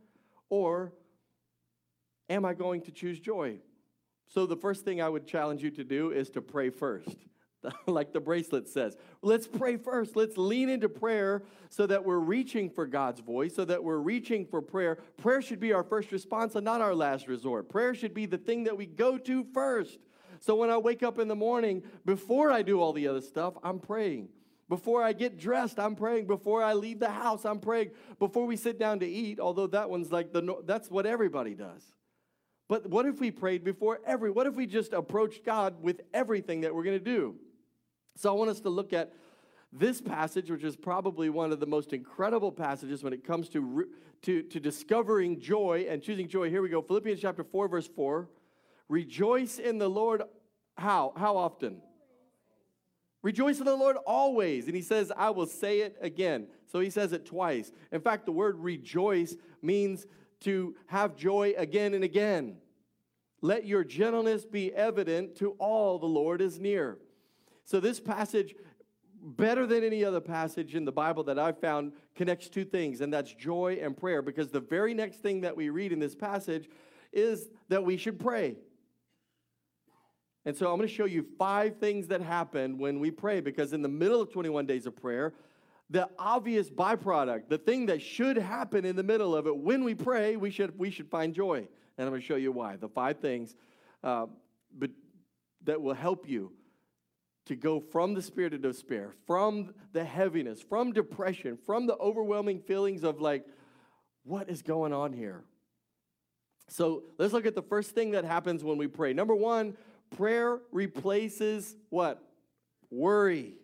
Or 0.51 0.93
am 2.29 2.45
I 2.45 2.53
going 2.53 2.83
to 2.83 2.93
choose 2.93 3.19
joy? 3.19 3.61
So 4.27 4.45
the 4.45 4.57
first 4.57 4.85
thing 4.85 5.01
I 5.01 5.09
would 5.09 5.27
challenge 5.27 5.63
you 5.63 5.71
to 5.71 5.85
do 5.85 6.11
is 6.11 6.29
to 6.31 6.43
pray 6.43 6.69
first. 6.69 7.17
like 7.87 8.13
the 8.13 8.21
bracelet 8.21 8.69
says. 8.69 8.97
Let's 9.23 9.47
pray 9.47 9.77
first. 9.77 10.17
Let's 10.17 10.37
lean 10.37 10.69
into 10.69 10.89
prayer 10.89 11.43
so 11.71 11.87
that 11.87 12.05
we're 12.05 12.19
reaching 12.19 12.71
for 12.71 12.87
God's 12.87 13.21
voice, 13.21 13.55
so 13.55 13.65
that 13.65 13.83
we're 13.83 13.99
reaching 13.99 14.47
for 14.47 14.63
prayer. 14.63 14.99
Prayer 15.17 15.43
should 15.43 15.61
be 15.61 15.73
our 15.73 15.83
first 15.83 16.13
response 16.13 16.55
and 16.55 16.65
not 16.65 16.81
our 16.81 16.95
last 16.95 17.29
resort. 17.29 17.69
Prayer 17.69 17.95
should 17.95 18.15
be 18.15 18.27
the 18.27 18.39
thing 18.39 18.65
that 18.65 18.77
we 18.77 18.87
go 18.87 19.19
to 19.19 19.45
first. 19.53 19.99
So 20.41 20.55
when 20.55 20.71
I 20.71 20.79
wake 20.79 21.03
up 21.03 21.19
in 21.19 21.29
the 21.29 21.37
morning, 21.37 21.83
before 22.05 22.51
I 22.51 22.63
do 22.63 22.81
all 22.81 22.93
the 22.93 23.09
other 23.09 23.21
stuff, 23.21 23.55
I'm 23.63 23.81
praying. 23.81 24.29
Before 24.69 25.03
I 25.03 25.13
get 25.15 25.39
dressed, 25.39 25.79
I'm 25.81 25.97
praying. 25.97 26.27
Before 26.27 26.63
I 26.63 26.75
leave 26.75 27.01
the 27.01 27.11
house, 27.11 27.45
I'm 27.45 27.59
praying. 27.59 27.91
Before 28.19 28.47
we 28.47 28.57
sit 28.57 28.79
down 28.79 29.01
to 29.01 29.07
eat, 29.07 29.41
although 29.41 29.67
that 29.69 29.89
one's 29.89 30.13
like 30.13 30.33
the 30.33 30.63
that's 30.65 30.91
what 30.91 31.07
everybody 31.07 31.55
does. 31.55 31.83
But 32.69 32.87
what 32.89 33.07
if 33.07 33.19
we 33.19 33.31
prayed 33.31 33.65
before 33.65 33.99
every? 34.07 34.31
What 34.31 34.47
if 34.47 34.55
we 34.55 34.67
just 34.67 34.93
approached 34.93 35.43
God 35.43 35.83
with 35.83 36.03
everything 36.13 36.61
that 36.61 36.75
we're 36.75 36.85
going 36.85 36.99
to 36.99 37.05
do? 37.05 37.37
So 38.19 38.29
I 38.31 38.33
want 38.33 38.51
us 38.51 38.59
to 38.63 38.69
look 38.69 38.93
at 38.93 39.13
this 39.73 40.01
passage, 40.01 40.51
which 40.51 40.65
is 40.65 40.75
probably 40.75 41.31
one 41.31 41.53
of 41.53 41.61
the 41.61 41.67
most 41.67 41.93
incredible 41.93 42.51
passages 42.51 43.05
when 43.05 43.13
it 43.13 43.25
comes 43.25 43.49
to, 43.51 43.87
to, 44.23 44.43
to 44.43 44.59
discovering 44.59 45.39
joy 45.39 45.87
and 45.89 46.03
choosing 46.03 46.27
joy. 46.27 46.51
Here 46.51 46.61
we 46.61 46.69
go 46.69 46.83
Philippians 46.83 47.21
chapter 47.21 47.45
4, 47.45 47.69
verse 47.69 47.87
4. 47.87 48.29
Rejoice 48.89 49.61
in 49.61 49.79
the 49.79 49.89
Lord. 49.89 50.23
How? 50.77 51.13
How 51.17 51.37
often? 51.37 51.81
Rejoice 53.23 53.61
in 53.61 53.67
the 53.67 53.77
Lord 53.77 53.97
always. 54.05 54.67
And 54.67 54.75
he 54.75 54.83
says, 54.83 55.13
I 55.17 55.31
will 55.31 55.47
say 55.47 55.83
it 55.83 55.97
again. 56.01 56.49
So 56.67 56.81
he 56.81 56.91
says 56.91 57.13
it 57.13 57.25
twice. 57.25 57.71
In 57.93 58.01
fact, 58.01 58.27
the 58.27 58.33
word 58.33 58.59
rejoice 58.59 59.37
means 59.63 60.07
to 60.41 60.75
have 60.87 61.15
joy 61.15 61.55
again 61.57 61.95
and 61.95 62.03
again. 62.03 62.57
Let 63.43 63.65
your 63.65 63.85
gentleness 63.85 64.45
be 64.45 64.75
evident 64.75 65.37
to 65.37 65.51
all 65.61 66.01
the 66.01 66.07
Lord 66.07 66.41
is 66.41 66.59
near. 66.59 66.99
So, 67.69 67.81
this 67.81 68.01
passage, 68.01 68.55
better 69.21 69.67
than 69.67 69.85
any 69.85 70.03
other 70.03 70.23
passage 70.23 70.75
in 70.75 70.87
the 70.87 70.93
Bible 70.93 71.23
that 71.25 71.39
I've 71.39 71.61
found, 71.61 71.93
connects 72.15 72.49
two 72.49 72.65
things, 72.65 73.03
and 73.03 73.13
that's 73.13 73.35
joy 73.35 73.79
and 73.83 73.95
prayer. 73.95 74.23
Because 74.23 74.49
the 74.49 74.61
very 74.61 74.95
next 74.95 75.19
thing 75.19 75.43
that 75.43 75.55
we 75.55 75.69
read 75.69 75.93
in 75.93 75.99
this 75.99 76.15
passage 76.15 76.71
is 77.13 77.51
that 77.69 77.85
we 77.85 77.99
should 77.99 78.19
pray. 78.19 78.57
And 80.47 80.57
so 80.57 80.71
I'm 80.71 80.79
going 80.79 80.89
to 80.89 80.95
show 80.95 81.05
you 81.05 81.27
five 81.39 81.77
things 81.77 82.07
that 82.07 82.23
happen 82.23 82.79
when 82.79 83.01
we 83.01 83.11
pray, 83.11 83.41
because 83.43 83.75
in 83.75 83.83
the 83.83 83.89
middle 83.89 84.23
of 84.23 84.33
21 84.33 84.65
days 84.65 84.87
of 84.87 84.97
prayer, 84.97 85.35
the 85.91 86.09
obvious 86.19 86.71
byproduct, 86.71 87.51
the 87.51 87.59
thing 87.59 87.85
that 87.87 88.01
should 88.01 88.39
happen 88.39 88.87
in 88.87 88.97
the 88.97 89.03
middle 89.03 89.37
of 89.37 89.47
it, 89.47 89.55
when 89.55 89.85
we 89.85 89.95
pray, 89.95 90.37
we 90.37 90.51
should, 90.51 90.79
we 90.79 90.91
should 90.91 91.11
find 91.11 91.35
joy. 91.35 91.69
And 91.99 92.07
I'm 92.07 92.09
going 92.09 92.23
to 92.23 92.27
show 92.27 92.37
you 92.37 92.51
why. 92.51 92.77
The 92.77 92.89
five 92.89 93.19
things 93.19 93.57
uh, 94.03 94.25
but, 94.73 94.89
that 95.65 95.83
will 95.83 95.93
help 95.93 96.27
you 96.27 96.53
to 97.49 97.57
go 97.57 97.81
from 97.81 98.15
the 98.15 98.23
spirit 98.23 98.55
of 98.55 98.63
despair, 98.63 99.15
from 99.27 99.75
the 99.93 100.05
heaviness, 100.05 100.61
from 100.61 100.93
depression, 100.93 101.59
from 101.67 101.87
the 101.87 101.97
overwhelming 101.97 102.61
feelings 102.61 103.03
of 103.05 103.21
like, 103.21 103.45
what 104.25 104.49
is 104.49 104.63
going 104.63 104.93
on 104.93 105.13
here? 105.13 105.45
So 106.69 107.05
let's 107.19 107.33
look 107.33 107.47
at 107.47 107.55
the 107.55 107.63
first 107.63 107.93
thing 107.93 108.13
that 108.13 108.25
happens 108.25 108.63
when 108.63 108.77
we 108.77 108.87
pray. 108.87 109.13
Number 109.13 109.35
one, 109.35 109.77
prayer 110.17 110.61
replaces 110.71 111.75
what? 111.89 112.23
Worry. 112.91 113.55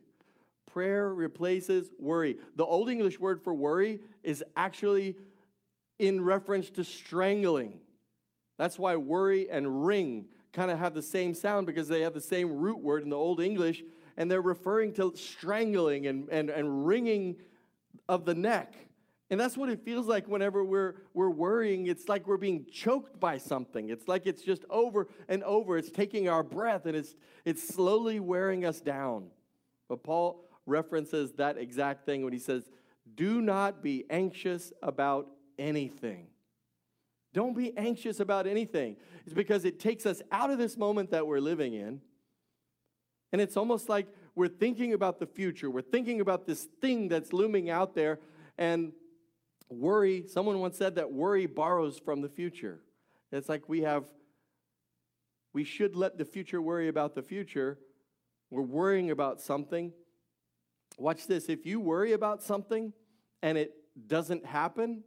Prayer 0.72 1.14
replaces 1.14 1.90
worry. 1.98 2.38
The 2.56 2.64
Old 2.64 2.88
English 2.88 3.20
word 3.20 3.42
for 3.42 3.54
worry 3.54 4.00
is 4.22 4.42
actually 4.56 5.16
in 5.98 6.24
reference 6.24 6.70
to 6.70 6.84
strangling. 6.84 7.78
That's 8.58 8.78
why 8.78 8.96
worry 8.96 9.50
and 9.50 9.86
wring 9.86 10.26
kind 10.54 10.70
of 10.70 10.78
have 10.78 10.94
the 10.94 11.02
same 11.02 11.34
sound 11.34 11.66
because 11.66 11.88
they 11.88 12.00
have 12.00 12.14
the 12.14 12.20
same 12.20 12.56
root 12.56 12.78
word 12.78 13.02
in 13.02 13.10
the 13.10 13.16
Old 13.16 13.40
English, 13.40 13.82
and 14.16 14.30
they're 14.30 14.40
referring 14.40 14.92
to 14.94 15.12
strangling 15.16 16.06
and, 16.06 16.28
and, 16.30 16.48
and 16.48 16.86
wringing 16.86 17.36
of 18.08 18.24
the 18.24 18.34
neck. 18.34 18.74
And 19.30 19.40
that's 19.40 19.56
what 19.56 19.68
it 19.68 19.84
feels 19.84 20.06
like 20.06 20.28
whenever 20.28 20.64
we're, 20.64 20.94
we're 21.12 21.30
worrying. 21.30 21.86
It's 21.86 22.08
like 22.08 22.26
we're 22.26 22.36
being 22.36 22.66
choked 22.70 23.18
by 23.18 23.38
something. 23.38 23.88
It's 23.88 24.06
like 24.06 24.26
it's 24.26 24.42
just 24.42 24.64
over 24.70 25.08
and 25.28 25.42
over. 25.42 25.76
It's 25.76 25.90
taking 25.90 26.28
our 26.28 26.42
breath 26.42 26.86
and 26.86 26.96
it's, 26.96 27.14
it's 27.44 27.66
slowly 27.66 28.20
wearing 28.20 28.64
us 28.64 28.80
down. 28.80 29.28
But 29.88 30.02
Paul 30.02 30.44
references 30.66 31.32
that 31.32 31.56
exact 31.56 32.06
thing 32.06 32.22
when 32.22 32.32
he 32.32 32.38
says, 32.38 32.70
Do 33.16 33.40
not 33.40 33.82
be 33.82 34.04
anxious 34.10 34.72
about 34.82 35.28
anything. 35.58 36.26
Don't 37.34 37.54
be 37.54 37.76
anxious 37.76 38.20
about 38.20 38.46
anything. 38.46 38.96
It's 39.26 39.34
because 39.34 39.64
it 39.64 39.80
takes 39.80 40.06
us 40.06 40.22
out 40.30 40.50
of 40.50 40.58
this 40.58 40.76
moment 40.76 41.10
that 41.10 41.26
we're 41.26 41.40
living 41.40 41.74
in. 41.74 42.00
And 43.32 43.40
it's 43.40 43.56
almost 43.56 43.88
like 43.88 44.06
we're 44.36 44.46
thinking 44.46 44.92
about 44.92 45.18
the 45.18 45.26
future. 45.26 45.68
We're 45.68 45.82
thinking 45.82 46.20
about 46.20 46.46
this 46.46 46.68
thing 46.80 47.08
that's 47.08 47.32
looming 47.32 47.68
out 47.68 47.96
there. 47.96 48.20
And 48.56 48.92
worry, 49.68 50.24
someone 50.28 50.60
once 50.60 50.78
said 50.78 50.94
that 50.94 51.12
worry 51.12 51.46
borrows 51.46 51.98
from 51.98 52.22
the 52.22 52.28
future. 52.28 52.78
It's 53.32 53.48
like 53.48 53.68
we 53.68 53.80
have, 53.80 54.04
we 55.52 55.64
should 55.64 55.96
let 55.96 56.16
the 56.16 56.24
future 56.24 56.62
worry 56.62 56.86
about 56.86 57.16
the 57.16 57.22
future. 57.22 57.80
We're 58.48 58.62
worrying 58.62 59.10
about 59.10 59.40
something. 59.40 59.92
Watch 60.98 61.26
this. 61.26 61.48
If 61.48 61.66
you 61.66 61.80
worry 61.80 62.12
about 62.12 62.44
something 62.44 62.92
and 63.42 63.58
it 63.58 63.72
doesn't 64.06 64.46
happen, 64.46 65.02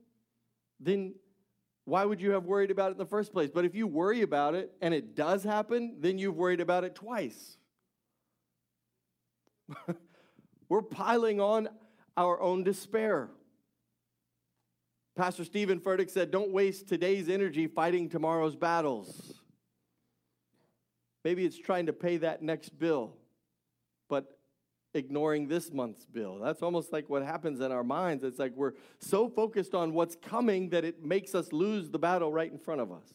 then 0.82 1.16
why 1.88 2.04
would 2.04 2.20
you 2.20 2.32
have 2.32 2.44
worried 2.44 2.70
about 2.70 2.90
it 2.90 2.96
in 2.96 2.98
the 2.98 3.06
first 3.06 3.32
place? 3.32 3.50
But 3.50 3.64
if 3.64 3.74
you 3.74 3.88
worry 3.88 4.22
about 4.22 4.56
it 4.56 4.74
and 4.82 4.94
it 4.94 5.16
does 5.16 5.42
happen, 5.42 5.96
then 6.02 6.18
you've 6.18 6.36
worried 6.36 6.60
about 6.60 6.84
it 6.84 6.96
twice. 6.96 7.56
We're 10.70 10.82
piling 10.82 11.40
on 11.40 11.70
our 12.18 12.42
own 12.42 12.66
despair. 12.66 13.30
Pastor 15.16 15.46
Steven 15.46 15.80
Furtick 15.80 16.10
said, 16.10 16.30
Don't 16.30 16.52
waste 16.52 16.90
today's 16.90 17.30
energy 17.30 17.68
fighting 17.68 18.10
tomorrow's 18.10 18.58
battles. 18.58 19.40
Maybe 21.24 21.46
it's 21.46 21.58
trying 21.58 21.86
to 21.86 21.94
pay 21.94 22.18
that 22.18 22.42
next 22.42 22.78
bill, 22.78 23.16
ignoring 24.98 25.48
this 25.48 25.72
month's 25.72 26.06
bill. 26.06 26.40
That's 26.40 26.62
almost 26.62 26.92
like 26.92 27.10
what 27.10 27.24
happens 27.24 27.62
in 27.62 27.72
our 27.72 27.84
minds. 27.84 28.24
It's 28.24 28.40
like 28.40 28.54
we're 28.56 28.74
so 29.00 29.30
focused 29.30 29.74
on 29.74 29.94
what's 29.94 30.16
coming 30.16 30.70
that 30.70 30.84
it 30.84 31.04
makes 31.04 31.34
us 31.34 31.54
lose 31.54 31.90
the 31.90 32.00
battle 32.00 32.32
right 32.32 32.52
in 32.52 32.58
front 32.58 32.82
of 32.82 32.92
us. 32.92 33.14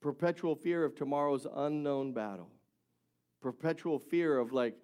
Perpetual 0.00 0.54
fear 0.54 0.84
of 0.84 0.94
tomorrow's 0.94 1.46
unknown 1.52 2.12
battle. 2.12 2.50
Perpetual 3.40 3.98
fear 3.98 4.38
of 4.38 4.52
like, 4.52 4.76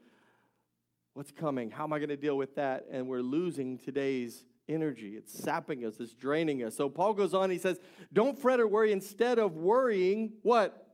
what's 1.15 1.31
coming? 1.31 1.71
How 1.71 1.85
am 1.85 1.93
I 1.93 1.99
going 1.99 2.09
to 2.09 2.17
deal 2.17 2.37
with 2.37 2.55
that? 2.57 2.87
And 2.91 3.07
we're 3.07 3.23
losing 3.23 3.79
today's 3.79 4.45
energy. 4.69 5.15
It's 5.17 5.33
sapping 5.33 5.85
us, 5.85 5.95
it's 6.01 6.15
draining 6.15 6.63
us. 6.63 6.77
So 6.77 6.89
Paul 6.89 7.15
goes 7.15 7.35
on, 7.35 7.51
he 7.51 7.59
says, 7.59 7.81
Don't 8.13 8.39
fret 8.39 8.61
or 8.61 8.69
worry. 8.69 8.93
Instead 8.93 9.39
of 9.39 9.57
worrying, 9.57 10.33
what? 10.43 10.88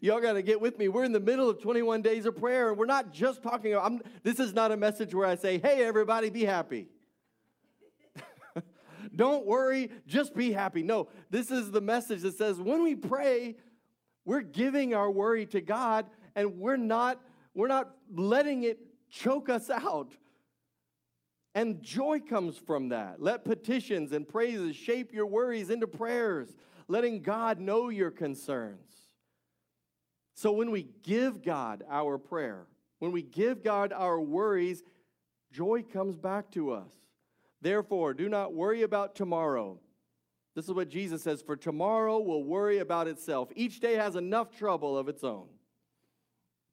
Y'all 0.00 0.20
got 0.20 0.34
to 0.34 0.42
get 0.42 0.60
with 0.60 0.78
me. 0.78 0.88
We're 0.88 1.04
in 1.04 1.12
the 1.12 1.20
middle 1.20 1.48
of 1.48 1.60
21 1.60 2.02
days 2.02 2.26
of 2.26 2.36
prayer, 2.36 2.70
and 2.70 2.78
we're 2.78 2.86
not 2.86 3.12
just 3.12 3.42
talking. 3.42 3.76
I'm, 3.76 4.00
this 4.22 4.38
is 4.38 4.52
not 4.52 4.72
a 4.72 4.76
message 4.76 5.14
where 5.14 5.26
I 5.26 5.34
say, 5.34 5.58
hey, 5.58 5.84
everybody, 5.84 6.30
be 6.30 6.44
happy. 6.44 6.88
Don't 9.16 9.46
worry, 9.46 9.90
just 10.06 10.34
be 10.34 10.52
happy. 10.52 10.82
No, 10.82 11.08
this 11.30 11.50
is 11.50 11.70
the 11.70 11.80
message 11.80 12.22
that 12.22 12.36
says 12.36 12.60
when 12.60 12.82
we 12.82 12.94
pray, 12.94 13.56
we're 14.24 14.42
giving 14.42 14.94
our 14.94 15.10
worry 15.10 15.46
to 15.46 15.60
God, 15.60 16.06
and 16.34 16.58
we're 16.58 16.76
not, 16.76 17.20
we're 17.54 17.68
not 17.68 17.90
letting 18.14 18.64
it 18.64 18.78
choke 19.10 19.48
us 19.48 19.70
out. 19.70 20.12
And 21.54 21.82
joy 21.82 22.20
comes 22.20 22.56
from 22.56 22.90
that. 22.90 23.20
Let 23.20 23.44
petitions 23.44 24.12
and 24.12 24.28
praises 24.28 24.76
shape 24.76 25.12
your 25.12 25.26
worries 25.26 25.70
into 25.70 25.88
prayers, 25.88 26.54
letting 26.86 27.22
God 27.22 27.58
know 27.58 27.88
your 27.88 28.10
concerns. 28.12 28.97
So 30.38 30.52
when 30.52 30.70
we 30.70 30.86
give 31.02 31.42
God 31.42 31.82
our 31.90 32.16
prayer, 32.16 32.68
when 33.00 33.10
we 33.10 33.22
give 33.22 33.64
God 33.64 33.92
our 33.92 34.20
worries, 34.20 34.84
joy 35.50 35.82
comes 35.82 36.16
back 36.16 36.52
to 36.52 36.70
us. 36.70 36.92
Therefore, 37.60 38.14
do 38.14 38.28
not 38.28 38.54
worry 38.54 38.82
about 38.82 39.16
tomorrow. 39.16 39.80
This 40.54 40.66
is 40.66 40.70
what 40.70 40.90
Jesus 40.90 41.24
says 41.24 41.42
For 41.42 41.56
tomorrow 41.56 42.20
will 42.20 42.44
worry 42.44 42.78
about 42.78 43.08
itself. 43.08 43.48
Each 43.56 43.80
day 43.80 43.94
has 43.94 44.14
enough 44.14 44.56
trouble 44.56 44.96
of 44.96 45.08
its 45.08 45.24
own. 45.24 45.48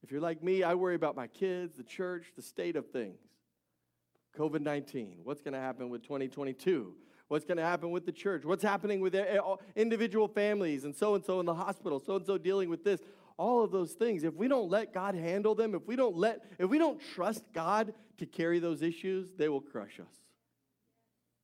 If 0.03 0.11
you're 0.11 0.21
like 0.21 0.43
me, 0.43 0.61
I 0.61 0.75
worry 0.75 0.93
about 0.93 1.15
my 1.15 1.25
kids, 1.25 1.75
the 1.75 1.83
church, 1.83 2.33
the 2.35 2.43
state 2.43 2.75
of 2.75 2.91
things. 2.91 3.17
COVID 4.37 4.61
19, 4.61 5.21
what's 5.23 5.41
going 5.41 5.55
to 5.55 5.59
happen 5.59 5.89
with 5.89 6.03
2022? 6.03 6.93
What's 7.29 7.45
going 7.45 7.57
to 7.57 7.63
happen 7.63 7.89
with 7.89 8.05
the 8.05 8.11
church? 8.11 8.45
What's 8.45 8.61
happening 8.61 8.99
with 8.99 9.15
individual 9.75 10.27
families 10.27 10.83
and 10.83 10.95
so 10.95 11.15
and 11.15 11.25
so 11.25 11.39
in 11.39 11.47
the 11.47 11.55
hospital, 11.55 11.99
so 11.99 12.17
and 12.17 12.25
so 12.27 12.37
dealing 12.37 12.69
with 12.69 12.83
this? 12.83 13.01
All 13.37 13.63
of 13.63 13.71
those 13.71 13.93
things. 13.93 14.23
If 14.23 14.33
we 14.33 14.47
don't 14.47 14.69
let 14.69 14.93
God 14.93 15.15
handle 15.15 15.55
them, 15.55 15.75
if 15.75 15.85
we 15.85 15.95
don't 15.95 16.15
let 16.15 16.41
if 16.57 16.69
we 16.69 16.77
don't 16.77 17.01
trust 17.13 17.43
God 17.53 17.93
to 18.17 18.25
carry 18.25 18.59
those 18.59 18.81
issues, 18.81 19.29
they 19.37 19.49
will 19.49 19.61
crush 19.61 19.99
us. 19.99 20.13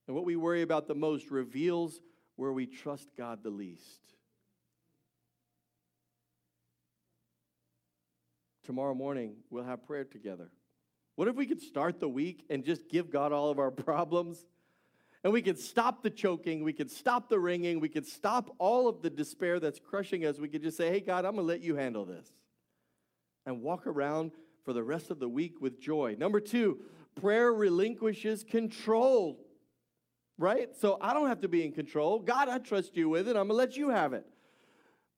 And 0.08 0.16
what 0.16 0.26
we 0.26 0.36
worry 0.36 0.62
about 0.62 0.88
the 0.88 0.96
most 0.96 1.32
reveals 1.32 2.00
where 2.36 2.54
we 2.54 2.66
trust 2.66 3.10
God 3.18 3.44
the 3.44 3.50
least. 3.50 4.02
Tomorrow 8.64 8.94
morning, 8.94 9.36
we'll 9.50 9.64
have 9.64 9.86
prayer 9.86 10.06
together. 10.06 10.50
What 11.16 11.28
if 11.28 11.36
we 11.36 11.46
could 11.46 11.62
start 11.62 12.00
the 12.00 12.10
week 12.10 12.46
and 12.50 12.64
just 12.64 12.88
give 12.90 13.12
God 13.12 13.32
all 13.32 13.50
of 13.50 13.60
our 13.60 13.72
problems? 13.72 14.46
And 15.24 15.32
we 15.32 15.42
could 15.42 15.60
stop 15.60 16.02
the 16.02 16.10
choking, 16.10 16.64
we 16.64 16.74
could 16.74 16.90
stop 16.90 17.30
the 17.30 17.40
wringing, 17.40 17.80
we 17.80 17.90
could 17.90 18.08
stop 18.08 18.56
all 18.58 18.88
of 18.88 19.02
the 19.02 19.10
despair 19.10 19.60
that's 19.60 19.80
crushing 19.80 20.26
us. 20.26 20.40
We 20.40 20.48
could 20.48 20.64
just 20.64 20.78
say, 20.78 20.90
hey, 20.90 21.00
God, 21.00 21.26
I'm 21.26 21.36
going 21.36 21.46
to 21.46 21.54
let 21.54 21.62
you 21.62 21.76
handle 21.76 22.06
this. 22.06 22.28
And 23.46 23.62
walk 23.62 23.86
around 23.86 24.32
for 24.66 24.74
the 24.74 24.84
rest 24.84 25.12
of 25.12 25.20
the 25.20 25.30
week 25.30 25.62
with 25.62 25.80
joy. 25.80 26.16
Number 26.18 26.40
two, 26.40 26.80
prayer 27.20 27.54
relinquishes 27.54 28.44
control, 28.44 29.40
right? 30.38 30.70
So 30.80 30.98
I 31.02 31.14
don't 31.14 31.28
have 31.28 31.42
to 31.42 31.48
be 31.48 31.66
in 31.66 31.72
control. 31.72 32.20
God, 32.20 32.50
I 32.50 32.58
trust 32.58 32.96
you 32.96 33.10
with 33.10 33.28
it. 33.28 33.32
I'm 33.32 33.48
going 33.48 33.50
to 33.50 33.54
let 33.54 33.78
you 33.78 33.90
have 33.90 34.14
it. 34.14 34.26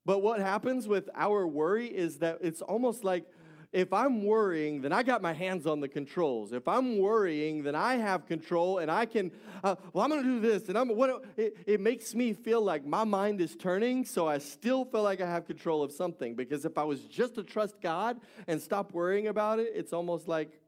But 0.06 0.22
what 0.22 0.42
happens 0.42 0.86
with 0.88 1.10
our 1.16 1.48
worry 1.48 1.88
is 1.88 2.18
that 2.18 2.40
it's 2.42 2.62
almost 2.62 3.06
like 3.06 3.26
if 3.74 3.92
I'm 3.92 4.24
worrying, 4.24 4.82
then 4.82 4.94
I 4.94 5.02
got 5.02 5.24
my 5.24 5.34
hands 5.34 5.66
on 5.66 5.80
the 5.80 5.88
controls. 5.88 6.54
If 6.54 6.68
I'm 6.68 7.00
worrying, 7.00 7.64
then 7.64 7.74
I 7.74 7.96
have 7.96 8.28
control 8.28 8.78
and 8.78 8.92
I 8.92 9.08
can, 9.08 9.32
uh, 9.64 9.76
well, 9.92 10.06
I'm 10.06 10.12
going 10.12 10.24
to 10.24 10.30
do 10.30 10.40
this. 10.40 10.70
And 10.70 10.78
I'm, 10.78 10.90
what, 10.90 11.24
it, 11.36 11.58
it 11.66 11.82
makes 11.82 12.14
me 12.14 12.34
feel 12.34 12.62
like 12.62 12.86
my 12.86 13.04
mind 13.04 13.42
is 13.42 13.56
turning, 13.56 14.06
so 14.06 14.28
I 14.28 14.38
still 14.38 14.86
feel 14.86 15.02
like 15.02 15.22
I 15.22 15.28
have 15.28 15.48
control 15.48 15.82
of 15.82 15.92
something. 15.92 16.36
Because 16.36 16.66
if 16.66 16.78
I 16.78 16.84
was 16.84 17.02
just 17.02 17.34
to 17.36 17.44
trust 17.44 17.82
God 17.82 18.22
and 18.48 18.62
stop 18.62 18.94
worrying 18.94 19.28
about 19.28 19.58
it, 19.58 19.72
it's 19.74 19.92
almost 19.92 20.28
like 20.28 20.62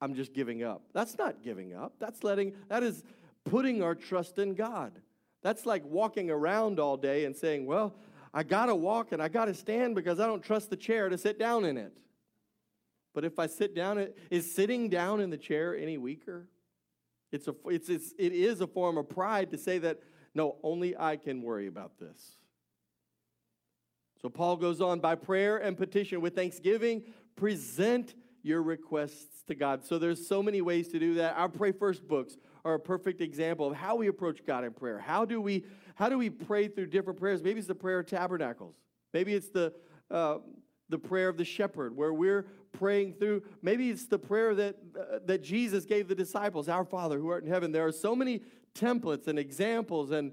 I'm 0.00 0.14
just 0.14 0.32
giving 0.32 0.64
up. 0.64 0.82
That's 0.94 1.18
not 1.18 1.42
giving 1.42 1.74
up. 1.74 1.92
That's 1.98 2.24
letting, 2.24 2.54
that 2.68 2.82
is 2.82 3.04
putting 3.44 3.82
our 3.82 3.94
trust 3.94 4.38
in 4.38 4.54
God. 4.54 4.92
That's 5.42 5.66
like 5.66 5.84
walking 5.84 6.30
around 6.30 6.80
all 6.80 6.96
day 6.96 7.26
and 7.26 7.36
saying, 7.36 7.66
well, 7.66 7.94
I 8.36 8.42
got 8.42 8.66
to 8.66 8.74
walk 8.74 9.12
and 9.12 9.22
I 9.22 9.28
got 9.28 9.44
to 9.44 9.54
stand 9.54 9.94
because 9.94 10.18
I 10.18 10.26
don't 10.26 10.42
trust 10.42 10.68
the 10.68 10.76
chair 10.76 11.08
to 11.08 11.16
sit 11.16 11.38
down 11.38 11.64
in 11.64 11.78
it. 11.78 11.92
But 13.14 13.24
if 13.24 13.38
I 13.38 13.46
sit 13.46 13.76
down, 13.76 14.08
is 14.28 14.52
sitting 14.52 14.88
down 14.88 15.20
in 15.20 15.30
the 15.30 15.38
chair 15.38 15.76
any 15.76 15.96
weaker? 15.96 16.48
It's 17.30 17.46
a, 17.46 17.54
it's, 17.66 17.88
it's, 17.88 18.12
it 18.18 18.32
is 18.32 18.60
a 18.60 18.66
form 18.66 18.98
of 18.98 19.08
pride 19.08 19.52
to 19.52 19.58
say 19.58 19.78
that, 19.78 20.00
no, 20.34 20.56
only 20.64 20.96
I 20.98 21.16
can 21.16 21.42
worry 21.42 21.68
about 21.68 21.96
this. 22.00 22.38
So 24.20 24.28
Paul 24.28 24.56
goes 24.56 24.80
on 24.80 24.98
by 24.98 25.14
prayer 25.14 25.58
and 25.58 25.76
petition 25.76 26.20
with 26.20 26.34
thanksgiving, 26.34 27.04
present 27.36 28.14
your 28.42 28.62
requests 28.62 29.44
to 29.44 29.54
God. 29.54 29.84
So 29.84 29.98
there's 29.98 30.26
so 30.26 30.42
many 30.42 30.60
ways 30.60 30.88
to 30.88 30.98
do 30.98 31.14
that. 31.14 31.36
Our 31.36 31.48
Pray 31.48 31.70
First 31.70 32.08
books 32.08 32.36
are 32.64 32.74
a 32.74 32.80
perfect 32.80 33.20
example 33.20 33.70
of 33.70 33.76
how 33.76 33.94
we 33.94 34.08
approach 34.08 34.44
God 34.44 34.64
in 34.64 34.72
prayer. 34.72 34.98
How 34.98 35.24
do 35.24 35.40
we 35.40 35.64
how 35.94 36.08
do 36.08 36.18
we 36.18 36.30
pray 36.30 36.68
through 36.68 36.86
different 36.86 37.18
prayers? 37.18 37.42
Maybe 37.42 37.58
it's 37.58 37.68
the 37.68 37.74
prayer 37.74 38.00
of 38.00 38.06
tabernacles. 38.06 38.74
Maybe 39.12 39.34
it's 39.34 39.48
the, 39.48 39.72
uh, 40.10 40.38
the 40.88 40.98
prayer 40.98 41.28
of 41.28 41.36
the 41.36 41.44
shepherd, 41.44 41.96
where 41.96 42.12
we're 42.12 42.46
praying 42.72 43.14
through. 43.14 43.42
Maybe 43.62 43.90
it's 43.90 44.06
the 44.06 44.18
prayer 44.18 44.54
that, 44.54 44.76
uh, 44.98 45.18
that 45.26 45.42
Jesus 45.42 45.84
gave 45.84 46.08
the 46.08 46.14
disciples, 46.14 46.68
Our 46.68 46.84
Father 46.84 47.18
who 47.18 47.28
art 47.28 47.44
in 47.44 47.50
heaven. 47.50 47.72
There 47.72 47.86
are 47.86 47.92
so 47.92 48.14
many 48.16 48.42
templates 48.74 49.28
and 49.28 49.38
examples 49.38 50.10
and 50.10 50.32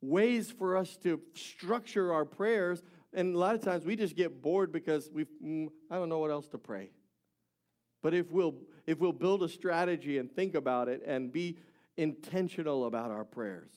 ways 0.00 0.50
for 0.50 0.76
us 0.76 0.96
to 0.98 1.20
structure 1.34 2.12
our 2.12 2.24
prayers. 2.24 2.82
And 3.12 3.34
a 3.34 3.38
lot 3.38 3.54
of 3.54 3.62
times 3.62 3.84
we 3.84 3.96
just 3.96 4.16
get 4.16 4.42
bored 4.42 4.72
because 4.72 5.08
we 5.12 5.24
mm, 5.42 5.68
I 5.90 5.96
don't 5.96 6.08
know 6.08 6.18
what 6.18 6.30
else 6.30 6.48
to 6.48 6.58
pray. 6.58 6.90
But 8.02 8.12
if 8.12 8.30
we'll 8.30 8.56
if 8.86 8.98
we'll 8.98 9.12
build 9.12 9.42
a 9.42 9.48
strategy 9.48 10.18
and 10.18 10.30
think 10.30 10.54
about 10.54 10.88
it 10.88 11.02
and 11.06 11.32
be 11.32 11.58
intentional 11.96 12.86
about 12.86 13.10
our 13.10 13.24
prayers, 13.24 13.72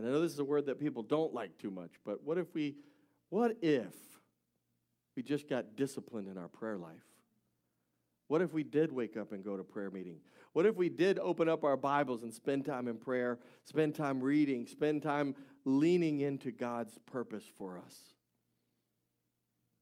and 0.00 0.08
I 0.08 0.12
know 0.12 0.22
this 0.22 0.32
is 0.32 0.38
a 0.38 0.44
word 0.44 0.64
that 0.66 0.80
people 0.80 1.02
don't 1.02 1.34
like 1.34 1.58
too 1.58 1.70
much, 1.70 1.90
but 2.06 2.24
what 2.24 2.38
if 2.38 2.54
we, 2.54 2.76
what 3.28 3.58
if 3.60 3.92
we 5.14 5.22
just 5.22 5.46
got 5.46 5.76
disciplined 5.76 6.26
in 6.26 6.38
our 6.38 6.48
prayer 6.48 6.78
life? 6.78 7.04
What 8.26 8.40
if 8.40 8.54
we 8.54 8.62
did 8.62 8.92
wake 8.92 9.18
up 9.18 9.32
and 9.32 9.44
go 9.44 9.58
to 9.58 9.62
prayer 9.62 9.90
meeting? 9.90 10.20
What 10.54 10.64
if 10.64 10.74
we 10.74 10.88
did 10.88 11.18
open 11.18 11.50
up 11.50 11.64
our 11.64 11.76
Bibles 11.76 12.22
and 12.22 12.32
spend 12.32 12.64
time 12.64 12.88
in 12.88 12.96
prayer, 12.96 13.38
spend 13.64 13.94
time 13.94 14.22
reading, 14.22 14.66
spend 14.66 15.02
time 15.02 15.34
leaning 15.66 16.20
into 16.20 16.50
God's 16.50 16.98
purpose 17.04 17.44
for 17.58 17.76
us? 17.76 17.94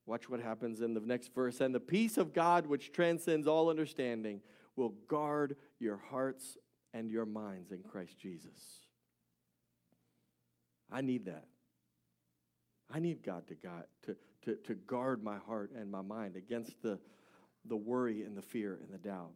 Watch 0.04 0.28
what 0.28 0.40
happens 0.40 0.80
in 0.80 0.94
the 0.94 1.00
next 1.00 1.32
verse. 1.32 1.60
And 1.60 1.72
the 1.72 1.78
peace 1.78 2.18
of 2.18 2.32
God, 2.32 2.66
which 2.66 2.90
transcends 2.90 3.46
all 3.46 3.70
understanding, 3.70 4.40
will 4.74 4.94
guard 5.06 5.54
your 5.78 5.98
hearts 6.10 6.56
and 6.92 7.08
your 7.08 7.26
minds 7.26 7.70
in 7.70 7.84
Christ 7.84 8.18
Jesus. 8.18 8.87
I 10.90 11.00
need 11.00 11.26
that. 11.26 11.44
I 12.90 13.00
need 13.00 13.22
God 13.22 13.46
to, 13.48 13.54
God, 13.54 13.84
to, 14.06 14.16
to, 14.42 14.56
to 14.64 14.74
guard 14.74 15.22
my 15.22 15.36
heart 15.38 15.72
and 15.76 15.90
my 15.90 16.00
mind 16.00 16.36
against 16.36 16.80
the, 16.82 16.98
the 17.66 17.76
worry 17.76 18.22
and 18.22 18.36
the 18.36 18.42
fear 18.42 18.78
and 18.82 18.92
the 18.92 18.98
doubt. 18.98 19.32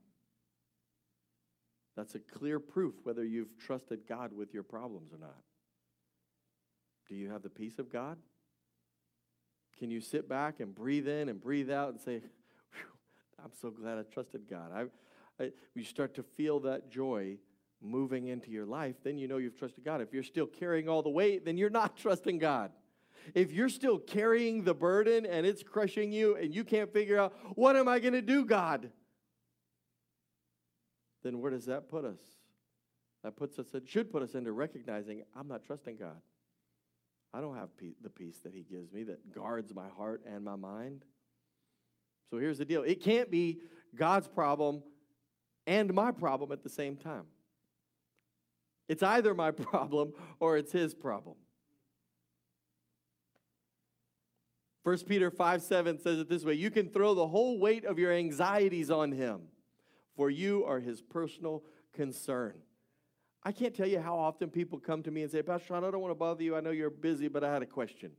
That's 1.97 2.15
a 2.15 2.19
clear 2.19 2.59
proof 2.59 2.95
whether 3.03 3.25
you've 3.25 3.59
trusted 3.59 4.09
God 4.09 4.33
with 4.33 4.55
your 4.55 4.63
problems 4.63 5.13
or 5.13 5.19
not. 5.19 5.37
Do 7.09 7.15
you 7.15 7.31
have 7.31 7.43
the 7.43 7.51
peace 7.51 7.79
of 7.79 7.93
God? 7.93 8.17
Can 9.79 9.91
you 9.91 10.01
sit 10.01 10.29
back 10.29 10.61
and 10.61 10.75
breathe 10.75 11.09
in 11.09 11.29
and 11.29 11.41
breathe 11.41 11.71
out 11.71 11.91
and 11.91 12.01
say, 12.01 12.23
I'm 13.43 13.51
so 13.61 13.71
glad 13.71 13.99
I 13.99 14.03
trusted 14.03 14.49
God? 14.49 14.71
I, 14.75 15.43
I, 15.43 15.51
you 15.75 15.85
start 15.85 16.15
to 16.15 16.23
feel 16.23 16.61
that 16.61 16.91
joy 16.91 17.37
moving 17.83 18.29
into 18.29 18.51
your 18.51 18.67
life, 18.67 18.97
then 19.03 19.19
you 19.19 19.29
know 19.29 19.39
you've 19.39 19.59
trusted 19.59 19.85
God. 19.85 20.01
If 20.01 20.13
you're 20.13 20.23
still 20.23 20.47
carrying 20.47 20.89
all 20.89 21.03
the 21.03 21.11
weight, 21.11 21.45
then 21.45 21.57
you're 21.57 21.71
not 21.71 21.97
trusting 21.99 22.39
God. 22.39 22.73
If 23.35 23.53
you're 23.53 23.69
still 23.69 23.99
carrying 23.99 24.65
the 24.65 24.75
burden 24.75 25.27
and 25.27 25.47
it's 25.47 25.63
crushing 25.63 26.13
you 26.13 26.37
and 26.37 26.55
you 26.55 26.65
can't 26.65 26.93
figure 26.93 27.19
out, 27.19 27.35
what 27.55 27.77
am 27.77 27.89
I 27.89 28.01
going 28.01 28.15
to 28.15 28.23
do, 28.23 28.45
God? 28.45 28.91
Then 31.23 31.41
where 31.41 31.51
does 31.51 31.67
that 31.67 31.89
put 31.89 32.05
us? 32.05 32.21
That 33.23 33.37
puts 33.37 33.59
us, 33.59 33.67
it 33.75 33.89
should 33.89 34.11
put 34.11 34.23
us 34.23 34.35
into 34.35 34.51
recognizing 34.51 35.23
I'm 35.37 35.47
not 35.47 35.65
trusting 35.65 35.97
God. 35.97 36.21
I 37.33 37.41
don't 37.41 37.57
have 37.57 37.71
the 38.03 38.11
peace 38.11 38.39
that 38.45 38.53
He 38.53 38.63
gives 38.63 38.93
me 38.93 39.05
that 39.05 39.33
guards 39.33 39.75
my 39.75 39.89
heart 39.97 40.23
and 40.27 40.45
my 40.45 40.57
mind. 40.57 41.05
So 42.31 42.39
here's 42.39 42.59
the 42.59 42.65
deal 42.65 42.83
it 42.83 43.03
can't 43.03 43.31
be 43.31 43.61
God's 43.95 44.27
problem 44.27 44.83
and 45.67 45.93
my 45.95 46.11
problem 46.11 46.51
at 46.51 46.63
the 46.63 46.69
same 46.69 46.97
time. 46.97 47.25
It's 48.89 49.03
either 49.03 49.35
my 49.35 49.51
problem 49.53 50.13
or 50.41 50.57
it's 50.57 50.73
his 50.73 50.95
problem. 50.95 51.37
1 54.85 54.99
Peter 55.07 55.31
5 55.31 55.63
7 55.63 55.99
says 55.99 56.19
it 56.19 56.29
this 56.29 56.45
way 56.45 56.55
You 56.55 56.71
can 56.71 56.89
throw 56.89 57.15
the 57.15 57.27
whole 57.27 57.59
weight 57.59 57.85
of 57.85 57.99
your 57.99 58.13
anxieties 58.13 58.91
on 58.91 59.13
him, 59.13 59.43
for 60.17 60.31
you 60.31 60.65
are 60.65 60.81
his 60.81 61.01
personal 61.01 61.63
concern. 61.93 62.55
I 63.45 63.53
can't 63.53 63.75
tell 63.75 63.89
you 63.89 64.01
how 64.01 64.17
often 64.17 64.51
people 64.51 64.79
come 64.79 65.03
to 65.03 65.11
me 65.11 65.23
and 65.23 65.31
say, 65.31 65.43
Pastor 65.43 65.69
Sean, 65.69 65.85
I 65.85 65.91
don't 65.91 66.01
want 66.01 66.13
to 66.13 66.19
bother 66.19 66.43
you. 66.45 66.57
I 66.57 66.61
know 66.61 66.71
you're 66.71 66.91
busy, 66.91 67.27
but 67.29 67.43
I 67.43 67.53
had 67.53 67.63
a 67.63 67.67
question. 67.67 68.13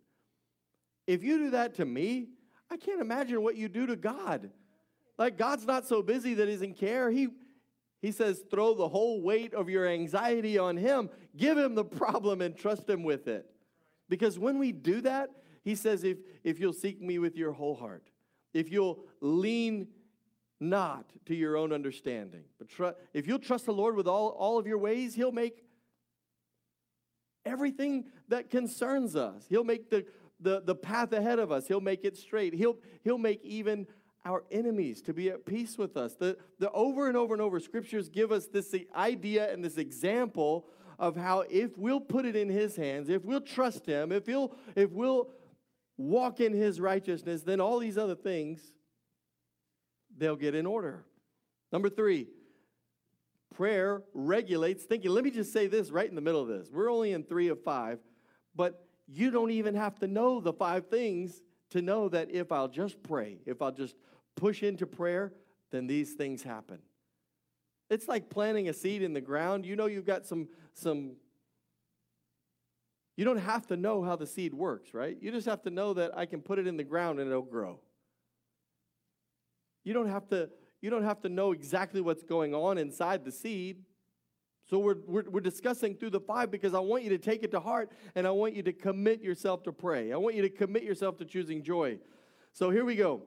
If 1.07 1.23
you 1.23 1.37
do 1.37 1.49
that 1.51 1.75
to 1.75 1.85
me, 1.85 2.27
I 2.69 2.77
can't 2.77 2.99
imagine 2.99 3.41
what 3.41 3.55
you 3.55 3.69
do 3.69 3.85
to 3.87 3.95
God. 3.95 4.49
Like, 5.17 5.37
God's 5.37 5.65
not 5.65 5.85
so 5.87 6.01
busy 6.01 6.33
that 6.33 6.47
he 6.47 6.53
doesn't 6.55 6.77
care. 6.77 7.09
He, 7.09 7.29
he 8.03 8.11
says, 8.11 8.43
throw 8.51 8.73
the 8.73 8.89
whole 8.89 9.21
weight 9.21 9.53
of 9.53 9.69
your 9.69 9.87
anxiety 9.87 10.57
on 10.57 10.75
Him. 10.75 11.09
Give 11.37 11.57
Him 11.57 11.73
the 11.73 11.85
problem 11.85 12.41
and 12.41 12.53
trust 12.53 12.89
Him 12.89 13.01
with 13.01 13.29
it. 13.29 13.45
Because 14.09 14.37
when 14.37 14.59
we 14.59 14.73
do 14.73 14.99
that, 15.01 15.29
He 15.63 15.73
says, 15.73 16.03
if, 16.03 16.17
if 16.43 16.59
you'll 16.59 16.73
seek 16.73 17.01
me 17.01 17.17
with 17.17 17.37
your 17.37 17.53
whole 17.53 17.75
heart, 17.75 18.09
if 18.53 18.69
you'll 18.69 19.05
lean 19.21 19.87
not 20.59 21.13
to 21.27 21.33
your 21.33 21.55
own 21.55 21.71
understanding. 21.71 22.43
But 22.59 22.67
tr- 22.67 22.89
if 23.13 23.25
you'll 23.25 23.39
trust 23.39 23.67
the 23.67 23.73
Lord 23.73 23.95
with 23.95 24.09
all, 24.09 24.31
all 24.31 24.59
of 24.59 24.67
your 24.67 24.79
ways, 24.79 25.15
He'll 25.15 25.31
make 25.31 25.63
everything 27.45 28.07
that 28.27 28.49
concerns 28.49 29.15
us. 29.15 29.45
He'll 29.47 29.63
make 29.63 29.89
the, 29.89 30.05
the, 30.41 30.59
the 30.59 30.75
path 30.75 31.13
ahead 31.13 31.39
of 31.39 31.53
us, 31.53 31.69
He'll 31.69 31.79
make 31.79 32.03
it 32.03 32.17
straight. 32.17 32.53
He'll, 32.53 32.79
he'll 33.05 33.17
make 33.17 33.41
even 33.45 33.87
our 34.25 34.43
enemies 34.51 35.01
to 35.03 35.13
be 35.13 35.29
at 35.29 35.45
peace 35.45 35.77
with 35.77 35.97
us. 35.97 36.15
The, 36.15 36.37
the 36.59 36.71
over 36.71 37.07
and 37.07 37.17
over 37.17 37.33
and 37.33 37.41
over 37.41 37.59
scriptures 37.59 38.09
give 38.09 38.31
us 38.31 38.47
this 38.47 38.73
idea 38.95 39.51
and 39.51 39.63
this 39.63 39.77
example 39.77 40.67
of 40.97 41.15
how 41.15 41.41
if 41.49 41.77
we'll 41.77 41.99
put 41.99 42.25
it 42.25 42.35
in 42.35 42.49
his 42.49 42.75
hands, 42.75 43.09
if 43.09 43.25
we'll 43.25 43.41
trust 43.41 43.85
him, 43.85 44.11
if 44.11 44.25
he'll 44.25 44.55
if 44.75 44.91
we'll 44.91 45.29
walk 45.97 46.39
in 46.39 46.53
his 46.53 46.79
righteousness, 46.79 47.41
then 47.41 47.59
all 47.59 47.79
these 47.79 47.97
other 47.97 48.15
things 48.15 48.61
they'll 50.17 50.35
get 50.35 50.55
in 50.55 50.65
order. 50.65 51.03
Number 51.71 51.89
3, 51.89 52.27
prayer 53.55 54.03
regulates 54.13 54.83
thinking. 54.83 55.11
Let 55.11 55.23
me 55.23 55.31
just 55.31 55.51
say 55.51 55.67
this 55.67 55.89
right 55.89 56.07
in 56.07 56.15
the 56.15 56.21
middle 56.21 56.41
of 56.41 56.47
this. 56.47 56.69
We're 56.71 56.91
only 56.91 57.13
in 57.13 57.23
3 57.23 57.49
of 57.49 57.63
5, 57.63 57.99
but 58.55 58.87
you 59.07 59.31
don't 59.31 59.51
even 59.51 59.75
have 59.75 59.99
to 59.99 60.07
know 60.07 60.39
the 60.39 60.53
five 60.53 60.87
things 60.87 61.41
to 61.71 61.81
know 61.81 62.09
that 62.09 62.31
if 62.31 62.51
I'll 62.51 62.67
just 62.67 63.01
pray, 63.03 63.39
if 63.45 63.61
I'll 63.61 63.71
just 63.71 63.95
push 64.35 64.63
into 64.63 64.85
prayer, 64.85 65.33
then 65.71 65.87
these 65.87 66.13
things 66.13 66.43
happen. 66.43 66.79
It's 67.89 68.07
like 68.07 68.29
planting 68.29 68.69
a 68.69 68.73
seed 68.73 69.01
in 69.01 69.13
the 69.13 69.21
ground. 69.21 69.65
You 69.65 69.75
know 69.75 69.85
you've 69.85 70.05
got 70.05 70.25
some 70.25 70.47
some 70.73 71.13
you 73.15 73.25
don't 73.25 73.37
have 73.37 73.67
to 73.67 73.77
know 73.77 74.01
how 74.01 74.15
the 74.15 74.25
seed 74.25 74.53
works, 74.53 74.93
right? 74.93 75.15
You 75.21 75.31
just 75.31 75.45
have 75.45 75.61
to 75.63 75.69
know 75.69 75.93
that 75.93 76.17
I 76.17 76.25
can 76.25 76.41
put 76.41 76.57
it 76.57 76.65
in 76.65 76.77
the 76.77 76.83
ground 76.83 77.19
and 77.19 77.29
it'll 77.29 77.43
grow. 77.43 77.79
You 79.83 79.93
don't 79.93 80.09
have 80.09 80.27
to 80.29 80.49
you 80.81 80.89
don't 80.89 81.03
have 81.03 81.21
to 81.21 81.29
know 81.29 81.53
exactly 81.53 82.01
what's 82.01 82.23
going 82.23 82.53
on 82.53 82.77
inside 82.77 83.23
the 83.23 83.31
seed. 83.31 83.83
So 84.69 84.79
we're, 84.79 84.97
we're, 85.07 85.23
we're, 85.29 85.41
discussing 85.41 85.95
through 85.95 86.11
the 86.11 86.19
five 86.19 86.49
because 86.49 86.73
I 86.73 86.79
want 86.79 87.03
you 87.03 87.09
to 87.09 87.17
take 87.17 87.43
it 87.43 87.51
to 87.51 87.59
heart 87.59 87.91
and 88.15 88.25
I 88.25 88.31
want 88.31 88.53
you 88.55 88.63
to 88.63 88.73
commit 88.73 89.21
yourself 89.21 89.63
to 89.63 89.73
pray. 89.73 90.11
I 90.11 90.17
want 90.17 90.35
you 90.35 90.41
to 90.41 90.49
commit 90.49 90.83
yourself 90.83 91.17
to 91.17 91.25
choosing 91.25 91.63
joy. 91.63 91.99
So 92.53 92.69
here 92.69 92.85
we 92.85 92.95
go. 92.95 93.23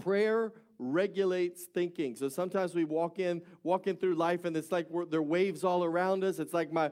Prayer 0.00 0.52
regulates 0.78 1.64
thinking. 1.64 2.16
So 2.16 2.28
sometimes 2.28 2.74
we 2.74 2.84
walk 2.84 3.18
in, 3.18 3.42
walking 3.62 3.96
through 3.96 4.16
life, 4.16 4.44
and 4.44 4.56
it's 4.56 4.72
like 4.72 4.88
there 5.08 5.20
are 5.20 5.22
waves 5.22 5.64
all 5.64 5.84
around 5.84 6.24
us. 6.24 6.38
It's 6.38 6.52
like 6.52 6.72
my 6.72 6.90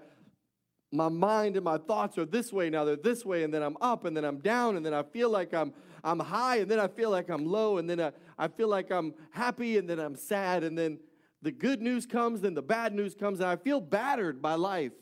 my 0.93 1.09
mind 1.09 1.57
and 1.57 1.65
my 1.65 1.79
thoughts 1.79 2.19
are 2.19 2.27
this 2.27 2.53
way 2.53 2.69
now 2.69 2.85
they're 2.85 2.97
this 2.97 3.25
way 3.25 3.43
and 3.43 3.53
then 3.53 3.63
i'm 3.63 3.77
up 3.81 4.05
and 4.05 4.17
then 4.17 4.25
i'm 4.25 4.39
down 4.39 4.77
and 4.77 4.85
then 4.85 4.93
i 4.93 5.03
feel 5.03 5.31
like 5.31 5.55
i'm 5.55 5.73
i'm 6.05 6.21
high 6.21 6.57
and 6.59 6.71
then 6.71 6.79
i 6.79 6.87
feel 6.87 7.11
like 7.11 7.31
i'm 7.31 7.47
low 7.47 7.79
and 7.79 7.89
then 7.89 8.01
i, 8.01 8.13
I 8.39 8.49
feel 8.49 8.69
like 8.69 8.91
i'm 8.91 9.15
happy 9.31 9.79
and 9.79 9.89
then 9.89 9.99
i'm 9.99 10.15
sad 10.15 10.63
and 10.63 10.77
then 10.77 10.99
the 11.41 11.51
good 11.51 11.81
news 11.81 12.05
comes 12.07 12.43
then 12.43 12.55
the 12.55 12.63
bad 12.63 12.95
news 12.95 13.15
comes 13.15 13.41
and 13.41 13.49
i 13.49 13.57
feel 13.57 13.81
battered 13.81 14.43
by 14.43 14.55
life 14.55 14.93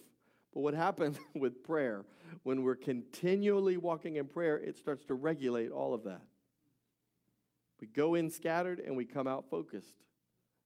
but 0.55 0.61
what 0.61 0.75
happens 0.75 1.19
with 1.35 1.63
prayer 1.65 2.05
when 2.45 2.63
we're 2.63 2.77
continually 2.77 3.77
walking 3.77 4.17
in 4.17 4.27
prayer 4.27 4.59
it 4.59 4.79
starts 4.79 5.05
to 5.07 5.15
regulate 5.15 5.71
all 5.71 5.93
of 5.93 6.05
that 6.05 6.23
we 7.81 7.87
go 7.87 8.14
in 8.14 8.31
scattered 8.31 8.81
and 8.81 8.97
we 8.97 9.05
come 9.05 9.27
out 9.27 9.51
focused. 9.51 9.95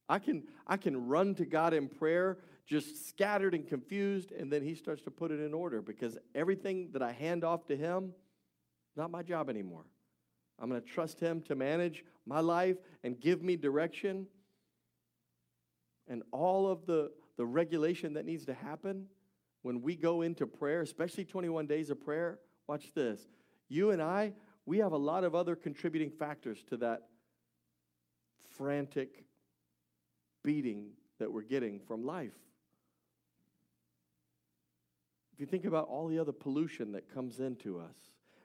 I 0.09 0.19
can, 0.19 0.45
I 0.67 0.77
can 0.77 1.07
run 1.07 1.35
to 1.37 1.47
God 1.47 1.73
in 1.73 1.89
prayer 1.89 2.39
just 2.67 3.09
scattered 3.09 3.55
and 3.55 3.67
confused, 3.67 4.33
and 4.33 4.51
then 4.51 4.63
He 4.63 4.75
starts 4.75 5.03
to 5.03 5.11
put 5.11 5.31
it 5.31 5.41
in 5.41 5.53
order 5.53 5.83
because 5.83 6.17
everything 6.35 6.91
that 6.93 7.03
I 7.03 7.13
hand 7.13 7.45
off 7.45 7.67
to 7.67 7.77
Him, 7.77 8.13
not 8.97 9.11
my 9.11 9.23
job 9.23 9.51
anymore. 9.51 9.85
I'm 10.59 10.71
going 10.71 10.81
to 10.81 10.87
trust 10.87 11.21
Him 11.21 11.43
to 11.43 11.55
manage 11.55 12.05
my 12.27 12.41
life 12.41 12.77
and 13.03 13.21
give 13.21 13.43
me 13.43 13.57
direction. 13.57 14.27
And 16.09 16.23
all 16.33 16.69
of 16.69 16.87
the, 16.87 17.11
the 17.37 17.45
regulation 17.45 18.15
that 18.15 18.25
needs 18.25 18.47
to 18.47 18.55
happen 18.55 19.07
when 19.63 19.83
we 19.83 19.97
go 19.97 20.23
into 20.23 20.47
prayer, 20.47 20.81
especially 20.81 21.25
21 21.25 21.67
days 21.67 21.91
of 21.91 22.01
prayer, 22.01 22.39
watch 22.67 22.93
this. 22.95 23.27
You 23.69 23.91
and 23.91 24.01
I, 24.01 24.33
we 24.67 24.79
have 24.79 24.93
a 24.93 24.99
lot 24.99 25.25
of 25.25 25.35
other 25.35 25.57
contributing 25.57 26.11
factors 26.11 26.63
to 26.71 26.77
that 26.79 27.03
frantic 28.57 29.25
beating 30.43 30.91
that 31.19 31.33
we're 31.33 31.43
getting 31.43 31.81
from 31.81 32.05
life. 32.05 32.33
If 35.33 35.41
you 35.41 35.47
think 35.47 35.65
about 35.65 35.89
all 35.89 36.07
the 36.07 36.19
other 36.19 36.33
pollution 36.33 36.93
that 36.93 37.13
comes 37.13 37.41
into 37.41 37.79
us, 37.79 37.97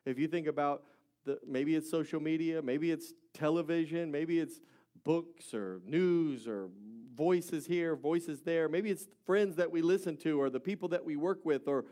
if 0.06 0.18
you 0.18 0.28
think 0.28 0.48
about 0.48 0.84
the, 1.26 1.40
maybe 1.48 1.76
it's 1.76 1.90
social 1.90 2.20
media, 2.20 2.62
maybe 2.62 2.92
it's 2.92 3.14
television, 3.34 4.12
maybe 4.12 4.40
it's 4.40 4.60
books 5.04 5.54
or 5.54 5.82
news 5.86 6.48
or 6.48 6.70
voices 7.16 7.66
here, 7.66 7.96
voices 7.96 8.42
there, 8.42 8.68
maybe 8.68 8.90
it's 8.90 9.08
friends 9.26 9.56
that 9.58 9.70
we 9.70 9.82
listen 9.82 10.18
to 10.18 10.42
or 10.42 10.50
the 10.50 10.60
people 10.60 10.90
that 10.90 11.06
we 11.06 11.16
work 11.16 11.46
with 11.46 11.68
or 11.68 11.86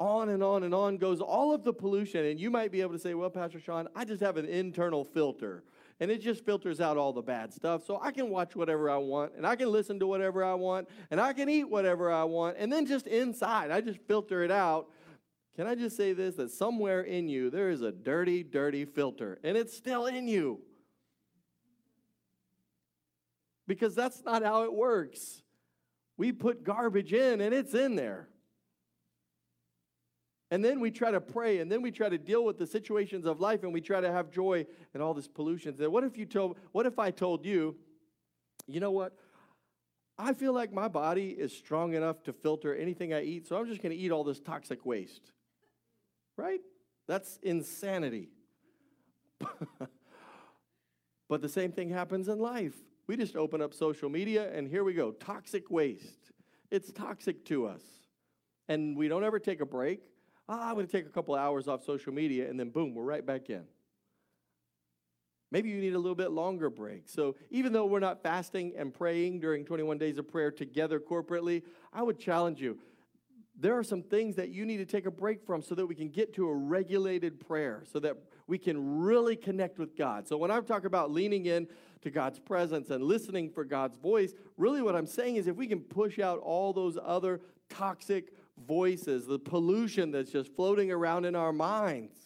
on 0.00 0.28
and 0.30 0.42
on 0.42 0.64
and 0.64 0.74
on 0.74 0.96
goes 0.96 1.20
all 1.20 1.54
of 1.54 1.64
the 1.64 1.72
pollution. 1.72 2.24
And 2.24 2.38
you 2.38 2.50
might 2.50 2.72
be 2.72 2.80
able 2.80 2.92
to 2.92 2.98
say, 2.98 3.14
well, 3.14 3.30
Pastor 3.30 3.60
Sean, 3.60 3.88
I 3.94 4.04
just 4.04 4.22
have 4.22 4.36
an 4.36 4.46
internal 4.46 5.04
filter. 5.04 5.64
And 6.00 6.10
it 6.10 6.20
just 6.20 6.44
filters 6.44 6.80
out 6.80 6.96
all 6.96 7.12
the 7.12 7.22
bad 7.22 7.52
stuff. 7.52 7.86
So 7.86 8.00
I 8.02 8.10
can 8.10 8.28
watch 8.28 8.56
whatever 8.56 8.90
I 8.90 8.96
want, 8.96 9.32
and 9.36 9.46
I 9.46 9.54
can 9.54 9.70
listen 9.70 10.00
to 10.00 10.06
whatever 10.06 10.44
I 10.44 10.54
want, 10.54 10.88
and 11.10 11.20
I 11.20 11.32
can 11.32 11.48
eat 11.48 11.64
whatever 11.64 12.10
I 12.10 12.24
want. 12.24 12.56
And 12.58 12.72
then 12.72 12.84
just 12.84 13.06
inside, 13.06 13.70
I 13.70 13.80
just 13.80 14.00
filter 14.08 14.42
it 14.42 14.50
out. 14.50 14.88
Can 15.54 15.68
I 15.68 15.76
just 15.76 15.96
say 15.96 16.12
this? 16.12 16.34
That 16.34 16.50
somewhere 16.50 17.02
in 17.02 17.28
you, 17.28 17.48
there 17.48 17.70
is 17.70 17.80
a 17.80 17.92
dirty, 17.92 18.42
dirty 18.42 18.84
filter, 18.84 19.38
and 19.44 19.56
it's 19.56 19.76
still 19.76 20.06
in 20.06 20.26
you. 20.26 20.60
Because 23.68 23.94
that's 23.94 24.22
not 24.24 24.42
how 24.42 24.64
it 24.64 24.74
works. 24.74 25.42
We 26.16 26.32
put 26.32 26.64
garbage 26.64 27.12
in, 27.12 27.40
and 27.40 27.54
it's 27.54 27.72
in 27.72 27.94
there. 27.94 28.28
And 30.54 30.64
then 30.64 30.78
we 30.78 30.92
try 30.92 31.10
to 31.10 31.20
pray, 31.20 31.58
and 31.58 31.68
then 31.68 31.82
we 31.82 31.90
try 31.90 32.08
to 32.08 32.16
deal 32.16 32.44
with 32.44 32.58
the 32.58 32.66
situations 32.68 33.26
of 33.26 33.40
life, 33.40 33.64
and 33.64 33.72
we 33.72 33.80
try 33.80 34.00
to 34.00 34.12
have 34.12 34.30
joy 34.30 34.64
and 34.94 35.02
all 35.02 35.12
this 35.12 35.26
pollution. 35.26 35.74
What 35.90 36.04
if 36.04 36.16
you 36.16 36.26
told, 36.26 36.58
what 36.70 36.86
if 36.86 36.96
I 36.96 37.10
told 37.10 37.44
you, 37.44 37.74
you 38.68 38.78
know 38.78 38.92
what? 38.92 39.18
I 40.16 40.32
feel 40.32 40.52
like 40.52 40.72
my 40.72 40.86
body 40.86 41.30
is 41.30 41.52
strong 41.52 41.94
enough 41.94 42.22
to 42.22 42.32
filter 42.32 42.72
anything 42.72 43.12
I 43.12 43.24
eat, 43.24 43.48
so 43.48 43.56
I'm 43.56 43.66
just 43.66 43.82
going 43.82 43.90
to 43.90 43.98
eat 43.98 44.12
all 44.12 44.22
this 44.22 44.38
toxic 44.38 44.86
waste. 44.86 45.32
Right? 46.36 46.60
That's 47.08 47.36
insanity. 47.42 48.28
but 51.28 51.42
the 51.42 51.48
same 51.48 51.72
thing 51.72 51.90
happens 51.90 52.28
in 52.28 52.38
life. 52.38 52.76
We 53.08 53.16
just 53.16 53.34
open 53.34 53.60
up 53.60 53.74
social 53.74 54.08
media, 54.08 54.56
and 54.56 54.68
here 54.68 54.84
we 54.84 54.94
go 54.94 55.10
toxic 55.10 55.68
waste. 55.68 56.30
It's 56.70 56.92
toxic 56.92 57.44
to 57.46 57.66
us. 57.66 57.82
And 58.68 58.96
we 58.96 59.08
don't 59.08 59.24
ever 59.24 59.40
take 59.40 59.60
a 59.60 59.66
break 59.66 60.00
oh, 60.48 60.60
I'm 60.60 60.74
going 60.74 60.86
to 60.86 60.92
take 60.92 61.06
a 61.06 61.10
couple 61.10 61.34
hours 61.34 61.68
off 61.68 61.84
social 61.84 62.12
media, 62.12 62.48
and 62.48 62.58
then 62.58 62.70
boom, 62.70 62.94
we're 62.94 63.04
right 63.04 63.24
back 63.24 63.50
in. 63.50 63.64
Maybe 65.50 65.68
you 65.68 65.80
need 65.80 65.94
a 65.94 65.98
little 65.98 66.16
bit 66.16 66.32
longer 66.32 66.68
break. 66.68 67.04
So, 67.06 67.36
even 67.50 67.72
though 67.72 67.86
we're 67.86 68.00
not 68.00 68.22
fasting 68.22 68.72
and 68.76 68.92
praying 68.92 69.38
during 69.38 69.64
21 69.64 69.98
days 69.98 70.18
of 70.18 70.28
prayer 70.28 70.50
together 70.50 70.98
corporately, 70.98 71.62
I 71.92 72.02
would 72.02 72.18
challenge 72.18 72.60
you. 72.60 72.78
There 73.56 73.78
are 73.78 73.84
some 73.84 74.02
things 74.02 74.34
that 74.34 74.48
you 74.48 74.66
need 74.66 74.78
to 74.78 74.84
take 74.84 75.06
a 75.06 75.12
break 75.12 75.46
from 75.46 75.62
so 75.62 75.76
that 75.76 75.86
we 75.86 75.94
can 75.94 76.08
get 76.08 76.34
to 76.34 76.48
a 76.48 76.54
regulated 76.54 77.38
prayer, 77.38 77.84
so 77.92 78.00
that 78.00 78.16
we 78.48 78.58
can 78.58 78.98
really 78.98 79.36
connect 79.36 79.78
with 79.78 79.96
God. 79.96 80.26
So, 80.26 80.36
when 80.36 80.50
I'm 80.50 80.64
talking 80.64 80.86
about 80.86 81.12
leaning 81.12 81.46
in 81.46 81.68
to 82.02 82.10
God's 82.10 82.40
presence 82.40 82.90
and 82.90 83.04
listening 83.04 83.50
for 83.50 83.64
God's 83.64 83.96
voice, 83.96 84.32
really 84.56 84.82
what 84.82 84.96
I'm 84.96 85.06
saying 85.06 85.36
is 85.36 85.46
if 85.46 85.54
we 85.54 85.68
can 85.68 85.80
push 85.80 86.18
out 86.18 86.40
all 86.40 86.72
those 86.72 86.98
other 87.00 87.40
toxic, 87.68 88.32
voices, 88.58 89.26
the 89.26 89.38
pollution 89.38 90.10
that's 90.10 90.30
just 90.30 90.54
floating 90.54 90.90
around 90.90 91.24
in 91.24 91.34
our 91.34 91.52
minds. 91.52 92.16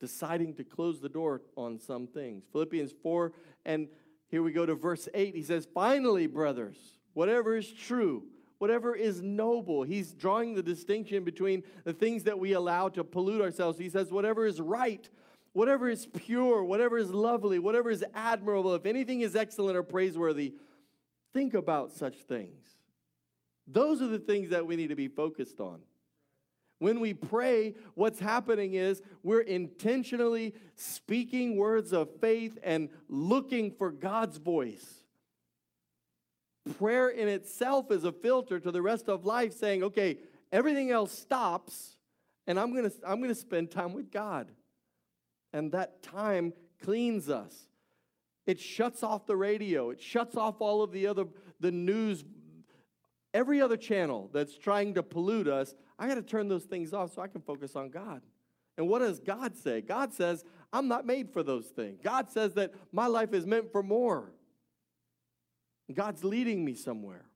Deciding 0.00 0.54
to 0.54 0.64
close 0.64 1.00
the 1.00 1.08
door 1.08 1.42
on 1.56 1.78
some 1.78 2.06
things. 2.06 2.44
Philippians 2.52 2.92
4, 3.02 3.32
and 3.64 3.88
here 4.28 4.42
we 4.42 4.52
go 4.52 4.64
to 4.64 4.74
verse 4.74 5.08
8. 5.12 5.34
He 5.34 5.42
says, 5.42 5.66
Finally, 5.74 6.28
brothers, 6.28 6.76
whatever 7.14 7.56
is 7.56 7.72
true, 7.72 8.22
whatever 8.58 8.94
is 8.94 9.22
noble. 9.22 9.82
He's 9.82 10.12
drawing 10.12 10.54
the 10.54 10.62
distinction 10.62 11.24
between 11.24 11.62
the 11.84 11.92
things 11.92 12.24
that 12.24 12.38
we 12.38 12.52
allow 12.52 12.88
to 12.90 13.04
pollute 13.04 13.40
ourselves. 13.40 13.78
He 13.78 13.88
says, 13.88 14.10
whatever 14.10 14.46
is 14.46 14.60
right, 14.60 15.08
whatever 15.52 15.88
is 15.88 16.06
pure, 16.06 16.62
whatever 16.64 16.98
is 16.98 17.10
lovely, 17.10 17.58
whatever 17.58 17.90
is 17.90 18.04
admirable, 18.14 18.74
if 18.74 18.86
anything 18.86 19.20
is 19.22 19.36
excellent 19.36 19.76
or 19.76 19.82
praiseworthy, 19.82 20.54
think 21.32 21.54
about 21.54 21.92
such 21.92 22.16
things. 22.16 22.64
Those 23.66 24.00
are 24.00 24.08
the 24.08 24.18
things 24.18 24.50
that 24.50 24.66
we 24.66 24.76
need 24.76 24.88
to 24.88 24.96
be 24.96 25.08
focused 25.08 25.60
on. 25.60 25.80
When 26.78 27.00
we 27.00 27.12
pray, 27.12 27.74
what's 27.94 28.20
happening 28.20 28.74
is 28.74 29.02
we're 29.22 29.40
intentionally 29.40 30.54
speaking 30.76 31.56
words 31.56 31.92
of 31.92 32.08
faith 32.20 32.56
and 32.62 32.88
looking 33.08 33.72
for 33.72 33.90
God's 33.90 34.38
voice. 34.38 35.04
Prayer 36.78 37.08
in 37.08 37.28
itself 37.28 37.90
is 37.90 38.04
a 38.04 38.12
filter 38.12 38.60
to 38.60 38.70
the 38.70 38.82
rest 38.82 39.08
of 39.08 39.24
life, 39.24 39.54
saying, 39.54 39.82
okay, 39.82 40.18
everything 40.52 40.90
else 40.90 41.12
stops, 41.12 41.96
and 42.46 42.60
I'm 42.60 42.74
gonna, 42.74 42.92
I'm 43.06 43.20
gonna 43.20 43.34
spend 43.34 43.70
time 43.70 43.92
with 43.92 44.10
God. 44.10 44.50
And 45.52 45.72
that 45.72 46.02
time 46.02 46.52
cleans 46.82 47.28
us. 47.28 47.67
It 48.48 48.58
shuts 48.58 49.02
off 49.02 49.26
the 49.26 49.36
radio. 49.36 49.90
It 49.90 50.00
shuts 50.00 50.34
off 50.34 50.56
all 50.60 50.82
of 50.82 50.90
the 50.90 51.06
other 51.06 51.26
the 51.60 51.70
news 51.70 52.24
every 53.34 53.60
other 53.60 53.76
channel 53.76 54.30
that's 54.32 54.56
trying 54.56 54.94
to 54.94 55.02
pollute 55.02 55.46
us. 55.46 55.74
I 55.98 56.08
got 56.08 56.14
to 56.14 56.22
turn 56.22 56.48
those 56.48 56.64
things 56.64 56.94
off 56.94 57.14
so 57.14 57.20
I 57.20 57.28
can 57.28 57.42
focus 57.42 57.76
on 57.76 57.90
God. 57.90 58.22
And 58.78 58.88
what 58.88 59.00
does 59.00 59.20
God 59.20 59.54
say? 59.54 59.82
God 59.82 60.14
says, 60.14 60.44
I'm 60.72 60.88
not 60.88 61.04
made 61.04 61.30
for 61.30 61.42
those 61.42 61.66
things. 61.66 61.98
God 62.02 62.30
says 62.30 62.54
that 62.54 62.72
my 62.90 63.06
life 63.06 63.34
is 63.34 63.44
meant 63.44 63.70
for 63.70 63.82
more. 63.82 64.32
God's 65.92 66.24
leading 66.24 66.64
me 66.64 66.74
somewhere. 66.74 67.26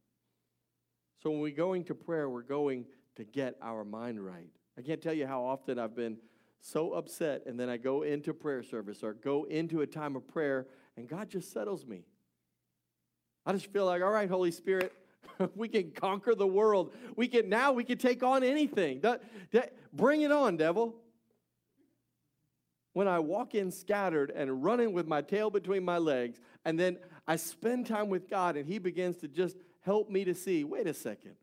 So 1.23 1.31
when 1.31 1.41
we're 1.41 1.55
going 1.55 1.85
to 1.85 1.95
prayer, 1.95 2.31
we're 2.31 2.43
going 2.43 2.87
to 3.17 3.25
get 3.25 3.57
our 3.61 3.85
mind 3.85 4.25
right. 4.25 4.49
I 4.79 4.83
can't 4.83 5.03
tell 5.03 5.13
you 5.13 5.27
how 5.27 5.45
often 5.45 5.79
I've 5.79 5.95
been 5.95 6.17
so 6.61 6.93
upset, 6.93 7.43
and 7.47 7.59
then 7.59 7.69
I 7.69 7.77
go 7.77 8.03
into 8.03 8.33
prayer 8.33 8.63
service 8.63 9.03
or 9.03 9.15
go 9.15 9.45
into 9.45 9.81
a 9.81 9.87
time 9.87 10.17
of 10.17 10.27
prayer, 10.29 10.69
and 10.97 11.09
God 11.09 11.31
just 11.31 11.53
settles 11.53 11.87
me. 11.87 12.05
I 13.45 13.53
just 13.53 13.73
feel 13.73 13.87
like, 13.87 14.03
all 14.03 14.11
right, 14.11 14.29
Holy 14.29 14.51
Spirit, 14.51 14.93
we 15.57 15.69
can 15.69 15.91
conquer 15.91 16.35
the 16.35 16.47
world. 16.47 16.93
We 17.17 17.29
can 17.29 17.49
now 17.49 17.73
we 17.73 17.85
can 17.85 17.99
take 17.99 18.23
on 18.23 18.45
anything. 18.45 19.01
That, 19.01 19.23
that, 19.53 19.75
bring 19.93 20.23
it 20.23 20.33
on, 20.33 20.57
devil. 20.57 20.95
When 22.93 23.09
I 23.09 23.21
walk 23.21 23.55
in 23.55 23.71
scattered 23.71 24.31
and 24.31 24.63
running 24.63 24.93
with 24.93 25.07
my 25.07 25.23
tail 25.23 25.51
between 25.51 25.85
my 25.85 25.99
legs, 25.99 26.39
and 26.65 26.79
then 26.79 26.99
I 27.27 27.37
spend 27.37 27.87
time 27.87 28.11
with 28.11 28.29
God, 28.29 28.57
and 28.57 28.67
He 28.67 28.79
begins 28.79 29.17
to 29.19 29.29
just 29.29 29.57
help 29.81 30.11
me 30.11 30.25
to 30.25 30.35
see. 30.35 30.63
Wait 30.65 30.87
a 30.87 30.95
second. 30.95 31.35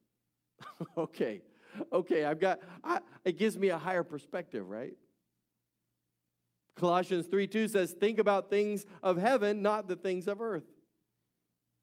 okay, 0.97 1.41
okay. 1.91 2.25
I've 2.25 2.39
got. 2.39 2.59
I, 2.83 2.99
it 3.25 3.37
gives 3.37 3.57
me 3.57 3.69
a 3.69 3.77
higher 3.77 4.03
perspective, 4.03 4.69
right? 4.69 4.93
Colossians 6.79 7.27
3 7.27 7.47
2 7.47 7.67
says, 7.67 7.91
Think 7.91 8.19
about 8.19 8.49
things 8.49 8.85
of 9.03 9.17
heaven, 9.17 9.61
not 9.61 9.87
the 9.87 9.95
things 9.95 10.27
of 10.27 10.41
earth. 10.41 10.63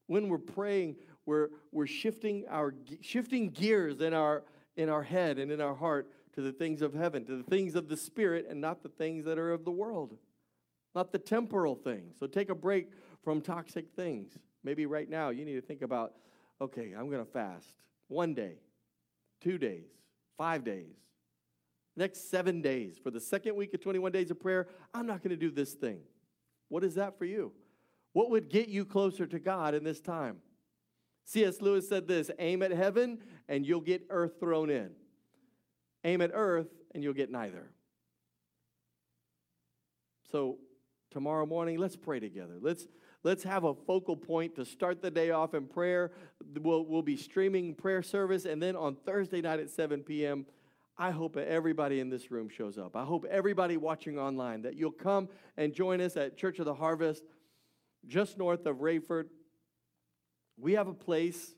When 0.07 0.29
we're 0.29 0.37
praying, 0.37 0.95
we're, 1.25 1.49
we're 1.71 1.87
shifting, 1.87 2.45
our, 2.49 2.73
shifting 3.01 3.49
gears 3.49 4.01
in 4.01 4.13
our, 4.13 4.43
in 4.75 4.89
our 4.89 5.03
head 5.03 5.37
and 5.37 5.51
in 5.51 5.61
our 5.61 5.75
heart 5.75 6.09
to 6.33 6.41
the 6.41 6.51
things 6.51 6.81
of 6.81 6.93
heaven, 6.93 7.25
to 7.25 7.37
the 7.37 7.43
things 7.43 7.75
of 7.75 7.89
the 7.89 7.97
Spirit, 7.97 8.47
and 8.49 8.61
not 8.61 8.83
the 8.83 8.89
things 8.89 9.25
that 9.25 9.37
are 9.37 9.51
of 9.51 9.65
the 9.65 9.71
world, 9.71 10.17
not 10.95 11.11
the 11.11 11.19
temporal 11.19 11.75
things. 11.75 12.15
So 12.19 12.27
take 12.27 12.49
a 12.49 12.55
break 12.55 12.89
from 13.23 13.41
toxic 13.41 13.87
things. 13.95 14.37
Maybe 14.63 14.85
right 14.85 15.09
now 15.09 15.29
you 15.29 15.45
need 15.45 15.55
to 15.55 15.61
think 15.61 15.81
about 15.81 16.13
okay, 16.59 16.93
I'm 16.97 17.09
going 17.09 17.23
to 17.23 17.31
fast 17.31 17.67
one 18.07 18.33
day, 18.33 18.55
two 19.41 19.59
days, 19.59 19.89
five 20.37 20.63
days, 20.63 20.95
next 21.97 22.29
seven 22.29 22.61
days. 22.61 22.97
For 23.01 23.11
the 23.11 23.19
second 23.19 23.55
week 23.55 23.73
of 23.73 23.81
21 23.81 24.11
days 24.11 24.31
of 24.31 24.39
prayer, 24.39 24.67
I'm 24.93 25.07
not 25.07 25.21
going 25.21 25.31
to 25.31 25.35
do 25.35 25.51
this 25.51 25.73
thing. 25.73 25.99
What 26.69 26.83
is 26.83 26.95
that 26.95 27.17
for 27.17 27.25
you? 27.25 27.51
What 28.13 28.29
would 28.29 28.49
get 28.49 28.69
you 28.69 28.85
closer 28.85 29.25
to 29.25 29.39
God 29.39 29.73
in 29.73 29.83
this 29.83 29.99
time? 29.99 30.37
C.S. 31.25 31.61
Lewis 31.61 31.89
said 31.89 32.07
this 32.07 32.31
aim 32.39 32.63
at 32.63 32.71
heaven 32.71 33.19
and 33.49 33.65
you'll 33.65 33.81
get 33.81 34.05
earth 34.09 34.39
thrown 34.39 34.69
in. 34.69 34.91
Aim 36.03 36.21
at 36.21 36.31
earth 36.33 36.67
and 36.93 37.03
you'll 37.03 37.13
get 37.13 37.29
neither. 37.29 37.69
So, 40.31 40.57
tomorrow 41.11 41.45
morning, 41.45 41.77
let's 41.77 41.95
pray 41.95 42.19
together. 42.19 42.55
Let's, 42.59 42.87
let's 43.23 43.43
have 43.43 43.63
a 43.63 43.73
focal 43.73 44.15
point 44.15 44.55
to 44.55 44.65
start 44.65 45.01
the 45.01 45.11
day 45.11 45.31
off 45.31 45.53
in 45.53 45.67
prayer. 45.67 46.11
We'll, 46.61 46.85
we'll 46.85 47.01
be 47.01 47.17
streaming 47.17 47.75
prayer 47.75 48.01
service, 48.01 48.45
and 48.45 48.61
then 48.61 48.75
on 48.75 48.95
Thursday 49.05 49.41
night 49.41 49.59
at 49.59 49.69
7 49.69 50.03
p.m., 50.03 50.45
I 50.99 51.11
hope 51.11 51.37
everybody 51.37 51.99
in 51.99 52.09
this 52.09 52.31
room 52.31 52.49
shows 52.49 52.77
up. 52.77 52.95
I 52.95 53.03
hope 53.03 53.25
everybody 53.29 53.77
watching 53.77 54.17
online 54.17 54.63
that 54.63 54.75
you'll 54.75 54.91
come 54.91 55.29
and 55.55 55.73
join 55.73 56.01
us 56.01 56.17
at 56.17 56.37
Church 56.37 56.57
of 56.57 56.65
the 56.65 56.73
Harvest 56.73 57.23
just 58.07 58.37
north 58.37 58.65
of 58.65 58.77
Rayford. 58.77 59.25
We 60.57 60.73
have 60.73 60.87
a 60.87 60.93
place 60.93 61.53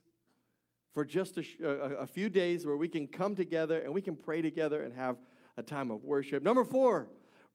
for 0.93 1.05
just 1.05 1.37
a, 1.37 1.43
a, 1.63 2.07
few 2.07 2.29
days 2.29 2.65
where 2.65 2.75
we 2.75 2.89
can 2.89 3.07
come 3.07 3.35
together 3.35 3.79
and 3.79 3.93
we 3.93 4.01
can 4.01 4.15
pray 4.15 4.41
together 4.41 4.83
and 4.83 4.93
have 4.93 5.17
a 5.55 5.63
time 5.63 5.91
of 5.91 6.03
worship. 6.03 6.43
Number 6.43 6.65
four, 6.65 7.07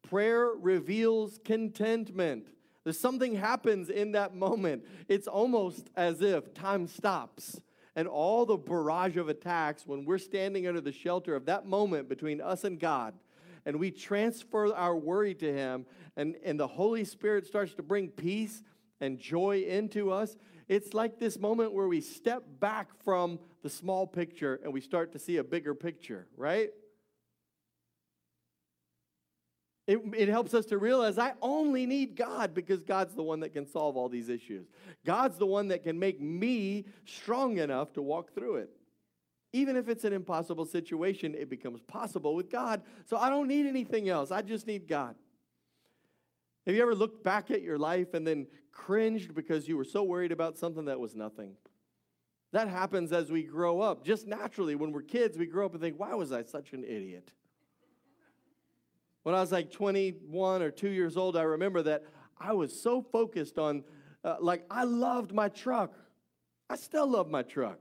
prayer 0.08 0.46
reveals 0.56 1.38
contentment. 1.44 2.48
There's 2.84 2.98
something 2.98 3.34
happens 3.34 3.90
in 3.90 4.12
that 4.12 4.34
moment. 4.34 4.84
It's 5.08 5.26
almost 5.26 5.90
as 5.96 6.22
if 6.22 6.54
time 6.54 6.86
stops 6.86 7.60
and 7.96 8.08
all 8.08 8.44
the 8.44 8.56
barrage 8.56 9.16
of 9.16 9.28
attacks 9.28 9.86
when 9.86 10.04
we're 10.04 10.18
standing 10.18 10.66
under 10.66 10.80
the 10.80 10.92
shelter 10.92 11.34
of 11.34 11.46
that 11.46 11.66
moment 11.66 12.08
between 12.08 12.40
us 12.40 12.64
and 12.64 12.80
God 12.80 13.14
and 13.66 13.78
we 13.78 13.90
transfer 13.90 14.74
our 14.74 14.96
worry 14.96 15.34
to 15.34 15.52
Him 15.52 15.86
and, 16.16 16.36
and 16.44 16.58
the 16.58 16.66
Holy 16.66 17.04
Spirit 17.04 17.46
starts 17.46 17.74
to 17.74 17.82
bring 17.82 18.08
peace 18.08 18.62
and 19.00 19.18
joy 19.18 19.64
into 19.66 20.10
us, 20.10 20.36
it's 20.68 20.94
like 20.94 21.18
this 21.18 21.38
moment 21.38 21.72
where 21.72 21.88
we 21.88 22.00
step 22.00 22.42
back 22.60 22.88
from 23.04 23.38
the 23.62 23.68
small 23.68 24.06
picture 24.06 24.60
and 24.62 24.72
we 24.72 24.80
start 24.80 25.12
to 25.12 25.18
see 25.18 25.36
a 25.38 25.44
bigger 25.44 25.74
picture, 25.74 26.26
right? 26.36 26.70
It, 29.86 30.00
it 30.16 30.28
helps 30.28 30.54
us 30.54 30.64
to 30.66 30.78
realize 30.78 31.18
I 31.18 31.34
only 31.42 31.84
need 31.84 32.16
God 32.16 32.54
because 32.54 32.82
God's 32.82 33.14
the 33.14 33.22
one 33.22 33.40
that 33.40 33.52
can 33.52 33.66
solve 33.66 33.96
all 33.96 34.08
these 34.08 34.30
issues. 34.30 34.66
God's 35.04 35.36
the 35.36 35.46
one 35.46 35.68
that 35.68 35.82
can 35.82 35.98
make 35.98 36.20
me 36.20 36.86
strong 37.04 37.58
enough 37.58 37.92
to 37.94 38.02
walk 38.02 38.34
through 38.34 38.56
it. 38.56 38.70
Even 39.52 39.76
if 39.76 39.88
it's 39.88 40.04
an 40.04 40.12
impossible 40.12 40.64
situation, 40.64 41.34
it 41.34 41.50
becomes 41.50 41.80
possible 41.82 42.34
with 42.34 42.50
God. 42.50 42.82
So 43.04 43.18
I 43.18 43.28
don't 43.28 43.46
need 43.46 43.66
anything 43.66 44.08
else. 44.08 44.30
I 44.30 44.40
just 44.42 44.66
need 44.66 44.88
God. 44.88 45.14
Have 46.66 46.74
you 46.74 46.80
ever 46.80 46.94
looked 46.94 47.22
back 47.22 47.50
at 47.50 47.60
your 47.60 47.78
life 47.78 48.14
and 48.14 48.26
then 48.26 48.46
cringed 48.72 49.34
because 49.34 49.68
you 49.68 49.76
were 49.76 49.84
so 49.84 50.02
worried 50.02 50.32
about 50.32 50.56
something 50.56 50.86
that 50.86 50.98
was 50.98 51.14
nothing? 51.14 51.52
That 52.52 52.68
happens 52.68 53.12
as 53.12 53.30
we 53.30 53.42
grow 53.42 53.80
up. 53.80 54.04
Just 54.04 54.26
naturally, 54.26 54.76
when 54.76 54.92
we're 54.92 55.02
kids, 55.02 55.36
we 55.36 55.46
grow 55.46 55.66
up 55.66 55.72
and 55.72 55.80
think, 55.80 56.00
why 56.00 56.14
was 56.14 56.32
I 56.32 56.42
such 56.42 56.72
an 56.72 56.84
idiot? 56.84 57.32
When 59.24 59.34
I 59.34 59.40
was 59.40 59.50
like 59.50 59.72
21 59.72 60.62
or 60.62 60.70
2 60.70 60.90
years 60.90 61.16
old, 61.16 61.36
I 61.36 61.42
remember 61.42 61.82
that 61.82 62.04
I 62.38 62.52
was 62.52 62.78
so 62.78 63.02
focused 63.02 63.58
on, 63.58 63.82
uh, 64.22 64.36
like, 64.38 64.64
I 64.70 64.84
loved 64.84 65.32
my 65.32 65.48
truck. 65.48 65.94
I 66.68 66.76
still 66.76 67.06
love 67.06 67.30
my 67.30 67.42
truck. 67.42 67.78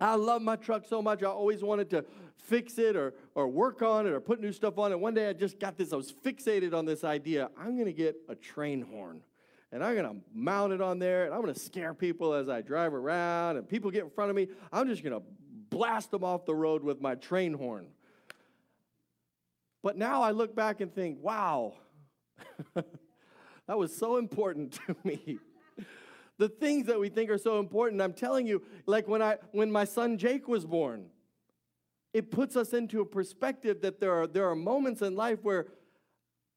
I 0.00 0.16
love 0.16 0.42
my 0.42 0.56
truck 0.56 0.84
so 0.86 1.00
much. 1.00 1.22
I 1.22 1.26
always 1.26 1.62
wanted 1.62 1.88
to 1.90 2.04
fix 2.36 2.78
it 2.78 2.96
or, 2.96 3.14
or 3.34 3.46
work 3.46 3.80
on 3.80 4.06
it 4.06 4.10
or 4.10 4.20
put 4.20 4.40
new 4.40 4.52
stuff 4.52 4.76
on 4.76 4.90
it. 4.90 4.98
One 4.98 5.14
day 5.14 5.28
I 5.28 5.32
just 5.32 5.60
got 5.60 5.78
this, 5.78 5.92
I 5.92 5.96
was 5.96 6.12
fixated 6.12 6.74
on 6.74 6.84
this 6.84 7.04
idea. 7.04 7.48
I'm 7.58 7.74
going 7.74 7.86
to 7.86 7.92
get 7.92 8.16
a 8.28 8.34
train 8.34 8.82
horn 8.82 9.20
and 9.70 9.84
I'm 9.84 9.94
going 9.94 10.08
to 10.08 10.16
mount 10.34 10.72
it 10.72 10.80
on 10.80 10.98
there 10.98 11.26
and 11.26 11.34
I'm 11.34 11.42
going 11.42 11.54
to 11.54 11.60
scare 11.60 11.94
people 11.94 12.34
as 12.34 12.48
I 12.48 12.60
drive 12.60 12.92
around 12.92 13.56
and 13.56 13.68
people 13.68 13.90
get 13.90 14.02
in 14.02 14.10
front 14.10 14.30
of 14.30 14.36
me. 14.36 14.48
I'm 14.72 14.88
just 14.88 15.04
going 15.04 15.18
to 15.18 15.24
blast 15.70 16.10
them 16.10 16.24
off 16.24 16.44
the 16.44 16.54
road 16.54 16.82
with 16.82 17.00
my 17.00 17.14
train 17.14 17.54
horn. 17.54 17.86
But 19.84 19.98
now 19.98 20.22
I 20.22 20.32
look 20.32 20.56
back 20.56 20.80
and 20.80 20.92
think, 20.92 21.18
wow, 21.22 21.74
that 22.74 23.78
was 23.78 23.94
so 23.94 24.16
important 24.16 24.80
to 24.86 24.96
me 25.04 25.38
the 26.38 26.48
things 26.48 26.86
that 26.86 26.98
we 26.98 27.08
think 27.10 27.30
are 27.30 27.38
so 27.38 27.60
important. 27.60 28.02
I'm 28.02 28.14
telling 28.14 28.46
you, 28.46 28.62
like 28.86 29.06
when 29.06 29.22
I 29.22 29.36
when 29.52 29.70
my 29.70 29.84
son 29.84 30.18
Jake 30.18 30.48
was 30.48 30.64
born, 30.64 31.10
it 32.12 32.30
puts 32.30 32.56
us 32.56 32.72
into 32.72 33.00
a 33.02 33.04
perspective 33.04 33.82
that 33.82 34.00
there 34.00 34.12
are 34.12 34.26
there 34.26 34.48
are 34.48 34.56
moments 34.56 35.02
in 35.02 35.14
life 35.14 35.38
where 35.42 35.66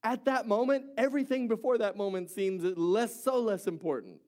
at 0.03 0.25
that 0.25 0.47
moment, 0.47 0.85
everything 0.97 1.49
before 1.49 1.79
that 1.79 1.97
moment 1.97 2.29
seems 2.29 2.63
less 2.77 3.23
so 3.23 3.41
less 3.41 3.67
important. 3.67 4.21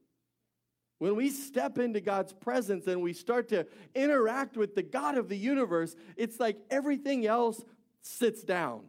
When 0.98 1.16
we 1.16 1.30
step 1.30 1.78
into 1.78 2.02
God's 2.02 2.34
presence 2.34 2.86
and 2.88 3.02
we 3.02 3.14
start 3.14 3.48
to 3.50 3.66
interact 3.96 4.58
with 4.58 4.76
the 4.76 4.84
God 4.84 5.18
of 5.18 5.30
the 5.30 5.38
universe, 5.38 5.96
it's 6.18 6.38
like 6.38 6.58
everything 6.70 7.26
else 7.26 7.64
sits 8.02 8.44
down. 8.44 8.82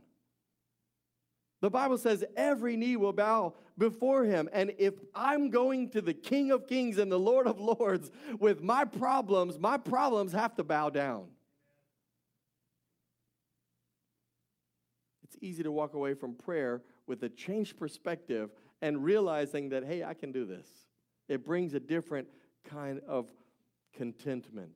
The 1.61 1.71
Bible 1.71 1.99
says 1.99 2.25
every 2.37 2.77
knee 2.77 2.97
will 2.97 3.13
bow 3.13 3.55
before 3.77 4.25
him. 4.25 4.49
And 4.53 4.73
if 4.79 4.95
I'm 5.15 5.51
going 5.51 5.91
to 5.91 6.01
the 6.01 6.15
King 6.15 6.53
of 6.53 6.67
Kings 6.67 6.97
and 6.97 7.13
the 7.13 7.19
Lord 7.19 7.47
of 7.47 7.61
Lords 7.61 8.11
with 8.39 8.63
my 8.63 8.85
problems, 8.85 9.59
my 9.59 9.77
problems 9.77 10.33
have 10.33 10.55
to 10.57 10.65
bow 10.65 10.89
down. 10.89 11.27
It's 15.23 15.37
easy 15.43 15.63
to 15.63 15.71
walk 15.71 15.95
away 15.95 16.15
from 16.15 16.35
prayer 16.35 16.83
with 17.07 17.23
a 17.25 17.29
changed 17.29 17.79
perspective 17.79 18.51
and 18.81 19.05
realizing 19.05 19.69
that, 19.71 19.85
hey, 19.85 20.03
I 20.03 20.15
can 20.15 20.33
do 20.33 20.47
this. 20.47 20.67
It 21.29 21.45
brings 21.45 21.75
a 21.75 21.81
different 21.81 22.29
kind 22.65 23.01
of 23.07 23.31
contentment. 23.95 24.71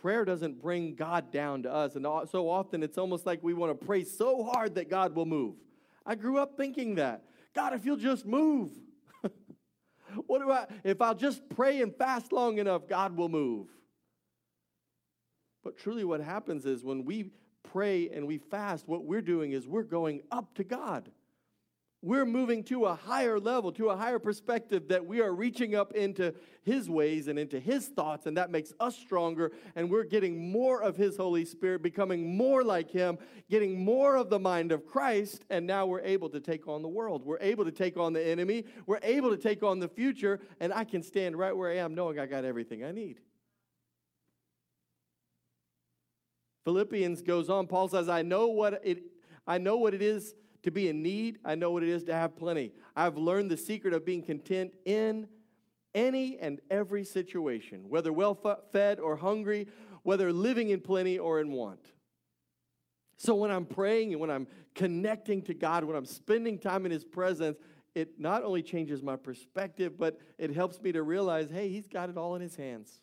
Prayer 0.00 0.24
doesn't 0.24 0.60
bring 0.60 0.94
God 0.94 1.32
down 1.32 1.62
to 1.62 1.72
us. 1.72 1.96
And 1.96 2.04
so 2.04 2.48
often 2.48 2.82
it's 2.82 2.98
almost 2.98 3.26
like 3.26 3.42
we 3.42 3.54
want 3.54 3.78
to 3.78 3.86
pray 3.86 4.04
so 4.04 4.44
hard 4.44 4.74
that 4.74 4.90
God 4.90 5.14
will 5.14 5.26
move. 5.26 5.56
I 6.04 6.14
grew 6.14 6.38
up 6.38 6.56
thinking 6.56 6.96
that. 6.96 7.24
God, 7.54 7.72
if 7.72 7.84
you'll 7.86 7.96
just 7.96 8.26
move. 8.26 8.70
what 10.26 10.40
do 10.40 10.50
I, 10.50 10.66
if 10.84 11.00
I'll 11.00 11.14
just 11.14 11.48
pray 11.48 11.80
and 11.80 11.94
fast 11.96 12.32
long 12.32 12.58
enough, 12.58 12.86
God 12.86 13.16
will 13.16 13.30
move. 13.30 13.68
But 15.64 15.78
truly, 15.78 16.04
what 16.04 16.20
happens 16.20 16.66
is 16.66 16.84
when 16.84 17.04
we 17.04 17.30
pray 17.72 18.08
and 18.10 18.26
we 18.26 18.38
fast, 18.38 18.86
what 18.86 19.04
we're 19.04 19.22
doing 19.22 19.52
is 19.52 19.66
we're 19.66 19.82
going 19.82 20.22
up 20.30 20.54
to 20.56 20.64
God. 20.64 21.10
We're 22.06 22.24
moving 22.24 22.62
to 22.62 22.84
a 22.84 22.94
higher 22.94 23.40
level, 23.40 23.72
to 23.72 23.88
a 23.88 23.96
higher 23.96 24.20
perspective, 24.20 24.86
that 24.88 25.04
we 25.04 25.20
are 25.20 25.34
reaching 25.34 25.74
up 25.74 25.92
into 25.92 26.32
His 26.62 26.88
ways 26.88 27.26
and 27.26 27.36
into 27.36 27.58
His 27.58 27.88
thoughts, 27.88 28.26
and 28.26 28.36
that 28.36 28.48
makes 28.48 28.72
us 28.78 28.96
stronger. 28.96 29.50
And 29.74 29.90
we're 29.90 30.04
getting 30.04 30.52
more 30.52 30.80
of 30.80 30.96
His 30.96 31.16
Holy 31.16 31.44
Spirit, 31.44 31.82
becoming 31.82 32.36
more 32.36 32.62
like 32.62 32.92
Him, 32.92 33.18
getting 33.50 33.84
more 33.84 34.14
of 34.14 34.30
the 34.30 34.38
mind 34.38 34.70
of 34.70 34.86
Christ, 34.86 35.44
and 35.50 35.66
now 35.66 35.84
we're 35.84 36.00
able 36.00 36.28
to 36.28 36.38
take 36.38 36.68
on 36.68 36.80
the 36.80 36.88
world. 36.88 37.24
We're 37.24 37.40
able 37.40 37.64
to 37.64 37.72
take 37.72 37.96
on 37.96 38.12
the 38.12 38.24
enemy. 38.24 38.66
We're 38.86 39.00
able 39.02 39.30
to 39.30 39.36
take 39.36 39.64
on 39.64 39.80
the 39.80 39.88
future, 39.88 40.38
and 40.60 40.72
I 40.72 40.84
can 40.84 41.02
stand 41.02 41.36
right 41.36 41.56
where 41.56 41.72
I 41.72 41.78
am 41.78 41.96
knowing 41.96 42.20
I 42.20 42.26
got 42.26 42.44
everything 42.44 42.84
I 42.84 42.92
need. 42.92 43.18
Philippians 46.64 47.22
goes 47.22 47.50
on. 47.50 47.66
Paul 47.66 47.88
says, 47.88 48.08
I 48.08 48.22
know 48.22 48.46
what 48.46 48.80
it 48.84 49.02
I 49.46 49.58
know 49.58 49.76
what 49.76 49.94
it 49.94 50.02
is 50.02 50.34
to 50.66 50.72
be 50.72 50.88
in 50.88 51.00
need. 51.00 51.38
I 51.44 51.54
know 51.54 51.70
what 51.70 51.84
it 51.84 51.88
is 51.88 52.02
to 52.04 52.12
have 52.12 52.36
plenty. 52.36 52.72
I've 52.96 53.16
learned 53.16 53.52
the 53.52 53.56
secret 53.56 53.94
of 53.94 54.04
being 54.04 54.20
content 54.20 54.74
in 54.84 55.28
any 55.94 56.38
and 56.38 56.60
every 56.68 57.04
situation, 57.04 57.88
whether 57.88 58.12
well 58.12 58.36
fed 58.72 58.98
or 58.98 59.14
hungry, 59.14 59.68
whether 60.02 60.32
living 60.32 60.70
in 60.70 60.80
plenty 60.80 61.20
or 61.20 61.40
in 61.40 61.52
want. 61.52 61.92
So 63.16 63.36
when 63.36 63.52
I'm 63.52 63.64
praying 63.64 64.10
and 64.10 64.20
when 64.20 64.28
I'm 64.28 64.48
connecting 64.74 65.40
to 65.42 65.54
God, 65.54 65.84
when 65.84 65.94
I'm 65.94 66.04
spending 66.04 66.58
time 66.58 66.84
in 66.84 66.90
His 66.90 67.04
presence, 67.04 67.58
it 67.94 68.18
not 68.18 68.42
only 68.42 68.60
changes 68.60 69.04
my 69.04 69.14
perspective, 69.14 69.96
but 69.96 70.18
it 70.36 70.52
helps 70.52 70.82
me 70.82 70.90
to 70.90 71.02
realize 71.04 71.48
hey, 71.48 71.68
He's 71.68 71.86
got 71.86 72.10
it 72.10 72.18
all 72.18 72.34
in 72.34 72.42
His 72.42 72.56
hands. 72.56 73.00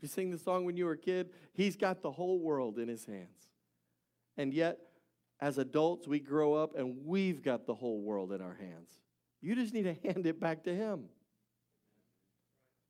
You 0.00 0.08
sing 0.08 0.32
the 0.32 0.38
song 0.38 0.64
when 0.64 0.76
you 0.76 0.86
were 0.86 0.92
a 0.92 0.98
kid? 0.98 1.30
He's 1.52 1.76
got 1.76 2.02
the 2.02 2.10
whole 2.10 2.40
world 2.40 2.80
in 2.80 2.88
His 2.88 3.04
hands. 3.06 3.46
And 4.36 4.52
yet, 4.52 4.80
as 5.42 5.58
adults, 5.58 6.06
we 6.06 6.20
grow 6.20 6.54
up 6.54 6.78
and 6.78 7.04
we've 7.04 7.42
got 7.42 7.66
the 7.66 7.74
whole 7.74 8.00
world 8.00 8.32
in 8.32 8.40
our 8.40 8.54
hands. 8.54 9.00
You 9.40 9.56
just 9.56 9.74
need 9.74 9.82
to 9.82 9.94
hand 10.04 10.24
it 10.24 10.40
back 10.40 10.62
to 10.64 10.74
Him. 10.74 11.06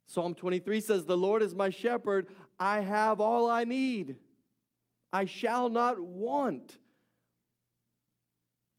Psalm 0.06 0.34
23 0.34 0.80
says, 0.82 1.06
The 1.06 1.16
Lord 1.16 1.42
is 1.42 1.54
my 1.54 1.70
shepherd. 1.70 2.26
I 2.60 2.80
have 2.80 3.20
all 3.20 3.50
I 3.50 3.64
need. 3.64 4.16
I 5.10 5.24
shall 5.24 5.70
not 5.70 5.98
want. 5.98 6.76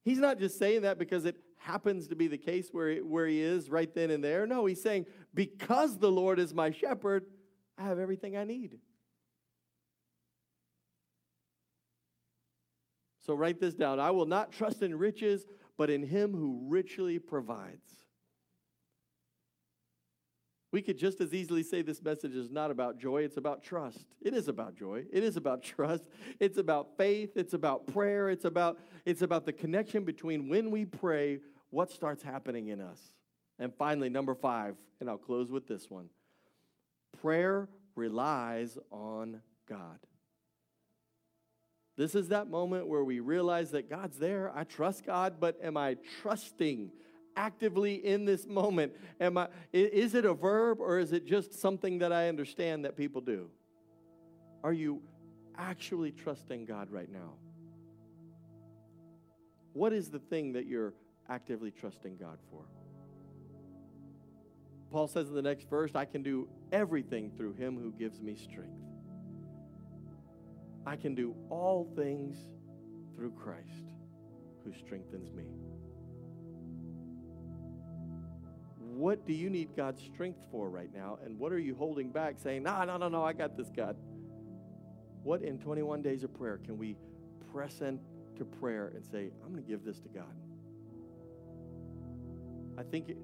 He's 0.06 0.20
not 0.20 0.38
just 0.38 0.60
saying 0.60 0.84
that 0.84 1.00
because 1.00 1.26
it 1.26 1.38
happens 1.58 2.08
to 2.10 2.16
be 2.16 2.28
the 2.28 2.38
case 2.38 2.70
where, 2.72 2.98
where 2.98 3.26
he 3.26 3.42
is 3.42 3.72
right 3.72 3.92
then 3.96 4.12
and 4.12 4.24
there. 4.24 4.46
No, 4.46 4.68
he's 4.68 4.84
saying, 4.84 5.08
Because 5.34 5.98
the 5.98 6.12
Lord 6.12 6.38
is 6.38 6.54
my 6.54 6.70
shepherd, 6.70 7.26
I 7.76 7.86
have 7.86 7.98
everything 7.98 8.38
I 8.38 8.44
need. 8.44 8.78
So 13.26 13.34
write 13.34 13.60
this 13.60 13.74
down. 13.74 14.00
I 14.00 14.12
will 14.12 14.26
not 14.26 14.52
trust 14.52 14.82
in 14.82 14.98
riches, 14.98 15.46
but 15.78 15.90
in 15.90 16.04
him 16.04 16.34
who 16.34 16.66
richly 16.68 17.20
provides. 17.20 18.04
We 20.72 20.82
could 20.82 20.98
just 20.98 21.22
as 21.22 21.36
easily 21.36 21.62
say 21.62 21.84
this 21.84 22.02
message 22.02 22.34
is 22.34 22.50
not 22.50 22.72
about 22.72 22.98
joy, 22.98 23.22
it's 23.22 23.38
about 23.38 23.64
trust. 23.64 24.08
It 24.22 24.34
is 24.34 24.48
about 24.48 24.76
joy. 24.76 25.06
It 25.14 25.24
is 25.24 25.38
about 25.38 25.62
trust. 25.64 26.04
It's 26.40 26.58
about 26.58 26.98
faith, 26.98 27.38
it's 27.38 27.54
about 27.54 27.86
prayer, 27.88 28.30
it's 28.30 28.46
about 28.46 28.80
it's 29.06 29.22
about 29.22 29.46
the 29.46 29.54
connection 29.54 30.04
between 30.04 30.50
when 30.50 30.72
we 30.72 30.86
pray, 30.86 31.40
what 31.70 31.92
starts 31.92 32.24
happening 32.24 32.70
in 32.70 32.82
us. 32.82 33.00
And 33.60 33.74
finally, 33.76 34.10
number 34.10 34.34
5, 34.34 34.76
and 35.00 35.10
I'll 35.10 35.18
close 35.18 35.52
with 35.52 35.68
this 35.68 35.90
one. 35.90 36.10
Prayer 37.22 37.70
relies 37.96 38.78
on 38.92 39.42
God. 39.70 40.00
This 41.96 42.16
is 42.16 42.30
that 42.30 42.50
moment 42.50 42.88
where 42.88 43.04
we 43.04 43.20
realize 43.20 43.72
that 43.72 43.90
God's 43.90 44.18
there. 44.18 44.52
I 44.56 44.64
trust 44.64 45.06
God, 45.06 45.36
but 45.40 45.58
am 45.64 45.78
I 45.78 45.98
trusting 46.22 46.92
actively 47.36 47.96
in 47.96 48.26
this 48.26 48.48
moment? 48.48 48.94
Am 49.20 49.38
I 49.38 49.50
is 49.72 50.16
it 50.16 50.26
a 50.26 50.34
verb 50.34 50.80
or 50.80 51.00
is 51.00 51.14
it 51.14 51.26
just 51.26 51.54
something 51.60 52.00
that 52.00 52.12
I 52.12 52.30
understand 52.30 52.86
that 52.86 52.98
people 52.98 53.22
do? 53.22 53.50
Are 54.64 54.74
you 54.74 55.02
actually 55.58 56.12
trusting 56.12 56.66
God 56.66 56.90
right 56.90 57.12
now? 57.12 57.34
What 59.74 59.94
is 59.94 60.10
the 60.10 60.20
thing 60.20 60.54
that 60.54 60.66
you're 60.66 60.94
actively 61.30 61.72
trusting 61.72 62.18
God 62.18 62.40
for? 62.50 62.64
Paul 64.92 65.08
says 65.08 65.28
in 65.30 65.36
the 65.36 65.42
next 65.42 65.70
verse, 65.70 65.96
I 65.96 66.06
can 66.06 66.22
do 66.22 66.48
everything 66.72 67.32
through 67.36 67.54
him 67.54 67.78
who 67.78 67.92
gives 67.92 68.22
me 68.22 68.36
strength. 68.36 68.93
I 70.86 70.96
can 70.96 71.16
do 71.16 71.36
all 71.50 71.88
things 71.96 72.36
through 73.16 73.32
Christ 73.32 73.94
who 74.64 74.74
strengthens 74.74 75.32
me. 75.32 75.46
What 78.78 79.26
do 79.26 79.34
you 79.34 79.50
need 79.50 79.76
God's 79.76 80.02
strength 80.04 80.40
for 80.52 80.70
right 80.70 80.94
now? 80.94 81.18
And 81.26 81.40
what 81.40 81.52
are 81.52 81.60
you 81.60 81.76
holding 81.76 82.10
back 82.12 82.36
saying, 82.38 82.64
no, 82.64 82.84
no, 82.84 82.98
no, 82.98 83.10
no, 83.10 83.24
I 83.24 83.34
got 83.34 83.58
this, 83.58 83.70
God? 83.76 83.96
What 85.24 85.42
in 85.42 85.58
21 85.58 86.02
days 86.02 86.24
of 86.24 86.34
prayer 86.34 86.60
can 86.64 86.78
we 86.78 86.96
press 87.52 87.82
into 87.82 88.46
prayer 88.60 88.92
and 88.94 89.06
say, 89.06 89.32
I'm 89.44 89.52
going 89.52 89.64
to 89.64 89.70
give 89.70 89.84
this 89.84 90.00
to 90.02 90.10
God? 90.10 90.26
I 92.78 92.84
think 92.84 93.16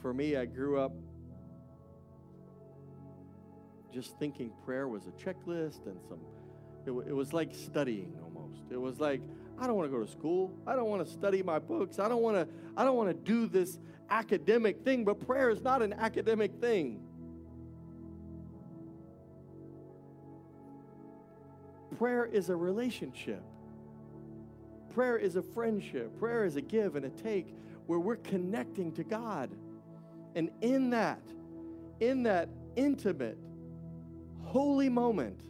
for 0.00 0.12
me, 0.12 0.36
I 0.36 0.44
grew 0.44 0.80
up 0.80 0.92
just 3.92 4.18
thinking 4.18 4.52
prayer 4.64 4.86
was 4.88 5.06
a 5.06 5.10
checklist 5.12 5.86
and 5.86 5.98
some 6.08 6.20
it, 6.88 7.08
it 7.08 7.12
was 7.12 7.32
like 7.32 7.54
studying 7.54 8.12
almost. 8.22 8.62
It 8.70 8.80
was 8.80 8.98
like, 8.98 9.20
I 9.58 9.66
don't 9.66 9.76
want 9.76 9.90
to 9.90 9.96
go 9.96 10.04
to 10.04 10.10
school. 10.10 10.52
I 10.66 10.74
don't 10.74 10.88
want 10.88 11.06
to 11.06 11.12
study 11.12 11.42
my 11.42 11.58
books. 11.58 11.98
I 11.98 12.08
don't 12.08 12.22
want 12.22 12.36
to 12.36 12.48
I 12.76 12.84
don't 12.84 12.96
want 12.96 13.08
to 13.10 13.14
do 13.14 13.46
this 13.46 13.78
academic 14.10 14.84
thing, 14.84 15.04
but 15.04 15.26
prayer 15.26 15.50
is 15.50 15.62
not 15.62 15.82
an 15.82 15.92
academic 15.92 16.60
thing. 16.60 17.00
Prayer 21.98 22.24
is 22.24 22.48
a 22.48 22.56
relationship. 22.56 23.42
Prayer 24.94 25.18
is 25.18 25.36
a 25.36 25.42
friendship. 25.42 26.16
Prayer 26.18 26.44
is 26.44 26.56
a 26.56 26.60
give 26.60 26.96
and 26.96 27.04
a 27.04 27.10
take 27.10 27.54
where 27.86 27.98
we're 27.98 28.16
connecting 28.16 28.92
to 28.92 29.02
God. 29.02 29.50
And 30.36 30.50
in 30.60 30.90
that, 30.90 31.20
in 31.98 32.22
that 32.22 32.48
intimate, 32.76 33.38
holy 34.44 34.88
moment, 34.88 35.40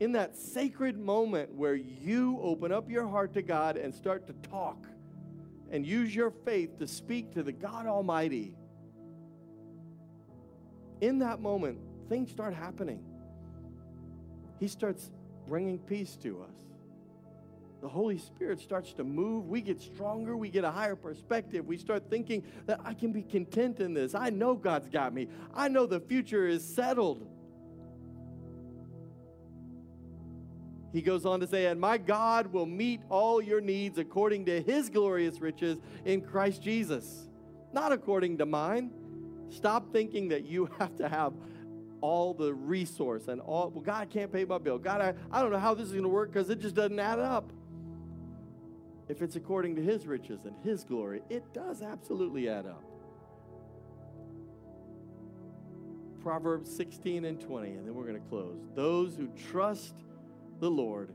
in 0.00 0.12
that 0.12 0.34
sacred 0.34 0.98
moment 0.98 1.54
where 1.54 1.74
you 1.74 2.40
open 2.42 2.72
up 2.72 2.90
your 2.90 3.06
heart 3.06 3.34
to 3.34 3.42
God 3.42 3.76
and 3.76 3.94
start 3.94 4.26
to 4.26 4.32
talk 4.48 4.86
and 5.70 5.86
use 5.86 6.14
your 6.14 6.30
faith 6.30 6.78
to 6.78 6.88
speak 6.88 7.34
to 7.34 7.42
the 7.42 7.52
God 7.52 7.86
Almighty, 7.86 8.56
in 11.02 11.18
that 11.20 11.40
moment, 11.40 11.78
things 12.08 12.30
start 12.30 12.54
happening. 12.54 13.04
He 14.58 14.68
starts 14.68 15.10
bringing 15.46 15.78
peace 15.78 16.16
to 16.22 16.42
us. 16.42 16.56
The 17.82 17.88
Holy 17.88 18.18
Spirit 18.18 18.60
starts 18.60 18.92
to 18.94 19.04
move. 19.04 19.48
We 19.48 19.62
get 19.62 19.80
stronger. 19.80 20.36
We 20.36 20.50
get 20.50 20.64
a 20.64 20.70
higher 20.70 20.96
perspective. 20.96 21.66
We 21.66 21.78
start 21.78 22.10
thinking 22.10 22.42
that 22.66 22.80
I 22.84 22.92
can 22.92 23.12
be 23.12 23.22
content 23.22 23.80
in 23.80 23.94
this. 23.94 24.14
I 24.14 24.28
know 24.28 24.54
God's 24.54 24.88
got 24.88 25.14
me. 25.14 25.28
I 25.54 25.68
know 25.68 25.86
the 25.86 26.00
future 26.00 26.46
is 26.46 26.62
settled. 26.62 27.26
He 30.92 31.02
goes 31.02 31.24
on 31.24 31.40
to 31.40 31.46
say, 31.46 31.66
And 31.66 31.80
my 31.80 31.98
God 31.98 32.52
will 32.52 32.66
meet 32.66 33.00
all 33.08 33.40
your 33.40 33.60
needs 33.60 33.98
according 33.98 34.46
to 34.46 34.60
his 34.60 34.90
glorious 34.90 35.40
riches 35.40 35.78
in 36.04 36.20
Christ 36.20 36.62
Jesus, 36.62 37.28
not 37.72 37.92
according 37.92 38.38
to 38.38 38.46
mine. 38.46 38.90
Stop 39.50 39.92
thinking 39.92 40.28
that 40.28 40.44
you 40.44 40.68
have 40.78 40.96
to 40.96 41.08
have 41.08 41.32
all 42.00 42.34
the 42.34 42.52
resource 42.52 43.28
and 43.28 43.40
all. 43.40 43.70
Well, 43.70 43.82
God 43.82 44.10
can't 44.10 44.32
pay 44.32 44.44
my 44.44 44.58
bill. 44.58 44.78
God, 44.78 45.00
I, 45.00 45.14
I 45.30 45.42
don't 45.42 45.52
know 45.52 45.58
how 45.58 45.74
this 45.74 45.86
is 45.86 45.92
going 45.92 46.02
to 46.02 46.08
work 46.08 46.32
because 46.32 46.50
it 46.50 46.58
just 46.58 46.74
doesn't 46.74 46.98
add 46.98 47.18
up. 47.18 47.52
If 49.08 49.22
it's 49.22 49.36
according 49.36 49.76
to 49.76 49.82
his 49.82 50.06
riches 50.06 50.44
and 50.44 50.54
his 50.62 50.84
glory, 50.84 51.22
it 51.28 51.52
does 51.52 51.82
absolutely 51.82 52.48
add 52.48 52.66
up. 52.66 52.84
Proverbs 56.22 56.74
16 56.74 57.24
and 57.24 57.40
20, 57.40 57.68
and 57.70 57.86
then 57.86 57.94
we're 57.94 58.06
going 58.06 58.20
to 58.20 58.28
close. 58.28 58.60
Those 58.74 59.16
who 59.16 59.28
trust 59.50 59.94
the 60.60 60.70
Lord 60.70 61.12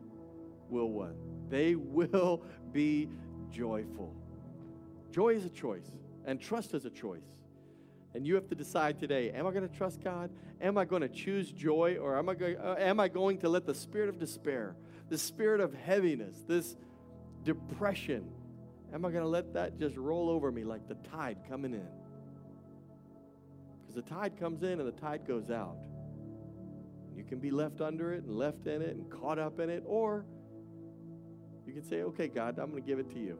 will 0.69 0.89
what? 0.89 1.15
They 1.49 1.75
will 1.75 2.43
be 2.71 3.09
joyful. 3.51 4.13
Joy 5.11 5.35
is 5.35 5.45
a 5.45 5.49
choice, 5.49 5.89
and 6.25 6.41
trust 6.41 6.73
is 6.73 6.85
a 6.85 6.89
choice. 6.89 7.23
And 8.13 8.25
you 8.25 8.35
have 8.35 8.47
to 8.47 8.55
decide 8.55 8.99
today 8.99 9.31
am 9.31 9.45
I 9.45 9.51
going 9.51 9.67
to 9.67 9.75
trust 9.75 10.03
God? 10.03 10.29
Am 10.61 10.77
I 10.77 10.85
going 10.85 11.01
to 11.01 11.09
choose 11.09 11.51
joy? 11.51 11.97
Or 12.01 12.17
am 12.17 12.29
I, 12.29 12.33
going, 12.33 12.57
uh, 12.57 12.75
am 12.79 12.99
I 12.99 13.07
going 13.07 13.37
to 13.39 13.49
let 13.49 13.65
the 13.65 13.75
spirit 13.75 14.09
of 14.09 14.19
despair, 14.19 14.75
the 15.09 15.17
spirit 15.17 15.59
of 15.61 15.73
heaviness, 15.73 16.35
this 16.47 16.75
depression, 17.43 18.27
am 18.93 19.05
I 19.05 19.11
going 19.11 19.23
to 19.23 19.29
let 19.29 19.53
that 19.53 19.77
just 19.77 19.97
roll 19.97 20.29
over 20.29 20.51
me 20.51 20.63
like 20.63 20.87
the 20.87 20.95
tide 21.09 21.37
coming 21.47 21.73
in? 21.73 21.87
Because 23.81 23.95
the 23.95 24.09
tide 24.09 24.39
comes 24.39 24.63
in 24.63 24.79
and 24.79 24.87
the 24.87 24.99
tide 24.99 25.27
goes 25.27 25.51
out. 25.51 25.77
You 27.15 27.23
can 27.23 27.39
be 27.39 27.51
left 27.51 27.81
under 27.81 28.13
it 28.13 28.23
and 28.23 28.35
left 28.35 28.67
in 28.67 28.81
it 28.81 28.95
and 28.95 29.09
caught 29.09 29.39
up 29.39 29.59
in 29.59 29.69
it, 29.69 29.83
or 29.85 30.25
You 31.65 31.73
can 31.73 31.83
say, 31.83 32.03
okay, 32.03 32.27
God, 32.27 32.59
I'm 32.59 32.71
going 32.71 32.83
to 32.83 32.87
give 32.87 32.99
it 32.99 33.09
to 33.11 33.19
you. 33.19 33.39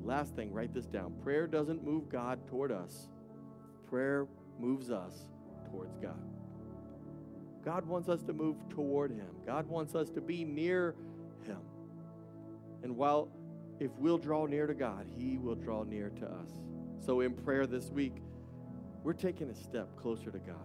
The 0.00 0.06
last 0.06 0.34
thing, 0.34 0.52
write 0.52 0.74
this 0.74 0.86
down. 0.86 1.14
Prayer 1.22 1.46
doesn't 1.46 1.84
move 1.84 2.08
God 2.08 2.46
toward 2.48 2.72
us, 2.72 3.08
prayer 3.88 4.26
moves 4.58 4.90
us 4.90 5.14
towards 5.70 5.96
God. 5.98 6.20
God 7.64 7.86
wants 7.86 8.08
us 8.08 8.22
to 8.22 8.32
move 8.32 8.56
toward 8.70 9.10
Him. 9.10 9.28
God 9.46 9.66
wants 9.68 9.94
us 9.94 10.08
to 10.10 10.20
be 10.20 10.44
near 10.44 10.94
Him. 11.44 11.58
And 12.82 12.96
while, 12.96 13.28
if 13.78 13.90
we'll 13.98 14.18
draw 14.18 14.46
near 14.46 14.66
to 14.66 14.74
God, 14.74 15.06
He 15.16 15.36
will 15.36 15.54
draw 15.54 15.84
near 15.84 16.08
to 16.08 16.26
us. 16.26 16.48
So 17.04 17.20
in 17.20 17.34
prayer 17.34 17.66
this 17.66 17.90
week, 17.90 18.16
we're 19.04 19.12
taking 19.12 19.50
a 19.50 19.54
step 19.54 19.94
closer 19.96 20.30
to 20.30 20.38
God. 20.38 20.56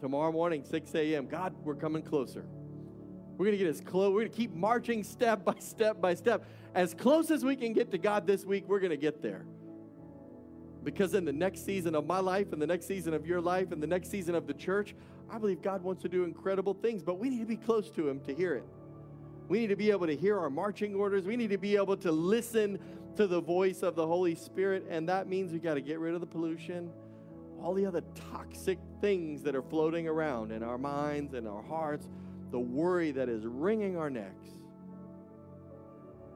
Tomorrow 0.00 0.32
morning, 0.32 0.64
6 0.64 0.94
a.m., 0.94 1.26
God, 1.26 1.54
we're 1.62 1.74
coming 1.74 2.02
closer. 2.02 2.46
We're 3.36 3.46
going 3.46 3.58
to 3.58 3.64
get 3.64 3.68
as 3.68 3.80
close. 3.80 4.12
We're 4.12 4.20
going 4.20 4.30
to 4.30 4.36
keep 4.36 4.54
marching 4.54 5.04
step 5.04 5.44
by 5.44 5.54
step 5.58 6.00
by 6.00 6.14
step. 6.14 6.44
As 6.74 6.94
close 6.94 7.30
as 7.30 7.44
we 7.44 7.54
can 7.54 7.72
get 7.72 7.90
to 7.90 7.98
God 7.98 8.26
this 8.26 8.44
week, 8.44 8.64
we're 8.66 8.80
going 8.80 8.90
to 8.90 8.96
get 8.96 9.22
there. 9.22 9.44
Because 10.84 11.12
in 11.12 11.26
the 11.26 11.32
next 11.32 11.66
season 11.66 11.94
of 11.94 12.06
my 12.06 12.18
life, 12.18 12.52
and 12.52 12.62
the 12.62 12.66
next 12.66 12.86
season 12.86 13.12
of 13.12 13.26
your 13.26 13.40
life, 13.40 13.72
and 13.72 13.82
the 13.82 13.86
next 13.86 14.10
season 14.10 14.34
of 14.34 14.46
the 14.46 14.54
church, 14.54 14.94
I 15.30 15.38
believe 15.38 15.60
God 15.60 15.82
wants 15.82 16.02
to 16.02 16.08
do 16.08 16.24
incredible 16.24 16.74
things, 16.74 17.02
but 17.02 17.18
we 17.18 17.28
need 17.28 17.40
to 17.40 17.46
be 17.46 17.56
close 17.56 17.90
to 17.90 18.08
Him 18.08 18.20
to 18.20 18.34
hear 18.34 18.54
it. 18.54 18.64
We 19.48 19.58
need 19.60 19.68
to 19.68 19.76
be 19.76 19.90
able 19.90 20.06
to 20.06 20.16
hear 20.16 20.38
our 20.38 20.48
marching 20.48 20.94
orders. 20.94 21.24
We 21.24 21.36
need 21.36 21.50
to 21.50 21.58
be 21.58 21.76
able 21.76 21.96
to 21.98 22.12
listen 22.12 22.78
to 23.16 23.26
the 23.26 23.40
voice 23.40 23.82
of 23.82 23.96
the 23.96 24.06
Holy 24.06 24.34
Spirit, 24.34 24.86
and 24.88 25.08
that 25.08 25.28
means 25.28 25.52
we 25.52 25.58
got 25.58 25.74
to 25.74 25.82
get 25.82 25.98
rid 25.98 26.14
of 26.14 26.20
the 26.20 26.26
pollution, 26.26 26.90
all 27.62 27.74
the 27.74 27.86
other 27.86 28.02
toxic 28.32 28.78
things 29.00 29.42
that 29.42 29.54
are 29.54 29.62
floating 29.62 30.08
around 30.08 30.52
in 30.52 30.62
our 30.62 30.78
minds 30.78 31.34
and 31.34 31.46
our 31.46 31.62
hearts, 31.62 32.08
the 32.50 32.58
worry 32.58 33.10
that 33.12 33.28
is 33.28 33.44
wringing 33.46 33.96
our 33.96 34.10
necks. 34.10 34.48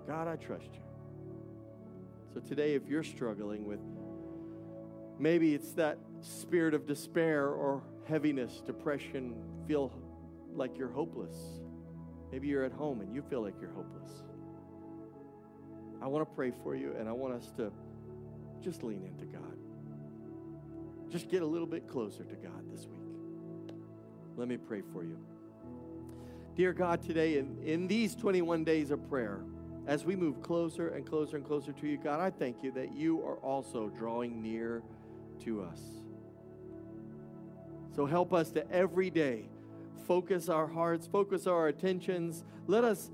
God, 0.07 0.29
I 0.29 0.37
trust 0.37 0.69
you. 0.73 0.81
So 2.33 2.41
today, 2.41 2.75
if 2.75 2.89
you're 2.89 3.05
struggling 3.05 3.65
with 3.65 3.81
maybe 5.19 5.55
it's 5.55 5.73
that 5.73 5.99
spirit 6.21 6.75
of 6.75 6.87
despair 6.87 7.49
or 7.49 7.83
heaviness, 8.09 8.61
depression, 8.67 9.35
feel 9.67 9.93
like 10.53 10.77
you're 10.77 10.91
hopeless. 10.91 11.35
Maybe 12.33 12.49
you're 12.49 12.65
at 12.65 12.73
home 12.73 13.01
and 13.01 13.15
you 13.15 13.23
feel 13.23 13.43
like 13.43 13.55
you're 13.61 13.73
hopeless. 13.73 14.11
I 16.03 16.07
want 16.07 16.29
to 16.29 16.35
pray 16.35 16.53
for 16.63 16.75
you 16.75 16.95
and 16.99 17.09
I 17.09 17.13
want 17.13 17.35
us 17.35 17.51
to 17.57 17.71
just 18.61 18.83
lean 18.83 19.05
into 19.05 19.25
God. 19.27 19.64
Just 21.15 21.29
get 21.29 21.43
a 21.43 21.47
little 21.47 21.69
bit 21.69 21.87
closer 21.87 22.25
to 22.25 22.35
God 22.35 22.69
this 22.73 22.89
week. 22.89 23.77
Let 24.37 24.49
me 24.49 24.57
pray 24.57 24.83
for 24.93 25.05
you. 25.05 25.17
Dear 26.57 26.73
God, 26.73 27.03
today 27.03 27.39
in, 27.39 27.57
in 27.63 27.87
these 27.87 28.17
21 28.17 28.65
days 28.65 28.91
of 28.91 29.09
prayer, 29.09 29.39
as 29.87 30.05
we 30.05 30.17
move 30.17 30.43
closer 30.43 30.89
and 30.89 31.07
closer 31.07 31.37
and 31.37 31.47
closer 31.47 31.71
to 31.71 31.87
you, 31.87 31.99
God, 31.99 32.19
I 32.19 32.31
thank 32.31 32.65
you 32.65 32.73
that 32.73 32.97
you 32.97 33.25
are 33.25 33.37
also 33.37 33.91
drawing 33.91 34.43
near 34.43 34.83
to 35.45 35.63
us. 35.63 35.81
So 37.95 38.07
help 38.07 38.35
us 38.35 38.51
to 38.51 38.69
every 38.73 39.09
day 39.09 39.45
focus 40.09 40.49
our 40.49 40.67
hearts, 40.67 41.07
focus 41.07 41.47
our 41.47 41.69
attentions. 41.69 42.43
Let 42.67 42.83
us 42.83 43.13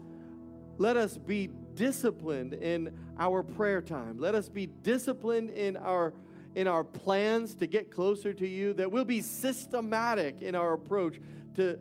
let 0.78 0.96
us 0.96 1.18
be 1.18 1.51
disciplined 1.74 2.55
in 2.55 2.98
our 3.18 3.42
prayer 3.42 3.82
time. 3.82 4.18
Let 4.18 4.34
us 4.34 4.48
be 4.48 4.68
disciplined 4.68 5.51
in 5.51 5.76
our 5.76 6.14
in 6.55 6.66
our 6.66 6.84
plans 6.84 7.55
to 7.57 7.66
get 7.66 7.90
closer 7.90 8.32
to 8.32 8.46
you, 8.46 8.72
that 8.74 8.90
we'll 8.90 9.05
be 9.05 9.22
systematic 9.22 10.42
in 10.42 10.55
our 10.55 10.72
approach 10.72 11.20
to 11.57 11.78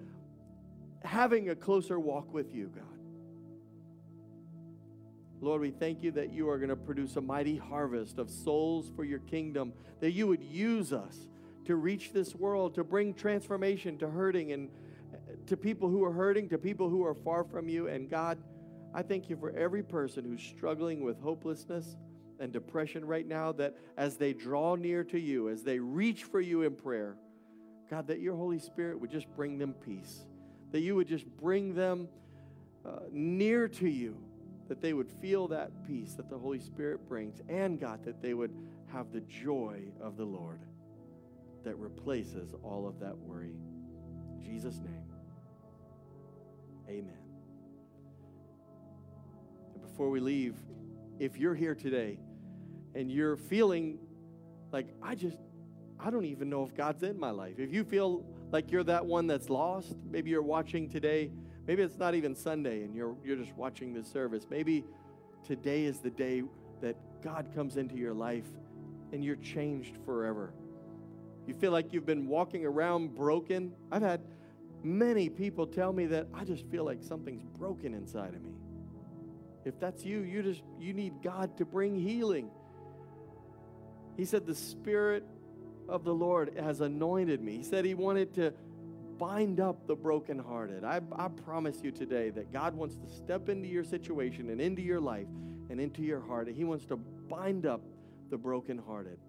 having 1.03 1.49
a 1.49 1.55
closer 1.55 1.99
walk 1.99 2.33
with 2.33 2.53
you, 2.53 2.71
God. 2.75 2.83
Lord, 5.41 5.61
we 5.61 5.71
thank 5.71 6.03
you 6.03 6.11
that 6.11 6.33
you 6.33 6.49
are 6.49 6.57
going 6.57 6.69
to 6.69 6.75
produce 6.75 7.15
a 7.15 7.21
mighty 7.21 7.55
harvest 7.55 8.19
of 8.19 8.29
souls 8.29 8.91
for 8.95 9.05
your 9.05 9.19
kingdom, 9.19 9.71
that 10.01 10.11
you 10.11 10.27
would 10.27 10.43
use 10.43 10.91
us 10.91 11.17
to 11.65 11.75
reach 11.75 12.11
this 12.11 12.35
world, 12.35 12.75
to 12.75 12.83
bring 12.83 13.13
transformation 13.13 13.97
to 13.99 14.09
hurting 14.09 14.51
and 14.51 14.69
eh, 15.13 15.35
to 15.47 15.55
people 15.55 15.87
who 15.87 16.03
are 16.03 16.11
hurting, 16.11 16.49
to 16.49 16.57
people 16.57 16.89
who 16.89 17.05
are 17.05 17.13
far 17.13 17.45
from 17.45 17.69
you. 17.69 17.87
And 17.87 18.09
God, 18.09 18.37
I 18.93 19.01
thank 19.01 19.29
you 19.29 19.37
for 19.37 19.51
every 19.51 19.83
person 19.83 20.25
who's 20.25 20.41
struggling 20.41 21.03
with 21.03 21.21
hopelessness 21.21 21.95
and 22.39 22.51
depression 22.53 23.05
right 23.05 23.27
now, 23.27 23.51
that 23.53 23.75
as 23.97 24.17
they 24.17 24.33
draw 24.33 24.75
near 24.75 25.03
to 25.05 25.19
you, 25.19 25.49
as 25.49 25.63
they 25.63 25.79
reach 25.79 26.23
for 26.23 26.39
you 26.39 26.63
in 26.63 26.75
prayer, 26.75 27.17
God, 27.89 28.07
that 28.07 28.19
your 28.19 28.35
Holy 28.35 28.59
Spirit 28.59 28.99
would 28.99 29.09
just 29.09 29.27
bring 29.35 29.57
them 29.57 29.73
peace, 29.73 30.25
that 30.71 30.79
you 30.81 30.95
would 30.95 31.07
just 31.07 31.25
bring 31.37 31.73
them 31.73 32.07
uh, 32.85 32.99
near 33.11 33.67
to 33.67 33.89
you, 33.89 34.17
that 34.67 34.81
they 34.81 34.93
would 34.93 35.09
feel 35.09 35.47
that 35.47 35.71
peace 35.87 36.13
that 36.13 36.29
the 36.29 36.37
Holy 36.37 36.59
Spirit 36.59 37.07
brings, 37.07 37.41
and 37.49 37.79
God, 37.79 38.03
that 38.05 38.21
they 38.21 38.33
would 38.33 38.53
have 38.93 39.11
the 39.11 39.21
joy 39.21 39.81
of 39.99 40.17
the 40.17 40.25
Lord 40.25 40.59
that 41.63 41.75
replaces 41.77 42.53
all 42.63 42.87
of 42.87 42.99
that 42.99 43.17
worry. 43.17 43.55
In 44.35 44.41
Jesus' 44.41 44.77
name, 44.77 45.03
amen. 46.87 47.17
And 49.73 49.81
before 49.81 50.09
we 50.09 50.19
leave, 50.19 50.55
if 51.19 51.37
you're 51.37 51.55
here 51.55 51.75
today 51.75 52.17
and 52.95 53.11
you're 53.11 53.37
feeling 53.37 53.99
like, 54.71 54.87
I 55.01 55.15
just, 55.15 55.37
I 55.99 56.09
don't 56.09 56.25
even 56.25 56.49
know 56.49 56.63
if 56.63 56.75
God's 56.75 57.03
in 57.03 57.19
my 57.19 57.31
life. 57.31 57.55
If 57.57 57.73
you 57.73 57.83
feel 57.83 58.25
like 58.51 58.71
you're 58.71 58.83
that 58.83 59.05
one 59.05 59.27
that's 59.27 59.49
lost, 59.49 59.95
maybe 60.09 60.29
you're 60.29 60.41
watching 60.41 60.89
today, 60.89 61.31
maybe 61.67 61.81
it's 61.83 61.97
not 61.97 62.15
even 62.15 62.35
Sunday 62.35 62.83
and 62.83 62.95
you're, 62.95 63.15
you're 63.23 63.35
just 63.35 63.55
watching 63.55 63.93
this 63.93 64.07
service. 64.07 64.47
Maybe 64.49 64.85
today 65.45 65.85
is 65.85 65.99
the 65.99 66.09
day 66.09 66.43
that 66.81 66.95
God 67.21 67.47
comes 67.53 67.77
into 67.77 67.95
your 67.95 68.13
life 68.13 68.47
and 69.11 69.23
you're 69.23 69.35
changed 69.37 69.97
forever. 70.05 70.53
You 71.47 71.53
feel 71.53 71.71
like 71.71 71.93
you've 71.93 72.05
been 72.05 72.27
walking 72.27 72.65
around 72.65 73.15
broken. 73.15 73.73
I've 73.91 74.03
had 74.03 74.21
many 74.83 75.29
people 75.29 75.65
tell 75.65 75.91
me 75.91 76.05
that 76.07 76.27
I 76.33 76.43
just 76.43 76.65
feel 76.67 76.85
like 76.85 77.01
something's 77.01 77.43
broken 77.57 77.93
inside 77.93 78.35
of 78.35 78.43
me. 78.43 78.53
If 79.65 79.79
that's 79.79 80.05
you, 80.05 80.21
you 80.21 80.41
just 80.41 80.61
you 80.79 80.93
need 80.93 81.21
God 81.23 81.57
to 81.57 81.65
bring 81.65 81.99
healing. 81.99 82.49
He 84.19 84.25
said 84.25 84.45
the 84.45 84.53
spirit 84.53 85.23
of 85.87 86.03
the 86.03 86.13
Lord 86.13 86.53
has 86.59 86.81
anointed 86.81 87.41
me. 87.41 87.55
He 87.55 87.63
said 87.63 87.85
he 87.85 87.93
wanted 87.93 88.33
to 88.33 88.53
bind 89.17 89.61
up 89.61 89.87
the 89.87 89.95
brokenhearted. 89.95 90.83
I, 90.83 90.99
I 91.15 91.29
promise 91.29 91.77
you 91.81 91.91
today 91.91 92.29
that 92.31 92.51
God 92.51 92.75
wants 92.75 92.97
to 92.97 93.09
step 93.09 93.47
into 93.47 93.69
your 93.69 93.85
situation 93.85 94.49
and 94.49 94.59
into 94.59 94.81
your 94.81 94.99
life 94.99 95.29
and 95.69 95.79
into 95.79 96.01
your 96.01 96.19
heart. 96.19 96.47
And 96.47 96.57
he 96.57 96.65
wants 96.65 96.85
to 96.87 96.97
bind 96.97 97.65
up 97.65 97.79
the 98.29 98.37
brokenhearted. 98.37 99.19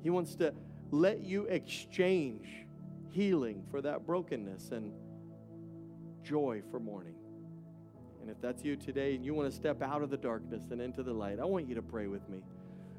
He 0.00 0.10
wants 0.10 0.36
to 0.36 0.54
let 0.92 1.22
you 1.22 1.46
exchange 1.46 2.46
healing 3.10 3.64
for 3.68 3.82
that 3.82 4.06
brokenness 4.06 4.70
and 4.70 4.92
joy 6.22 6.62
for 6.70 6.78
mourning. 6.78 7.16
And 8.20 8.30
if 8.30 8.40
that's 8.40 8.62
you 8.62 8.76
today 8.76 9.16
and 9.16 9.24
you 9.24 9.34
want 9.34 9.50
to 9.50 9.56
step 9.56 9.82
out 9.82 10.02
of 10.02 10.10
the 10.10 10.16
darkness 10.16 10.70
and 10.70 10.80
into 10.80 11.02
the 11.02 11.12
light, 11.12 11.40
I 11.40 11.44
want 11.46 11.68
you 11.68 11.74
to 11.74 11.82
pray 11.82 12.06
with 12.06 12.28
me. 12.28 12.44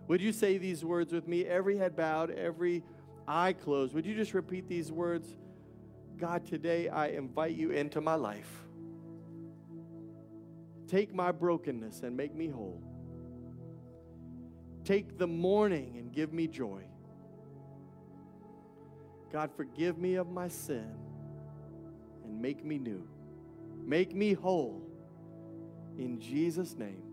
Would 0.08 0.22
you 0.22 0.32
say 0.32 0.58
these 0.58 0.86
words 0.86 1.12
with 1.12 1.28
me? 1.28 1.46
Every 1.46 1.78
head 1.78 1.96
bowed, 1.96 2.32
every 2.32 2.84
eye 3.28 3.54
closed. 3.54 3.94
Would 3.94 4.06
you 4.06 4.16
just 4.16 4.34
repeat 4.34 4.68
these 4.68 4.92
words? 4.92 5.36
God, 6.18 6.46
today 6.46 6.90
I 6.90 7.08
invite 7.08 7.56
you 7.56 7.72
into 7.72 8.02
my 8.02 8.16
life. 8.16 8.64
Take 10.88 11.14
my 11.14 11.32
brokenness 11.32 12.02
and 12.04 12.16
make 12.16 12.34
me 12.34 12.48
whole. 12.48 12.82
Take 14.86 15.18
the 15.18 15.28
mourning 15.28 15.98
and 15.98 16.14
give 16.14 16.32
me 16.32 16.48
joy. 16.48 16.82
God, 19.34 19.52
forgive 19.58 19.98
me 19.98 20.16
of 20.16 20.30
my 20.30 20.48
sin 20.48 20.90
and 22.24 22.42
make 22.42 22.64
me 22.64 22.78
new. 22.78 23.06
Make 23.84 24.16
me 24.16 24.34
whole. 24.34 24.82
In 25.98 26.20
Jesus' 26.22 26.76
name, 26.76 27.04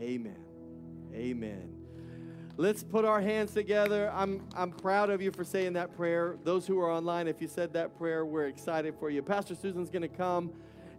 amen. 0.00 0.41
Amen. 1.14 1.82
Let's 2.58 2.84
put 2.84 3.04
our 3.04 3.20
hands 3.20 3.52
together. 3.52 4.12
I'm, 4.14 4.46
I'm 4.54 4.70
proud 4.70 5.08
of 5.08 5.22
you 5.22 5.32
for 5.32 5.42
saying 5.42 5.72
that 5.72 5.96
prayer. 5.96 6.36
Those 6.44 6.66
who 6.66 6.78
are 6.80 6.90
online, 6.90 7.26
if 7.26 7.40
you 7.40 7.48
said 7.48 7.72
that 7.72 7.96
prayer, 7.96 8.26
we're 8.26 8.46
excited 8.46 8.94
for 8.98 9.08
you. 9.08 9.22
Pastor 9.22 9.54
Susan's 9.54 9.88
going 9.90 10.02
to 10.02 10.08
come 10.08 10.52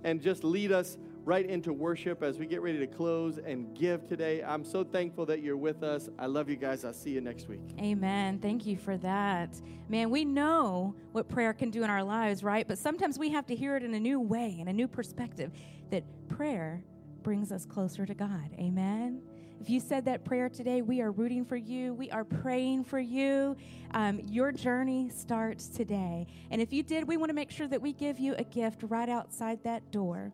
and 0.03 0.22
just 0.22 0.43
lead 0.43 0.72
us 0.72 0.97
right 1.26 1.45
into 1.45 1.72
worship 1.72 2.22
as 2.22 2.38
we 2.38 2.45
get 2.45 2.61
ready 2.61 2.80
to 2.80 2.88
close 2.88 3.38
and 3.38 3.74
give 3.78 4.07
today. 4.07 4.43
I'm 4.43 4.66
so 4.66 4.84
thankful 4.84 5.26
that 5.28 5.41
you're 5.41 5.55
with 5.55 5.84
us. 5.84 6.09
I 6.20 6.26
love 6.26 6.49
you 6.49 6.55
guys. 6.55 6.84
I'll 6.84 6.91
see 6.91 7.11
you 7.11 7.22
next 7.22 7.47
week. 7.47 7.61
Amen. 7.80 8.39
Thank 8.39 8.66
you 8.66 8.76
for 8.76 8.97
that. 8.97 9.55
Man, 9.88 10.09
we 10.09 10.26
know 10.26 10.95
what 11.11 11.30
prayer 11.30 11.53
can 11.53 11.70
do 11.70 11.84
in 11.84 11.89
our 11.89 12.03
lives, 12.03 12.43
right? 12.43 12.68
But 12.68 12.78
sometimes 12.78 13.18
we 13.18 13.30
have 13.30 13.45
to 13.47 13.55
hear 13.55 13.78
it 13.78 13.84
in 13.84 13.93
a 13.93 13.99
new 13.99 14.20
way, 14.20 14.57
in 14.59 14.68
a 14.68 14.74
new 14.74 14.88
perspective, 14.88 15.51
that 15.91 16.03
prayer 16.28 16.84
brings 17.22 17.51
us 17.51 17.66
closer 17.66 18.05
to 18.05 18.14
God. 18.14 18.49
Amen. 18.59 19.22
If 19.60 19.70
you 19.70 19.80
said 19.80 20.06
that 20.06 20.26
prayer 20.26 20.49
today, 20.49 20.82
we 20.82 21.01
are 21.01 21.12
rooting 21.12 21.45
for 21.45 21.56
you. 21.56 21.93
We 21.93 22.12
are 22.12 22.26
praying 22.26 22.84
for 22.84 22.99
you. 22.99 23.56
Um, 23.91 24.20
your 24.20 24.51
journey 24.51 25.10
starts 25.10 25.68
today. 25.68 26.28
And 26.51 26.62
if 26.62 26.74
you 26.74 26.84
did, 26.84 27.08
we 27.08 27.18
want 27.18 27.30
to 27.30 27.34
make 27.34 27.51
sure 27.51 27.68
that 27.68 27.82
we 27.82 27.93
give 27.93 28.20
you 28.20 28.36
a 28.36 28.43
gift 28.43 28.84
right 28.84 29.08
outside 29.08 29.64
that 29.64 29.91
door. 29.91 30.34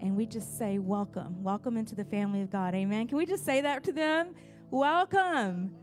And 0.00 0.14
we 0.14 0.26
just 0.26 0.58
say, 0.58 0.78
Welcome. 0.78 1.42
Welcome 1.42 1.76
into 1.76 1.94
the 1.94 2.04
family 2.04 2.42
of 2.42 2.50
God. 2.50 2.74
Amen. 2.74 3.08
Can 3.08 3.16
we 3.16 3.24
just 3.24 3.44
say 3.44 3.62
that 3.62 3.82
to 3.84 3.92
them? 3.92 4.34
Welcome. 4.70 5.74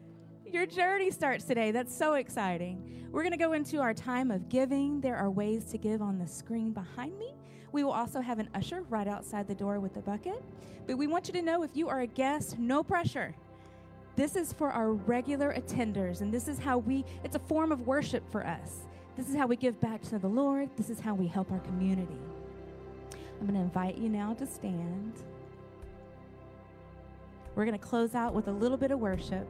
Your 0.45 0.67
journey 0.67 1.09
starts 1.09 1.45
today. 1.45 1.71
That's 1.71 1.97
so 1.97 2.13
exciting. 2.13 3.07
We're 3.11 3.23
going 3.23 3.31
to 3.31 3.37
go 3.37 3.53
into 3.53 3.79
our 3.79 3.93
time 3.93 4.29
of 4.29 4.49
giving. 4.49 5.01
There 5.01 5.15
are 5.15 5.31
ways 5.31 5.65
to 5.65 5.77
give 5.77 6.01
on 6.01 6.19
the 6.19 6.27
screen 6.27 6.73
behind 6.73 7.17
me. 7.17 7.33
We 7.73 7.83
will 7.83 7.91
also 7.91 8.21
have 8.21 8.39
an 8.39 8.49
usher 8.53 8.83
right 8.89 9.07
outside 9.07 9.47
the 9.47 9.55
door 9.55 9.79
with 9.79 9.97
a 9.97 10.01
bucket. 10.01 10.41
But 10.87 10.97
we 10.97 11.07
want 11.07 11.27
you 11.27 11.33
to 11.33 11.41
know 11.41 11.63
if 11.63 11.71
you 11.73 11.89
are 11.89 12.01
a 12.01 12.07
guest, 12.07 12.59
no 12.59 12.83
pressure. 12.83 13.35
This 14.15 14.35
is 14.35 14.53
for 14.53 14.69
our 14.69 14.93
regular 14.93 15.53
attenders, 15.53 16.21
and 16.21 16.31
this 16.31 16.47
is 16.47 16.59
how 16.59 16.77
we, 16.77 17.03
it's 17.23 17.35
a 17.35 17.39
form 17.39 17.71
of 17.71 17.87
worship 17.87 18.23
for 18.31 18.45
us. 18.45 18.81
This 19.17 19.27
is 19.27 19.35
how 19.35 19.47
we 19.47 19.55
give 19.55 19.81
back 19.81 20.03
to 20.03 20.19
the 20.19 20.27
Lord. 20.27 20.69
This 20.77 20.91
is 20.91 20.99
how 20.99 21.15
we 21.15 21.25
help 21.25 21.51
our 21.51 21.59
community. 21.59 22.19
I'm 23.39 23.47
going 23.47 23.55
to 23.55 23.61
invite 23.61 23.97
you 23.97 24.07
now 24.07 24.33
to 24.35 24.45
stand. 24.45 25.13
We're 27.55 27.65
going 27.65 27.77
to 27.77 27.83
close 27.83 28.13
out 28.13 28.35
with 28.35 28.47
a 28.47 28.51
little 28.51 28.77
bit 28.77 28.91
of 28.91 28.99
worship, 28.99 29.47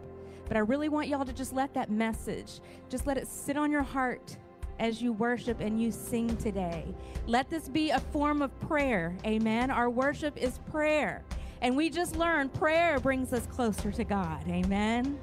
but 0.48 0.56
I 0.56 0.62
really 0.62 0.88
want 0.88 1.10
y'all 1.10 1.26
to 1.26 1.34
just 1.34 1.52
let 1.52 1.74
that 1.74 1.92
message, 1.92 2.62
just 2.90 3.06
let 3.06 3.18
it 3.18 3.28
sit 3.28 3.58
on 3.58 3.70
your 3.70 3.84
heart 3.84 4.38
as 4.80 5.02
you 5.02 5.14
worship 5.14 5.60
and 5.60 5.82
you 5.82 5.92
sing 5.92 6.36
today. 6.38 6.86
Let 7.28 7.50
this 7.50 7.70
be 7.70 7.92
a 7.92 8.00
form 8.00 8.42
of 8.42 8.58
prayer. 8.62 9.16
Amen. 9.26 9.72
Our 9.72 9.90
worship 9.90 10.38
is 10.38 10.60
prayer. 10.72 11.24
And 11.62 11.78
we 11.78 11.90
just 11.90 12.16
learned 12.18 12.54
prayer 12.54 13.00
brings 13.00 13.32
us 13.32 13.46
closer 13.48 13.92
to 13.92 14.04
God. 14.04 14.44
Amen. 14.50 15.18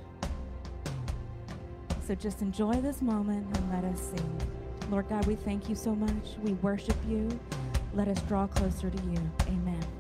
So 2.07 2.14
just 2.14 2.42
enjoy 2.42 2.74
this 2.74 3.03
moment 3.03 3.46
and 3.57 3.70
let 3.70 3.84
us 3.84 4.01
sing. 4.01 4.40
Lord 4.90 5.09
God, 5.09 5.26
we 5.26 5.36
thank 5.36 5.68
you 5.68 5.76
so 5.76 5.94
much. 5.94 6.36
We 6.42 6.55
worship 6.55 6.96
you. 7.09 7.28
Let 7.94 8.09
us 8.09 8.20
draw 8.22 8.46
closer 8.46 8.90
to 8.90 9.03
you. 9.05 9.30
Amen. 9.48 9.99